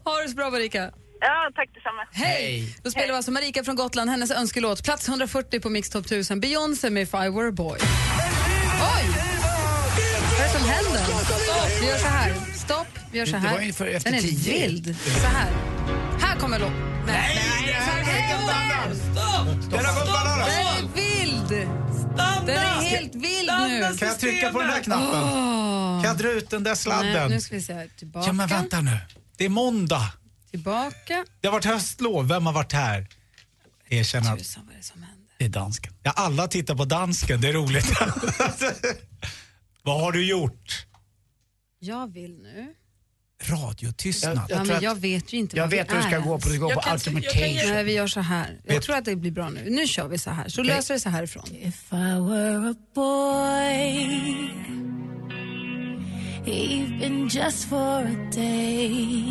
Ha 0.04 0.22
det 0.22 0.28
så 0.28 0.36
bra 0.36 0.50
Marika. 0.50 0.90
Ja, 1.20 1.50
tack 1.54 1.68
detsamma. 1.74 2.06
Hej! 2.12 2.76
Då 2.82 2.90
spelar 2.90 3.06
vi 3.08 3.14
alltså 3.14 3.30
Marika 3.30 3.64
från 3.64 3.76
Gotland, 3.76 4.10
hennes 4.10 4.30
önskelåt. 4.30 4.84
Plats 4.84 5.08
140 5.08 5.60
på 5.60 5.68
Mix 5.70 5.90
Top 5.90 6.06
1000. 6.06 6.40
Beyoncé 6.40 6.90
med 6.90 7.02
If 7.02 7.14
I 7.14 7.28
Were 7.28 7.48
a 7.48 7.52
Boy. 7.52 7.78
Oj! 7.80 9.04
Händer? 10.68 11.04
Stopp! 11.04 11.80
Vi 11.80 11.86
gör 11.86 11.98
så 11.98 12.06
här. 12.06 12.34
Stopp! 12.54 12.86
Vi 13.12 13.18
gör 13.18 13.26
så 13.26 13.32
Det 13.32 13.38
här. 13.38 13.52
var 13.54 13.60
ju 13.60 13.72
för 13.72 13.86
efter 13.86 14.10
Den 14.10 14.18
är 14.18 14.22
tio. 14.22 14.52
vild. 14.68 14.96
Så 15.22 15.26
här. 15.26 15.50
Här 16.20 16.36
kommer 16.38 16.58
låt. 16.58 16.72
Nej! 17.06 17.38
Den 19.70 19.84
har 19.84 20.06
bananas. 20.06 20.48
Den 20.48 20.66
är 20.66 20.94
vild! 20.94 21.48
Den 22.46 22.56
är 22.56 22.82
helt 22.82 23.14
vild 23.14 23.50
nu. 23.68 23.96
Kan 23.98 24.08
jag 24.08 24.18
trycka 24.18 24.52
på 24.52 24.60
den 24.62 24.70
här 24.70 24.82
knappen? 24.82 25.10
Kan 25.12 26.04
jag 26.04 26.16
dra 26.18 26.28
ut 26.32 26.50
den 26.50 26.62
där 26.64 26.70
Nej, 26.70 26.76
sladden? 26.76 27.30
nu 27.30 27.40
ska 27.40 27.54
vi 27.54 27.62
se. 27.62 27.88
Tillbaka. 27.98 28.26
Ja, 28.26 28.32
men 28.32 28.48
vänta 28.48 28.80
nu. 28.80 28.98
Det 29.36 29.44
är 29.44 29.48
måndag. 29.48 30.12
Tillbaka. 30.50 31.24
Det 31.40 31.46
har 31.48 31.52
varit 31.52 31.64
höstlov. 31.64 32.28
Vem 32.28 32.46
har 32.46 32.52
varit 32.52 32.72
här? 32.72 33.06
Erkänn 33.88 34.26
att 34.26 34.38
Tusan, 34.38 34.62
vad 34.66 34.74
är 34.74 34.78
det 34.78 34.84
som 34.84 35.02
händer? 35.02 35.18
Det 35.38 35.44
är 35.44 35.48
dansken. 35.48 35.92
ja, 36.02 36.10
alla 36.16 36.48
tittar 36.48 36.74
på 36.74 36.84
dansken. 36.84 37.40
Det 37.40 37.48
är 37.48 37.52
roligt. 37.52 37.86
Vad 39.88 40.00
har 40.00 40.12
du 40.12 40.26
gjort? 40.26 40.86
Jag 41.78 42.12
vill 42.12 42.38
nu. 42.42 42.74
Radiotystnad. 43.42 44.40
Ja, 44.48 44.64
men 44.64 44.82
jag 44.82 44.94
vet 44.94 45.32
ju 45.32 45.36
inte 45.38 45.56
Jag 45.56 45.62
vad 45.64 45.70
vet 45.70 45.88
vi 45.90 45.94
hur 45.94 46.02
det 46.02 46.06
ska 46.08 46.16
är 46.16 46.20
gå 46.20 46.38
på. 46.40 46.48
Det 46.48 46.56
går 46.58 46.70
Jag 46.70 46.76
på 46.82 46.88
kan- 46.88 46.98
jag 47.04 47.22
kan 47.22 47.22
Cage. 47.22 47.64
Nej, 47.68 47.84
vi 47.84 47.92
gör 47.92 48.06
så 48.06 48.20
här. 48.20 48.60
Jag 48.64 48.74
Vet- 48.74 48.82
tror 48.82 48.96
att 48.96 49.04
det 49.04 49.16
blir 49.16 49.30
bra 49.30 49.50
nu. 49.50 49.70
Nu 49.70 49.86
kör 49.86 50.08
vi 50.08 50.18
så 50.18 50.30
här. 50.30 50.48
Så 50.48 50.62
löser 50.62 50.94
vi 50.94 51.00
så 51.00 51.08
härifrån. 51.08 51.44
If 51.62 51.92
I 51.92 51.96
were 51.96 52.70
a 52.70 52.74
boy, 52.94 54.08
even 56.46 57.28
just 57.28 57.64
for 57.64 58.02
a 58.04 58.30
day, 58.34 59.24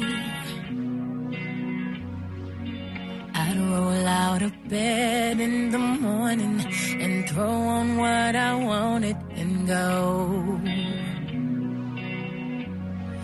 I'd 3.40 3.58
roll 3.58 4.08
out 4.08 4.42
of 4.42 4.52
bed 4.70 5.40
in 5.40 5.72
the 5.72 5.78
morning 5.78 6.62
and 7.04 7.28
throw 7.30 7.50
on 7.78 7.98
what 7.98 8.36
I 8.36 8.54
wanted 8.66 9.16
and 9.38 9.68
go. 9.68 10.60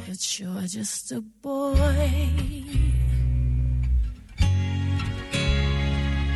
But 0.08 0.40
you're 0.40 0.68
just 0.68 1.12
a 1.12 1.22
boy. 1.44 2.10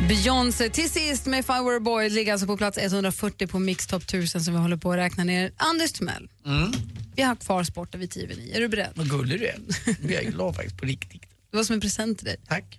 Beyoncé 0.08 0.70
till 0.70 0.90
sist 0.90 1.26
med 1.26 1.40
If 1.40 1.48
I 1.50 1.60
Were 1.62 1.76
a 1.76 1.80
Boy 1.80 2.08
ligger 2.10 2.32
alltså 2.32 2.46
på 2.46 2.56
plats 2.56 2.78
140 2.78 3.46
på 3.46 3.58
Mix 3.58 3.86
Top 3.86 4.02
1000 4.02 4.44
som 4.44 4.54
vi 4.54 4.60
håller 4.60 4.76
på 4.76 4.92
att 4.92 4.98
räkna 4.98 5.24
ner. 5.24 5.52
Anders 5.56 5.92
Timell, 5.92 6.28
Mm. 6.46 6.72
vi 7.16 7.22
har 7.22 7.36
kvar 7.36 7.64
sporten 7.64 8.00
vid 8.00 8.10
10 8.10 8.24
över 8.24 8.36
9. 8.36 8.56
Är 8.56 8.60
du 8.60 8.68
beredd? 8.68 8.90
Vad 8.94 9.10
gullig 9.10 9.40
du 9.40 9.46
är. 9.46 9.58
Jag 10.12 10.24
är 10.24 10.30
glad 10.30 10.54
faktiskt 10.56 10.76
på 10.78 10.86
riktigt. 10.86 11.22
Det 11.50 11.56
var 11.56 11.64
som 11.64 11.74
en 11.74 11.80
present 11.80 12.18
till 12.18 12.24
dig. 12.26 12.36
Tack. 12.48 12.78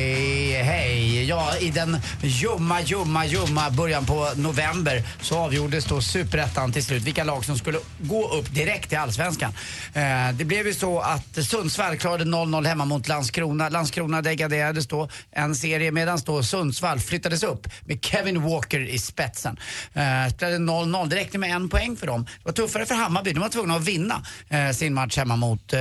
Ja, 1.31 1.57
i 1.57 1.69
den 1.69 1.97
ljumma, 2.21 2.81
ljumma, 2.81 3.25
ljumma 3.25 3.69
början 3.69 4.05
på 4.05 4.29
november 4.35 5.03
så 5.21 5.37
avgjordes 5.37 5.85
då 5.85 6.01
superettan 6.01 6.71
till 6.71 6.83
slut 6.83 7.03
vilka 7.03 7.23
lag 7.23 7.45
som 7.45 7.57
skulle 7.57 7.77
gå 7.99 8.29
upp 8.29 8.53
direkt 8.53 8.89
till 8.89 8.97
allsvenskan. 8.97 9.53
Eh, 9.93 10.31
det 10.33 10.45
blev 10.45 10.67
ju 10.67 10.73
så 10.73 10.99
att 10.99 11.45
Sundsvall 11.45 11.97
klarade 11.97 12.23
0-0 12.23 12.67
hemma 12.67 12.85
mot 12.85 13.07
Landskrona. 13.07 13.69
Landskrona 13.69 14.21
degraderades 14.21 14.87
då 14.87 15.09
en 15.31 15.55
serie 15.55 15.91
medan 15.91 16.19
då 16.25 16.43
Sundsvall 16.43 16.99
flyttades 16.99 17.43
upp 17.43 17.67
med 17.81 18.05
Kevin 18.05 18.41
Walker 18.41 18.79
i 18.79 18.99
spetsen. 18.99 19.57
Eh, 19.93 20.33
spelade 20.33 20.57
0-0. 20.57 21.09
Det 21.09 21.15
räckte 21.15 21.37
med 21.37 21.55
en 21.55 21.69
poäng 21.69 21.95
för 21.95 22.07
dem. 22.07 22.23
Det 22.23 22.45
var 22.45 22.51
tuffare 22.51 22.85
för 22.85 22.95
Hammarby. 22.95 23.33
De 23.33 23.39
var 23.39 23.49
tvungna 23.49 23.75
att 23.75 23.83
vinna 23.87 24.25
eh, 24.49 24.71
sin 24.71 24.93
match 24.93 25.17
hemma 25.17 25.35
mot, 25.35 25.73
eh, 25.73 25.79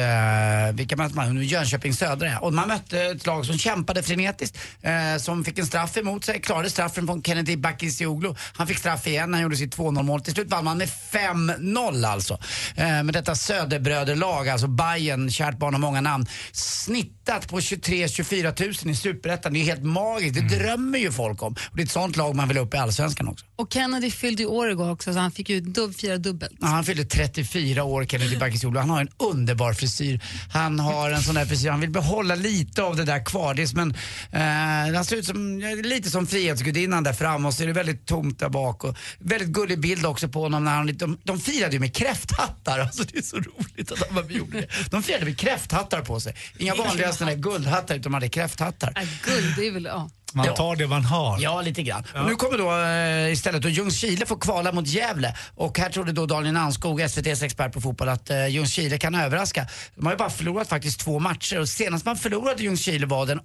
vilka 0.72 0.96
mötte 0.96 1.16
man? 1.16 1.42
Jönköping 1.42 1.94
Södra. 1.94 2.38
Och 2.38 2.54
man 2.54 2.68
mötte 2.68 3.00
ett 3.00 3.26
lag 3.26 3.46
som 3.46 3.58
kämpade 3.58 4.02
frenetiskt, 4.02 4.58
eh, 4.82 5.16
som 5.18 5.39
fick 5.44 5.58
en 5.58 5.66
straff 5.66 5.96
emot 5.96 6.24
sig, 6.24 6.40
klarade 6.40 6.70
straffen 6.70 7.06
från 7.06 7.22
Kennedy 7.22 7.56
Bakircioglu. 7.56 8.34
Han 8.52 8.66
fick 8.66 8.78
straff 8.78 9.06
igen, 9.06 9.34
han 9.34 9.42
gjorde 9.42 9.56
sitt 9.56 9.76
2-0 9.76 10.02
mål. 10.02 10.20
Till 10.20 10.32
slut 10.32 10.50
vann 10.50 10.64
man 10.64 10.78
med 10.78 10.88
5-0 10.88 12.06
alltså. 12.06 12.38
Eh, 12.76 13.02
med 13.02 13.12
detta 13.12 13.34
Söderbröderlag, 13.34 14.48
alltså 14.48 14.66
Bayern, 14.66 15.30
kärt 15.30 15.58
barn 15.58 15.74
har 15.74 15.80
många 15.80 16.00
namn, 16.00 16.26
snittat 16.52 17.48
på 17.48 17.60
23-24 17.60 18.52
tusen 18.52 18.90
i 18.90 18.96
Superettan. 18.96 19.52
Det 19.52 19.58
är 19.58 19.64
helt 19.64 19.84
magiskt, 19.84 20.34
det 20.34 20.56
drömmer 20.58 20.98
ju 20.98 21.12
folk 21.12 21.42
om. 21.42 21.52
Och 21.52 21.76
det 21.76 21.82
är 21.82 21.86
ett 21.86 21.92
sånt 21.92 22.16
lag 22.16 22.34
man 22.34 22.48
vill 22.48 22.58
upp 22.58 22.74
i 22.74 22.76
Allsvenskan 22.76 23.28
också. 23.28 23.46
Och 23.56 23.72
Kennedy 23.72 24.10
fyllde 24.10 24.42
ju 24.42 24.48
år 24.48 24.70
igår 24.70 24.90
också 24.90 25.12
så 25.12 25.18
han 25.18 25.32
fick 25.32 25.48
ju 25.48 25.60
dub, 25.60 25.94
fira 25.94 26.16
dubbelt. 26.16 26.52
Ja, 26.60 26.66
han 26.66 26.84
fyllde 26.84 27.04
34 27.04 27.84
år, 27.84 28.04
Kennedy 28.04 28.38
Bakircioglu. 28.38 28.78
Han 28.78 28.90
har 28.90 29.00
en 29.00 29.08
underbar 29.18 29.72
frisyr. 29.72 30.20
Han 30.52 30.80
har 30.80 31.10
en 31.10 31.22
sån 31.22 31.34
där 31.34 31.44
frisyr, 31.44 31.70
han 31.70 31.80
vill 31.80 31.90
behålla 31.90 32.34
lite 32.34 32.82
av 32.82 32.96
det 32.96 33.04
där 33.04 33.24
kvar. 33.24 33.54
Det 33.54 33.62
är 33.62 33.66
som 33.66 33.78
en, 33.78 33.94
eh, 34.32 34.94
han 34.94 35.04
ser 35.04 35.19
ut 35.20 35.26
som, 35.26 35.60
ja, 35.60 35.68
lite 35.74 36.10
som 36.10 36.26
Frihetsgudinnan 36.26 37.04
där 37.04 37.12
fram 37.12 37.46
och 37.46 37.54
så 37.54 37.62
är 37.62 37.66
det 37.66 37.72
väldigt 37.72 38.06
tomt 38.06 38.38
där 38.38 38.48
bak. 38.48 38.84
Och 38.84 38.96
väldigt 39.18 39.48
gullig 39.48 39.80
bild 39.80 40.06
också 40.06 40.28
på 40.28 40.40
honom 40.40 40.64
när 40.64 40.74
han, 40.74 40.96
de, 40.96 41.18
de 41.24 41.40
firade 41.40 41.72
ju 41.72 41.80
med 41.80 41.94
kräfthattar. 41.94 42.78
Alltså 42.78 43.02
det 43.04 43.18
är 43.18 43.22
så 43.22 43.36
roligt 43.36 43.92
att 43.92 44.08
Hammarby 44.08 44.34
gjorde 44.34 44.60
det. 44.60 44.66
De 44.90 45.02
firade 45.02 45.24
med 45.24 45.38
kräfthattar 45.38 46.02
på 46.02 46.20
sig. 46.20 46.34
Inga 46.58 46.74
vanliga 46.74 47.12
där 47.12 47.34
guldhattar 47.34 47.94
utan 47.94 48.02
de 48.02 48.14
hade 48.14 48.28
kräfthattar. 48.28 48.92
Äh, 48.96 49.08
guld, 49.24 49.54
det 49.56 49.66
är 49.66 49.72
väl, 49.72 49.84
ja. 49.84 50.10
Man 50.32 50.54
tar 50.54 50.76
det 50.76 50.86
man 50.86 51.04
har. 51.04 51.38
Ja, 51.40 51.60
lite 51.60 51.82
grann. 51.82 52.04
Och 52.14 52.26
nu 52.26 52.34
kommer 52.34 52.58
då 52.58 52.72
eh, 53.26 53.32
istället 53.32 53.62
då 53.62 53.68
Ljungskile 53.68 54.26
få 54.26 54.36
kvala 54.36 54.72
mot 54.72 54.86
Gävle. 54.86 55.36
Och 55.54 55.78
här 55.78 55.90
trodde 55.90 56.12
då 56.12 56.26
Daniel 56.26 56.54
Nanskog, 56.54 57.00
SVTs 57.00 57.42
expert 57.42 57.72
på 57.72 57.80
fotboll, 57.80 58.08
att 58.08 58.30
eh, 58.30 58.46
Ljungskile 58.46 58.98
kan 58.98 59.14
överraska. 59.14 59.66
De 59.94 60.06
har 60.06 60.12
ju 60.12 60.18
bara 60.18 60.30
förlorat 60.30 60.68
faktiskt 60.68 61.00
två 61.00 61.18
matcher 61.18 61.60
och 61.60 61.68
senast 61.68 62.04
man 62.04 62.16
förlorade 62.16 62.62
Ljungskile 62.62 63.06
var 63.06 63.26
den 63.26 63.40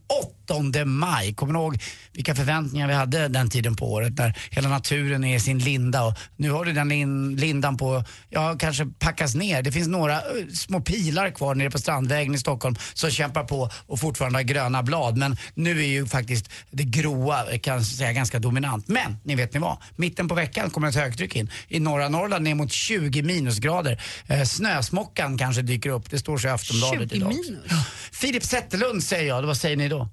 8 0.47 0.85
maj. 0.85 1.33
Kommer 1.33 1.53
ni 1.53 1.59
ihåg 1.59 1.83
vilka 2.11 2.35
förväntningar 2.35 2.87
vi 2.87 2.93
hade 2.93 3.27
den 3.27 3.49
tiden 3.49 3.75
på 3.75 3.93
året 3.93 4.17
när 4.17 4.37
hela 4.51 4.69
naturen 4.69 5.23
är 5.23 5.35
i 5.35 5.39
sin 5.39 5.59
linda 5.59 6.03
och 6.03 6.13
nu 6.35 6.51
har 6.51 6.65
du 6.65 6.73
den 6.73 6.89
lin, 6.89 7.35
lindan 7.35 7.77
på, 7.77 8.03
ja 8.29 8.55
kanske 8.59 8.85
packas 8.85 9.35
ner. 9.35 9.61
Det 9.61 9.71
finns 9.71 9.87
några 9.87 10.13
eh, 10.13 10.21
små 10.53 10.81
pilar 10.81 11.29
kvar 11.29 11.55
nere 11.55 11.71
på 11.71 11.77
Strandvägen 11.77 12.35
i 12.35 12.37
Stockholm 12.37 12.75
som 12.93 13.09
kämpar 13.11 13.43
på 13.43 13.69
och 13.87 13.99
fortfarande 13.99 14.39
har 14.39 14.43
gröna 14.43 14.83
blad. 14.83 15.17
Men 15.17 15.37
nu 15.53 15.79
är 15.79 15.87
ju 15.87 16.05
faktiskt 16.05 16.49
det 16.75 16.83
gråa 16.83 17.57
kan 17.57 17.85
säga 17.85 18.13
ganska 18.13 18.39
dominant. 18.39 18.87
Men, 18.87 19.17
ni 19.23 19.35
vet 19.35 19.53
ni 19.53 19.59
vad? 19.59 19.77
Mitten 19.95 20.27
på 20.27 20.35
veckan 20.35 20.69
kommer 20.69 20.87
ett 20.87 20.95
högtryck 20.95 21.35
in. 21.35 21.51
I 21.67 21.79
norra 21.79 22.09
Norrland 22.09 22.43
ner 22.43 22.55
mot 22.55 22.71
20 22.71 23.21
minusgrader. 23.21 24.01
Eh, 24.27 24.43
snösmockan 24.43 25.37
kanske 25.37 25.61
dyker 25.61 25.89
upp. 25.89 26.09
Det 26.09 26.19
står 26.19 26.37
så 26.37 26.47
i 26.47 26.51
Aftonbladet 26.51 27.11
20 27.11 27.15
idag. 27.15 27.29
minus? 27.29 27.71
Filip 28.11 28.43
Zetterlund 28.43 29.03
säger 29.03 29.27
jag. 29.27 29.41
Vad 29.41 29.57
säger 29.57 29.77
ni 29.77 29.89
då? 29.89 30.09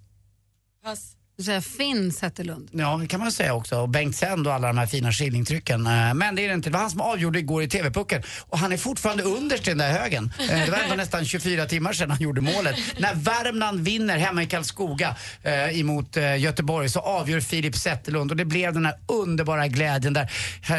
Pass. 0.85 1.16
Du 1.37 1.42
säger 1.42 1.61
Finn 1.61 2.12
Zetterlund. 2.12 2.68
Ja, 2.73 2.99
det 3.01 3.07
kan 3.07 3.21
man 3.21 3.33
säga 3.33 3.55
också. 3.55 3.77
Och 3.77 3.88
Bengt 3.88 4.16
Sänd 4.16 4.47
och 4.47 4.55
alla 4.55 4.66
de 4.66 4.79
här 4.79 4.87
fina 4.87 5.12
skillingtrycken. 5.12 5.87
Eh, 5.87 6.14
men 6.14 6.35
det 6.35 6.45
är 6.45 6.49
det 6.49 6.55
inte. 6.55 6.71
Det 6.71 6.73
var 6.73 6.81
han 6.81 6.90
som 6.90 7.01
avgjorde 7.01 7.38
igår 7.38 7.62
i 7.62 7.68
TV-pucken. 7.68 8.23
Och 8.49 8.59
han 8.59 8.73
är 8.73 8.77
fortfarande 8.77 9.23
underst 9.23 9.66
i 9.66 9.71
den 9.71 9.79
där 9.79 9.92
högen. 9.92 10.33
Eh, 10.38 10.64
det 10.64 10.71
var 10.71 10.79
ändå 10.79 10.95
nästan 10.95 11.25
24 11.25 11.66
timmar 11.66 11.92
sedan 11.92 12.11
han 12.11 12.21
gjorde 12.21 12.40
målet. 12.40 12.77
När 12.99 13.14
Värmland 13.14 13.81
vinner 13.81 14.18
hemma 14.18 14.42
i 14.42 14.47
Karlskoga 14.47 15.16
eh, 15.42 15.81
emot 15.81 16.17
eh, 16.17 16.37
Göteborg 16.37 16.88
så 16.88 17.00
avgör 17.00 17.40
Filip 17.40 17.77
Zetterlund. 17.77 18.31
Och 18.31 18.37
det 18.37 18.44
blev 18.44 18.73
den 18.73 18.87
här 18.87 18.94
underbara 19.09 19.69
glädjen 19.69 20.13
där 20.13 20.31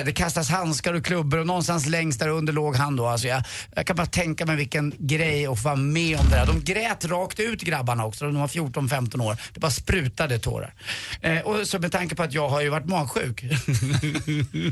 det 0.05 0.11
kastas 0.11 0.49
handskar 0.49 0.93
och 0.93 1.05
klubbor 1.05 1.39
och 1.39 1.47
någonstans 1.47 1.85
längst 1.85 2.19
där 2.19 2.29
under 2.29 2.53
låg 2.53 2.75
han 2.75 2.95
då. 2.95 3.07
Alltså 3.07 3.27
jag, 3.27 3.43
jag 3.75 3.87
kan 3.87 3.95
bara 3.95 4.07
tänka 4.07 4.45
mig 4.45 4.55
vilken 4.55 4.93
grej 4.97 5.47
att 5.47 5.59
få 5.59 5.63
vara 5.63 5.75
med 5.75 6.19
om 6.19 6.29
det 6.29 6.35
där. 6.35 6.45
De 6.45 6.63
grät 6.63 7.05
rakt 7.05 7.39
ut 7.39 7.61
grabbarna 7.61 8.05
också. 8.05 8.25
De 8.25 8.39
var 8.39 8.47
14-15 8.47 9.23
år. 9.23 9.37
Det 9.53 9.59
bara 9.59 9.71
sprutade 9.71 10.39
tårar. 10.43 10.73
Eh, 11.21 11.39
och 11.39 11.67
så 11.67 11.79
med 11.79 11.91
tanke 11.91 12.15
på 12.15 12.23
att 12.23 12.33
jag 12.33 12.49
har 12.49 12.61
ju 12.61 12.69
varit 12.69 12.85
magsjuk. 12.85 13.43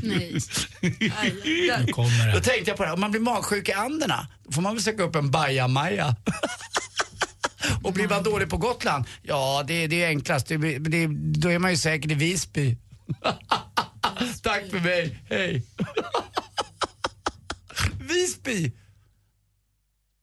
Nej. 0.02 0.38
Nu 1.86 1.92
kommer 1.92 2.32
Då 2.32 2.38
det. 2.38 2.44
tänkte 2.44 2.70
jag 2.70 2.76
på 2.76 2.82
det 2.82 2.88
här, 2.88 2.94
om 2.94 3.00
man 3.00 3.10
blir 3.10 3.20
magsjuk 3.20 3.68
i 3.68 3.72
anderna, 3.72 4.26
då 4.44 4.52
får 4.52 4.62
man 4.62 4.74
väl 4.74 4.82
söka 4.82 5.02
upp 5.02 5.14
en 5.16 5.30
bajamaja. 5.30 6.16
Och 7.82 7.92
blir 7.92 8.08
man 8.08 8.22
dålig 8.22 8.50
på 8.50 8.56
Gotland, 8.56 9.04
ja 9.22 9.64
det, 9.66 9.86
det 9.86 10.02
är 10.04 10.08
enklast. 10.08 10.46
Det, 10.46 10.56
det, 10.78 11.06
då 11.40 11.48
är 11.48 11.58
man 11.58 11.70
ju 11.70 11.76
säkert 11.76 12.10
i 12.10 12.14
Visby. 12.14 12.76
Tack 14.42 14.62
för 14.70 14.80
mig, 14.80 15.18
hej. 15.30 15.62
Visby. 18.00 18.72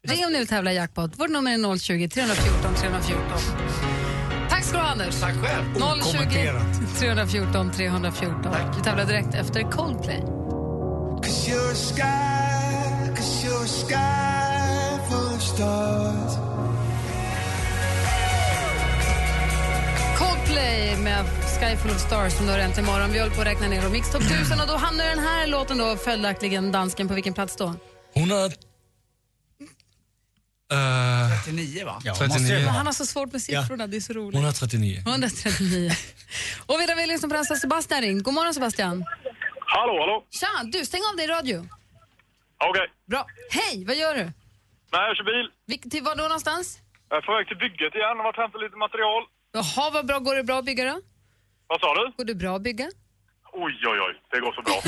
Ring 0.08 0.26
om 0.26 0.32
ni 0.32 0.38
vill 0.40 0.48
tävla 0.48 0.72
i 0.72 0.76
jackpot. 0.76 1.20
Vårt 1.20 1.30
nummer 1.30 1.52
är 1.54 1.78
020 1.78 2.10
314 2.10 2.76
314. 2.76 3.89
Tack 4.70 4.76
ska 4.76 4.78
du 4.78 4.84
ha, 4.84 4.92
Anders. 4.92 5.20
Tack 5.20 5.36
själv. 5.36 5.66
020 5.74 5.82
Okommenterat. 5.82 7.00
314 7.00 7.72
314. 7.72 8.56
Vi 8.78 8.84
tävlar 8.84 9.06
direkt 9.06 9.34
efter 9.34 9.72
Coldplay. 9.72 10.20
Cause 11.24 11.52
you're 11.52 11.72
a 11.72 11.76
sky, 11.76 13.16
cause 13.16 13.48
you're 13.48 13.64
a 13.64 13.68
sky 13.68 15.10
full 15.10 15.36
of 15.36 15.42
stars. 15.42 16.38
Coldplay 20.18 20.98
med 20.98 21.26
Sky 21.26 21.76
Full 21.78 21.92
of 21.92 22.00
Stars 22.00 22.34
som 22.34 22.46
du 22.46 22.52
har 22.52 22.60
äntligen 22.60 22.90
imorgon. 22.90 23.12
Vi 23.12 23.20
håller 23.20 23.36
på 23.36 23.42
att 23.42 23.48
räkna 23.48 23.68
ner 23.68 23.86
och 23.86 23.92
Mix 23.92 24.12
Top 24.12 24.22
1000 24.22 24.60
och 24.62 24.68
då 24.68 24.74
hamnar 24.74 25.06
den 25.06 25.20
här 25.20 25.48
låten 25.48 25.78
då 25.78 25.96
följaktligen 25.96 26.72
dansken 26.72 27.08
på 27.08 27.14
vilken 27.14 27.34
plats 27.34 27.56
då? 27.56 27.74
100... 28.16 28.36
Uh, 30.74 31.44
39 31.46 31.86
va? 31.86 32.02
Ja, 32.04 32.16
39. 32.16 32.54
Men 32.66 32.68
han 32.68 32.86
har 32.86 32.94
så 32.94 33.06
svårt 33.06 33.32
med 33.32 33.42
siffrorna, 33.42 33.88
det 33.88 33.98
är 33.98 34.02
så 34.02 34.14
roligt. 34.14 34.36
139. 34.36 35.04
139. 35.08 35.92
Och 36.66 36.76
vi 36.80 36.86
vill 36.96 37.10
lyssna 37.10 37.30
på 37.30 37.36
nästa 37.36 37.56
Sebastian 37.56 38.02
ringt. 38.02 38.24
God 38.24 38.34
morgon 38.34 38.54
Sebastian. 38.54 39.06
Hallå, 39.76 39.94
hallå. 40.00 40.26
Tja, 40.40 40.48
du 40.74 40.86
stäng 40.86 41.02
av 41.12 41.18
din 41.18 41.28
radio. 41.28 41.58
Okej. 42.70 42.88
Bra. 43.12 43.26
Hej, 43.52 43.86
vad 43.86 43.96
gör 43.96 44.14
du? 44.16 44.24
Nej, 44.94 45.04
jag 45.08 45.18
kör 45.18 45.24
bil. 45.24 45.48
Vil- 45.70 45.90
till 45.90 46.04
var 46.04 46.16
då 46.16 46.24
någonstans? 46.24 46.80
Jag 47.10 47.18
är 47.18 47.22
på 47.22 47.34
väg 47.36 47.48
till 47.48 47.58
bygget 47.58 47.96
igen 47.96 48.16
och 48.20 48.24
varit 48.28 48.38
och 48.38 48.44
hämtat 48.44 48.62
lite 48.62 48.78
material. 48.86 49.22
Jaha, 49.58 49.90
vad 49.94 50.06
bra. 50.08 50.20
Går 50.20 50.36
det 50.36 50.44
bra 50.44 50.58
att 50.60 50.66
bygga 50.66 50.84
då? 50.92 51.02
Vad 51.68 51.80
sa 51.82 51.94
du? 52.00 52.04
Går 52.18 52.26
det 52.26 52.36
bra 52.36 52.56
att 52.56 52.62
bygga? 52.62 52.88
Oj, 53.54 53.74
oj, 53.86 54.00
oj. 54.08 54.16
Det 54.32 54.40
går 54.40 54.54
så 54.54 54.62
bra. 54.62 54.82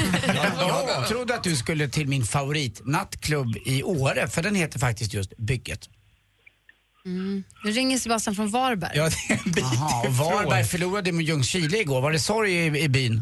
Jag 0.98 1.08
trodde 1.08 1.36
att 1.36 1.44
du 1.44 1.56
skulle 1.56 1.88
till 1.88 2.08
min 2.08 2.24
favorit 2.24 2.82
nattklubb 2.86 3.56
i 3.66 3.84
Åre, 3.84 4.28
för 4.28 4.42
den 4.44 4.56
heter 4.56 4.80
faktiskt 4.80 5.14
just 5.14 5.38
Bygget. 5.38 5.90
Mm. 7.06 7.44
Nu 7.64 7.72
ringer 7.72 7.98
Sebastian 7.98 8.36
från 8.36 8.50
Varberg. 8.52 8.92
Ja, 8.96 9.04
det 9.04 9.34
är 9.34 9.38
en 9.46 9.52
bit 9.52 9.64
och 10.04 10.12
ifrån. 10.12 10.28
Varberg 10.34 10.64
förlorade 10.64 11.12
mot 11.12 11.24
Ljungskile 11.24 11.78
igår. 11.78 12.02
Var 12.02 12.12
det 12.12 12.20
sorg 12.20 12.52
i, 12.54 12.80
i 12.84 12.90
byn? 12.90 13.22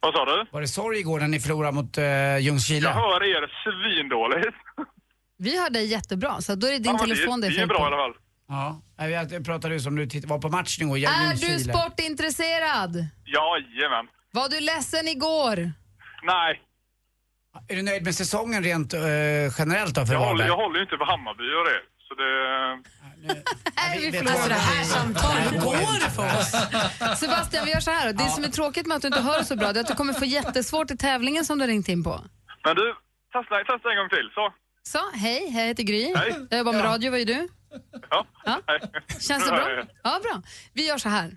Vad 0.00 0.14
sa 0.14 0.24
du? 0.24 0.46
Var 0.52 0.60
det 0.60 0.68
sorg 0.68 0.98
igår 0.98 1.20
när 1.20 1.28
ni 1.28 1.40
förlorade 1.40 1.72
mot 1.72 1.98
uh, 1.98 2.38
Ljungskile? 2.38 2.88
Jag 2.88 2.94
hör 2.94 3.22
er 3.24 3.50
svindåligt. 3.64 4.56
Vi 5.38 5.58
hör 5.60 5.70
dig 5.70 5.86
jättebra, 5.86 6.40
så 6.40 6.54
då 6.54 6.66
är 6.66 6.72
det 6.72 6.78
din 6.78 6.92
Ja, 6.92 6.98
telefon 6.98 7.40
det, 7.40 7.46
det 7.46 7.50
det 7.50 7.56
är 7.56 7.58
fel 7.60 7.68
bra 7.68 7.76
i 7.76 7.80
på. 7.80 7.84
alla 7.86 7.96
fall. 7.96 8.14
Ja, 8.48 9.08
jag 9.08 9.44
pratade 9.44 9.74
ju 9.74 9.80
som 9.80 9.96
du 9.96 10.20
var 10.26 10.38
på 10.38 10.48
matchen 10.48 10.86
igår, 10.86 10.96
Är 10.96 11.24
Ljungskile. 11.26 11.56
du 11.56 11.64
sportintresserad? 11.64 13.06
Jajamän. 13.24 14.06
Var 14.32 14.48
du 14.48 14.60
ledsen 14.60 15.08
igår? 15.08 15.72
Nej, 16.22 16.62
Är 17.68 17.76
du 17.76 17.82
nöjd 17.82 18.04
med 18.04 18.14
säsongen 18.14 18.62
rent 18.64 18.94
eh, 18.94 19.00
generellt 19.58 19.94
då 19.94 20.06
för 20.06 20.12
jag 20.12 20.20
håller, 20.20 20.46
jag 20.46 20.56
håller 20.56 20.76
ju 20.76 20.82
inte 20.82 20.96
på 20.96 21.04
Hammarby 21.04 21.44
och 21.60 21.64
det. 21.70 21.80
Så 22.08 22.14
det... 22.14 22.30
Nej, 23.76 24.10
vi 24.10 24.18
vad 24.18 24.48
Det 24.48 24.54
här 24.54 24.84
samtalet, 24.84 25.52
hur 25.52 25.60
går 25.60 26.00
det 26.04 26.10
för 26.10 26.26
oss? 26.38 26.50
Sebastian, 27.18 27.64
vi 27.64 27.70
gör 27.70 27.80
så 27.80 27.90
här. 27.90 28.12
Det 28.12 28.28
som 28.28 28.44
är 28.44 28.48
tråkigt 28.48 28.86
med 28.86 28.96
att 28.96 29.02
du 29.02 29.08
inte 29.08 29.20
hör 29.20 29.42
så 29.42 29.56
bra 29.56 29.72
det 29.72 29.78
är 29.78 29.82
att 29.82 29.88
du 29.88 29.94
kommer 29.94 30.12
få 30.12 30.24
jättesvårt 30.24 30.90
i 30.90 30.96
tävlingen 30.96 31.44
som 31.44 31.58
du 31.58 31.62
har 31.62 31.68
ringt 31.68 31.88
in 31.88 32.04
på. 32.04 32.24
Men 32.64 32.76
du, 32.76 32.94
testa, 33.32 33.54
testa 33.58 33.90
en 33.90 33.96
gång 33.96 34.08
till. 34.08 34.30
Så. 34.34 34.52
Så, 34.82 35.10
hej, 35.18 35.44
jag 35.44 35.66
heter 35.66 35.82
Gry. 35.82 36.14
Hej. 36.16 36.46
Jag 36.50 36.58
jobbar 36.58 36.72
med 36.72 36.84
radio, 36.84 37.10
vad 37.10 37.20
är 37.20 37.24
du? 37.24 37.48
Ja. 38.10 38.26
Ja. 38.44 38.60
Känns 39.20 39.44
det 39.44 39.50
bra? 39.50 39.84
Ja, 40.04 40.20
bra. 40.22 40.42
Vi 40.72 40.88
gör 40.88 40.98
så 40.98 41.08
här. 41.08 41.36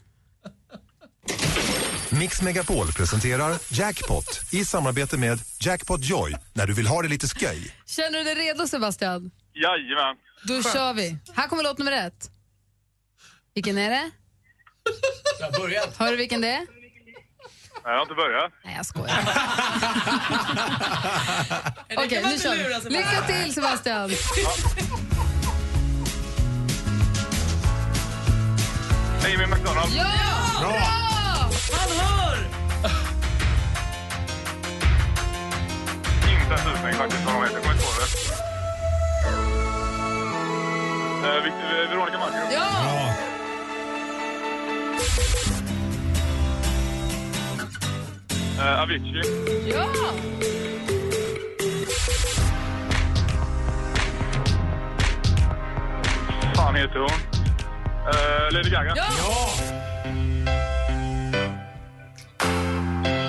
Mix 2.20 2.42
Megapol 2.42 2.92
presenterar 2.92 3.60
Jackpot 3.72 4.42
i 4.52 4.66
samarbete 4.66 5.18
med 5.18 5.40
Jackpot 5.60 6.04
Joy 6.04 6.36
när 6.54 6.68
du 6.68 6.74
vill 6.74 6.88
ha 6.88 7.02
det 7.02 7.08
lite 7.08 7.28
sköj. 7.28 7.76
Känner 7.86 8.18
du 8.18 8.24
dig 8.24 8.36
redo 8.36 8.68
Sebastian? 8.68 9.32
Jajamän. 9.54 10.16
Då 10.48 10.64
kör 10.64 10.94
vi. 10.94 11.18
Här 11.36 11.48
kommer 11.48 11.64
låt 11.64 11.78
nummer 11.78 11.92
ett. 11.92 12.30
Vilken 13.56 13.78
är 13.78 13.90
det? 13.90 14.12
Jag 15.40 15.52
har 15.52 15.60
börjat. 15.60 15.98
Hör 15.98 16.12
du 16.12 16.18
vilken 16.18 16.42
det 16.42 16.48
är? 16.48 16.60
Nej, 16.60 16.68
jag 17.84 17.92
har 17.94 18.02
inte 18.02 18.14
börjat. 18.16 18.52
Nej, 18.66 18.74
jag 18.78 18.86
skojar. 18.86 19.20
Okej, 22.06 22.24
nu 22.26 22.40
kör 22.40 22.56
vi. 22.84 22.90
Lycka 22.90 23.22
till 23.28 23.54
Sebastian! 23.54 24.12
Amy 29.26 29.46
McDonald. 29.48 29.92
Ja! 29.96 30.06
Bra! 30.62 31.03
Inte 36.44 36.54
en 36.56 36.60
susning 36.60 36.94
faktiskt 36.94 37.26
vad 37.26 37.34
de 37.34 37.44
heter. 37.44 37.56
Jag 37.56 37.64
kommer 37.64 37.74
inte 37.74 37.86
ihåg 37.86 37.96
det. 38.00 38.08
Eh, 41.28 41.44
Victor, 41.44 41.88
Veronica 41.90 42.18
Maggio. 42.18 42.54
Ja! 42.54 42.66
Eh, 48.60 48.82
Avicii. 48.82 49.22
Ja! 49.70 49.88
fan 56.74 56.76
heter 56.76 57.00
hon? 57.00 57.10
Eh, 58.10 58.52
Lady 58.54 58.70
Gaga. 58.70 58.96
Ja! 58.96 59.06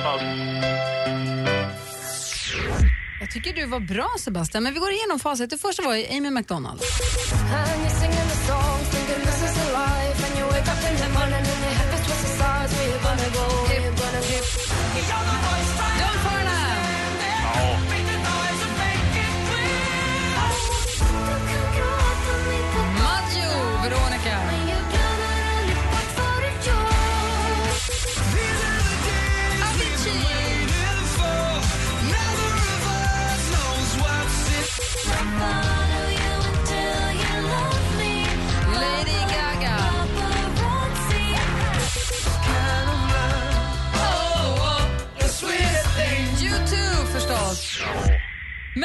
Pass. 0.05 0.84
Tycker 3.35 3.53
du 3.53 3.67
var 3.67 3.81
bra 3.81 4.09
Sebastian, 4.21 4.63
men 4.63 4.75
vi 4.75 4.81
går 4.81 4.93
igenom 4.93 5.19
facit. 5.19 5.51
Det 5.51 5.59
första 5.59 5.83
var 5.83 5.95
ju 5.95 6.07
Amy 6.17 6.31
McDonald. 6.31 6.81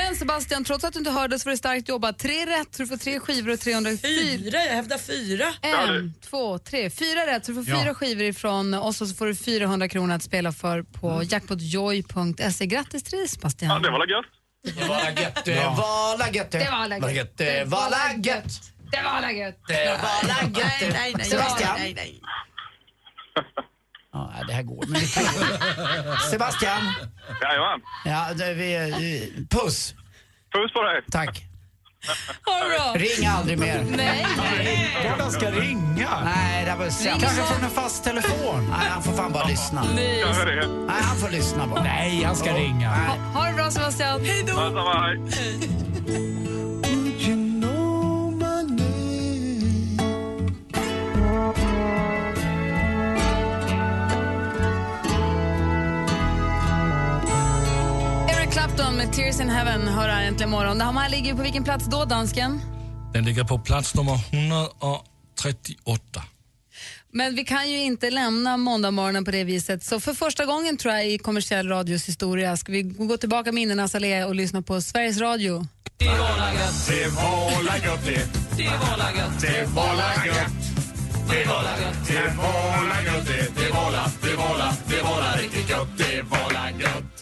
Men 0.10 0.16
Sebastian, 0.18 0.64
trots 0.64 0.84
att 0.84 0.94
du 0.94 1.00
inte 1.00 1.12
hördes 1.12 1.46
var 1.46 1.52
det 1.52 1.58
starkt 1.58 1.90
jobbat. 1.90 2.20
Tre 2.20 2.46
rätt, 2.46 2.78
du 2.78 2.88
får 2.88 2.98
tre 2.98 3.20
skivor 3.20 3.52
och 3.54 3.60
304. 3.60 3.98
Fyra, 4.10 4.58
jag 4.66 4.74
hävdar 4.76 4.98
fyra. 4.98 5.46
En, 5.62 6.14
två, 6.30 6.60
tre, 6.60 6.90
fyra 6.90 7.28
rätt. 7.28 7.46
Så 7.46 7.52
du 7.52 7.64
får 7.66 7.74
Ja. 7.76 7.82
fyra 7.84 7.94
skivor 7.96 8.24
ifrån 8.24 8.74
oss 8.74 9.02
och 9.02 9.08
så 9.08 9.16
får 9.16 9.26
du 9.26 9.36
400 9.36 9.90
kronor 9.90 10.16
att 10.16 10.24
spela 10.24 10.52
för 10.52 10.84
på 10.84 11.24
jackpotjoy.se. 11.24 12.66
Grattis 12.66 13.04
till 13.04 13.12
dig 13.12 13.22
Ja, 13.22 13.28
Sebastian. 13.28 13.82
det 13.82 13.92
var 13.92 14.00
la 14.00 14.06
gött. 14.06 14.26
Det 14.76 14.88
var 14.88 14.98
la 15.04 15.22
gött, 15.22 15.46
det 15.46 15.56
var 15.66 16.18
la 16.18 16.30
gött. 16.32 16.52
Det 16.52 16.70
var 16.72 16.90
la 16.90 17.08
gött. 17.12 17.38
Det 17.38 17.66
var 17.66 17.90
la 17.90 18.12
gött. 18.24 18.62
Det 18.92 19.02
var 19.04 19.22
la 19.22 19.32
gött. 19.32 19.58
Det 19.68 19.98
var 20.02 20.28
la 20.28 20.42
gött. 20.60 20.82
Nej, 20.82 20.92
nej, 20.94 21.14
nej. 21.18 21.26
Sebastian. 21.26 21.76
Nej, 21.80 21.94
nej. 21.94 22.22
Ja, 24.14 24.34
det 24.48 24.54
här 24.54 24.64
går. 24.64 24.86
Men 24.88 25.02
vi. 25.02 25.08
Sebastian. 26.32 26.94
Jajamän. 27.42 27.82
Ja, 28.06 28.28
vi, 28.56 29.34
puss. 29.50 29.94
Puss 30.54 30.74
på 30.74 30.82
dig. 30.84 31.02
Tack. 31.12 31.44
Ha 32.46 32.64
det 32.64 32.70
bra. 32.70 32.94
Ring 32.96 33.26
aldrig 33.28 33.60
mer. 33.60 33.86
Nej. 33.98 34.26
Han 35.20 35.32
ska 35.32 35.52
ringa. 35.52 36.10
Nej, 36.24 36.66
det 36.66 36.76
var 36.76 36.90
sämst. 36.90 37.26
Kanske 37.26 37.44
från 37.44 37.64
en 37.64 37.70
fast 37.70 38.04
telefon. 38.04 38.68
Nej, 38.70 38.90
han 38.90 39.04
får 39.04 39.12
fan 39.12 39.32
bara 39.32 39.48
lyssna. 39.48 39.84
Nej, 39.96 40.24
han 41.02 41.18
får 41.18 41.30
lyssna 41.30 41.68
bara. 41.68 41.84
Nej, 41.84 42.24
han 42.24 42.36
ska 42.36 42.54
ringa. 42.54 42.90
Nej. 42.92 43.20
Ha 43.34 43.48
det 43.48 43.54
bra 43.54 43.72
Sebastian. 43.72 44.26
Hej 44.26 44.44
då. 44.48 44.60
Hej. 45.40 45.70
Tears 59.12 59.40
in 59.40 59.50
Heaven 59.50 59.88
hör 59.88 60.10
här 60.10 60.24
äntligen 60.24 60.50
morgon. 60.50 60.78
Det 60.78 60.84
här 60.84 61.10
ligger 61.10 61.36
på 61.36 61.42
vilken 61.42 61.64
plats 61.64 61.86
då, 61.86 62.06
dansken? 62.06 62.62
Den 63.14 63.26
ligger 63.26 63.44
på 63.44 63.60
plats 63.60 63.96
nummer 63.96 64.20
138. 64.32 66.24
Men 67.14 67.36
vi 67.36 67.44
kan 67.46 67.70
ju 67.70 67.84
inte 67.84 68.10
lämna 68.10 68.58
måndagmorgonen 68.58 69.26
på 69.26 69.32
det 69.32 69.44
viset. 69.44 69.84
Så 69.84 70.00
för 70.00 70.14
första 70.14 70.46
gången 70.46 70.78
tror 70.78 70.94
jag 70.94 71.08
i 71.08 71.18
kommersiell 71.18 71.68
radios 71.68 72.08
historia 72.08 72.58
ska 72.58 72.72
vi 72.72 72.82
gå 72.82 73.18
tillbaka 73.18 73.52
minnenas 73.52 73.96
allé 73.96 74.24
och 74.24 74.36
lyssna 74.36 74.62
på 74.62 74.82
Sveriges 74.82 75.18
Radio. 75.20 75.68
Det 75.98 76.06
var 76.06 76.38
la 76.38 76.54
gött, 76.54 76.88
det 76.88 77.08
var 77.16 77.64
la 77.64 77.78
gött 77.78 78.06
det. 78.06 78.28
Det 78.58 78.68
var 78.68 78.98
la 78.98 79.12
gött, 79.18 79.42
det 79.42 79.66
var 79.76 79.96
la 79.96 80.26
gött. 80.26 80.52
Det 81.30 81.46
var 81.46 81.64
la 81.64 81.80
gött, 81.82 82.08
det 82.08 82.34
var 82.38 82.88
la 82.90 83.02
gött 83.06 83.28
det. 83.28 83.48
Det 83.62 83.74
var 83.74 83.92
la, 83.92 84.12
det 84.22 84.36
var 84.36 84.58
la, 84.58 84.74
det 84.88 85.02
var 85.04 85.22
la 85.22 85.42
riktigt 85.42 85.70
gött. 85.70 85.88
Det 85.98 86.22
var 86.22 86.54
la 86.54 86.70
gött. 86.80 87.19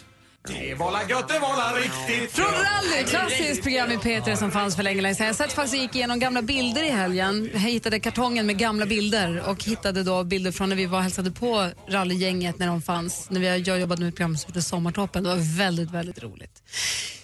Det 0.48 0.76
var 0.76 0.92
la 0.92 1.00
gött, 1.10 1.28
det 1.28 1.40
var 1.40 1.58
la 1.58 1.80
riktigt 1.80 2.32
Från 2.32 2.46
rally, 2.46 3.04
klassiskt 3.08 3.64
program 3.64 3.92
i 3.92 3.96
P3 3.96 4.36
som 4.36 4.52
fanns 4.52 4.76
för 4.76 4.84
länge, 4.84 5.02
länge 5.02 5.16
sedan. 5.16 5.28
Jag 5.28 5.36
satt 5.36 5.54
faktiskt 5.54 5.74
och 5.74 5.80
gick 5.82 5.96
igenom 5.96 6.20
gamla 6.20 6.42
bilder 6.42 6.84
i 6.84 6.90
helgen. 6.90 7.50
Jag 7.54 7.60
hittade 7.60 8.00
kartongen 8.00 8.46
med 8.46 8.58
gamla 8.58 8.86
bilder 8.86 9.44
och 9.50 9.64
hittade 9.64 10.04
då 10.04 10.24
bilder 10.24 10.52
från 10.52 10.70
när 10.70 10.76
vi 10.76 10.86
var 10.86 11.02
hälsade 11.02 11.32
på 11.32 11.70
rallygänget 11.90 12.60
när 12.60 12.68
de 12.68 12.82
fanns. 12.82 13.30
När 13.30 13.40
vi, 13.40 13.58
jag 13.60 13.80
jobbade 13.80 14.02
med 14.02 14.10
ett 14.10 14.16
program 14.16 14.38
som 14.38 14.48
heter 14.48 14.62
Sommartoppen. 14.62 15.24
Det 15.24 15.30
var 15.30 15.58
väldigt, 15.58 15.92
väldigt 15.92 16.24
roligt. 16.24 16.62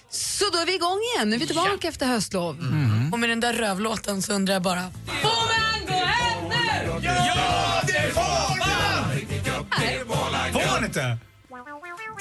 Så 0.09 0.45
då 0.49 0.57
är 0.57 0.65
vi 0.65 0.75
igång 0.75 0.99
igen. 1.15 1.29
Nu 1.29 1.35
är 1.35 1.39
vi 1.39 1.47
tillbaka 1.47 1.87
efter 1.87 2.05
höstlov. 2.05 2.57
Och 3.11 3.19
med 3.19 3.29
den 3.29 3.39
där 3.39 3.53
rövlåten 3.53 4.21
så 4.21 4.33
undrar 4.33 4.53
jag 4.53 4.61
bara... 4.63 4.81
Får 4.81 5.29
man 5.29 5.87
gå 5.87 6.05
hem 6.05 6.43
nu? 6.49 7.01
Ja, 7.01 7.81
det 7.87 8.13
får 8.13 8.57
man! 8.57 8.73
Får 10.53 10.71
man 10.71 10.85
inte? 10.85 11.17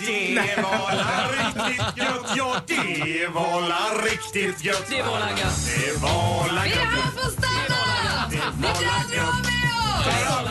Det 0.06 0.62
var 0.62 0.92
la 0.96 1.28
riktigt 1.38 1.96
gött, 1.96 2.32
ja 2.36 2.54
det 2.66 3.28
var 3.34 3.60
la 3.68 4.04
riktigt 4.10 4.64
gött. 4.64 4.86
Det 4.90 5.02
var 5.02 5.18
la 5.20 5.30
gött. 5.30 5.66
Det 5.66 6.02
var 6.02 6.52
la 6.54 6.62
Vi 6.62 6.68
gött. 6.70 6.78
alla 6.92 7.10
får 7.16 7.30
stanna! 7.30 8.28
Ni 8.30 8.36
kan 8.66 8.90
aldrig 9.00 9.22
vara 9.22 9.36
med 9.36 9.70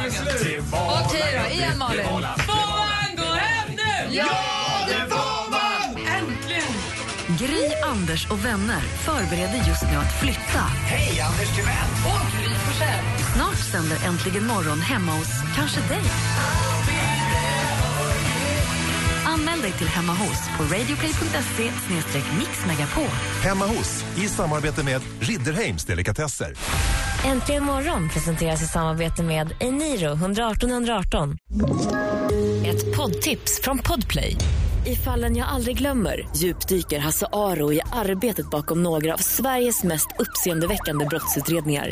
oss! 0.07 1.05
Okej 1.05 1.43
då, 1.49 1.53
igen 1.55 1.77
Malin. 1.77 2.05
Får 2.05 2.53
man 2.55 3.15
gå 3.17 3.33
hem 3.33 3.69
nu? 3.75 4.15
Ja, 4.15 4.25
det 4.87 5.09
får 5.09 5.51
man! 5.51 6.05
Äntligen! 6.07 6.73
Gry, 7.39 7.73
Anders 7.91 8.29
och 8.31 8.45
vänner 8.45 8.81
förbereder 8.81 9.63
just 9.67 9.81
nu 9.83 9.97
att 9.97 10.19
flytta. 10.19 10.59
Hej, 10.85 11.21
Anders 11.21 11.55
Timell! 11.55 11.89
Och 12.05 12.31
Gry 12.39 12.55
Forssell. 12.55 13.03
Snart 13.35 13.57
sänder 13.71 14.07
Äntligen 14.07 14.45
morgon 14.47 14.81
hemma 14.81 15.11
hos 15.11 15.29
kanske 15.55 15.79
dig. 15.79 16.01
Anmäl 19.33 19.61
dig 19.61 19.71
till 19.71 19.87
Hemma 19.87 20.13
hos 20.13 20.49
på 20.57 20.63
radioplay.se 20.63 21.63
mixmegapol. 22.37 23.15
Hemma 23.43 23.65
hos, 23.65 24.03
i 24.17 24.27
samarbete 24.27 24.83
med 24.83 25.01
Ridderheims 25.19 25.85
Delikatesser. 25.85 26.53
Äntligen 27.25 27.63
morgon 27.63 28.09
presenteras 28.09 28.63
i 28.63 28.65
samarbete 28.65 29.23
med 29.23 29.53
Eniro 29.59 30.13
118 30.13 30.69
118. 30.71 31.37
Ett 32.65 32.97
poddtips 32.97 33.61
från 33.63 33.77
Podplay. 33.77 34.37
I 34.85 34.95
fallen 34.95 35.35
jag 35.35 35.47
aldrig 35.47 35.77
glömmer 35.77 36.29
djupdyker 36.35 36.99
Hasse 36.99 37.27
Aro 37.31 37.73
i 37.73 37.81
arbetet 37.91 38.49
bakom 38.49 38.83
några 38.83 39.13
av 39.13 39.17
Sveriges 39.17 39.83
mest 39.83 40.07
uppseendeväckande 40.19 41.05
brottsutredningar. 41.05 41.91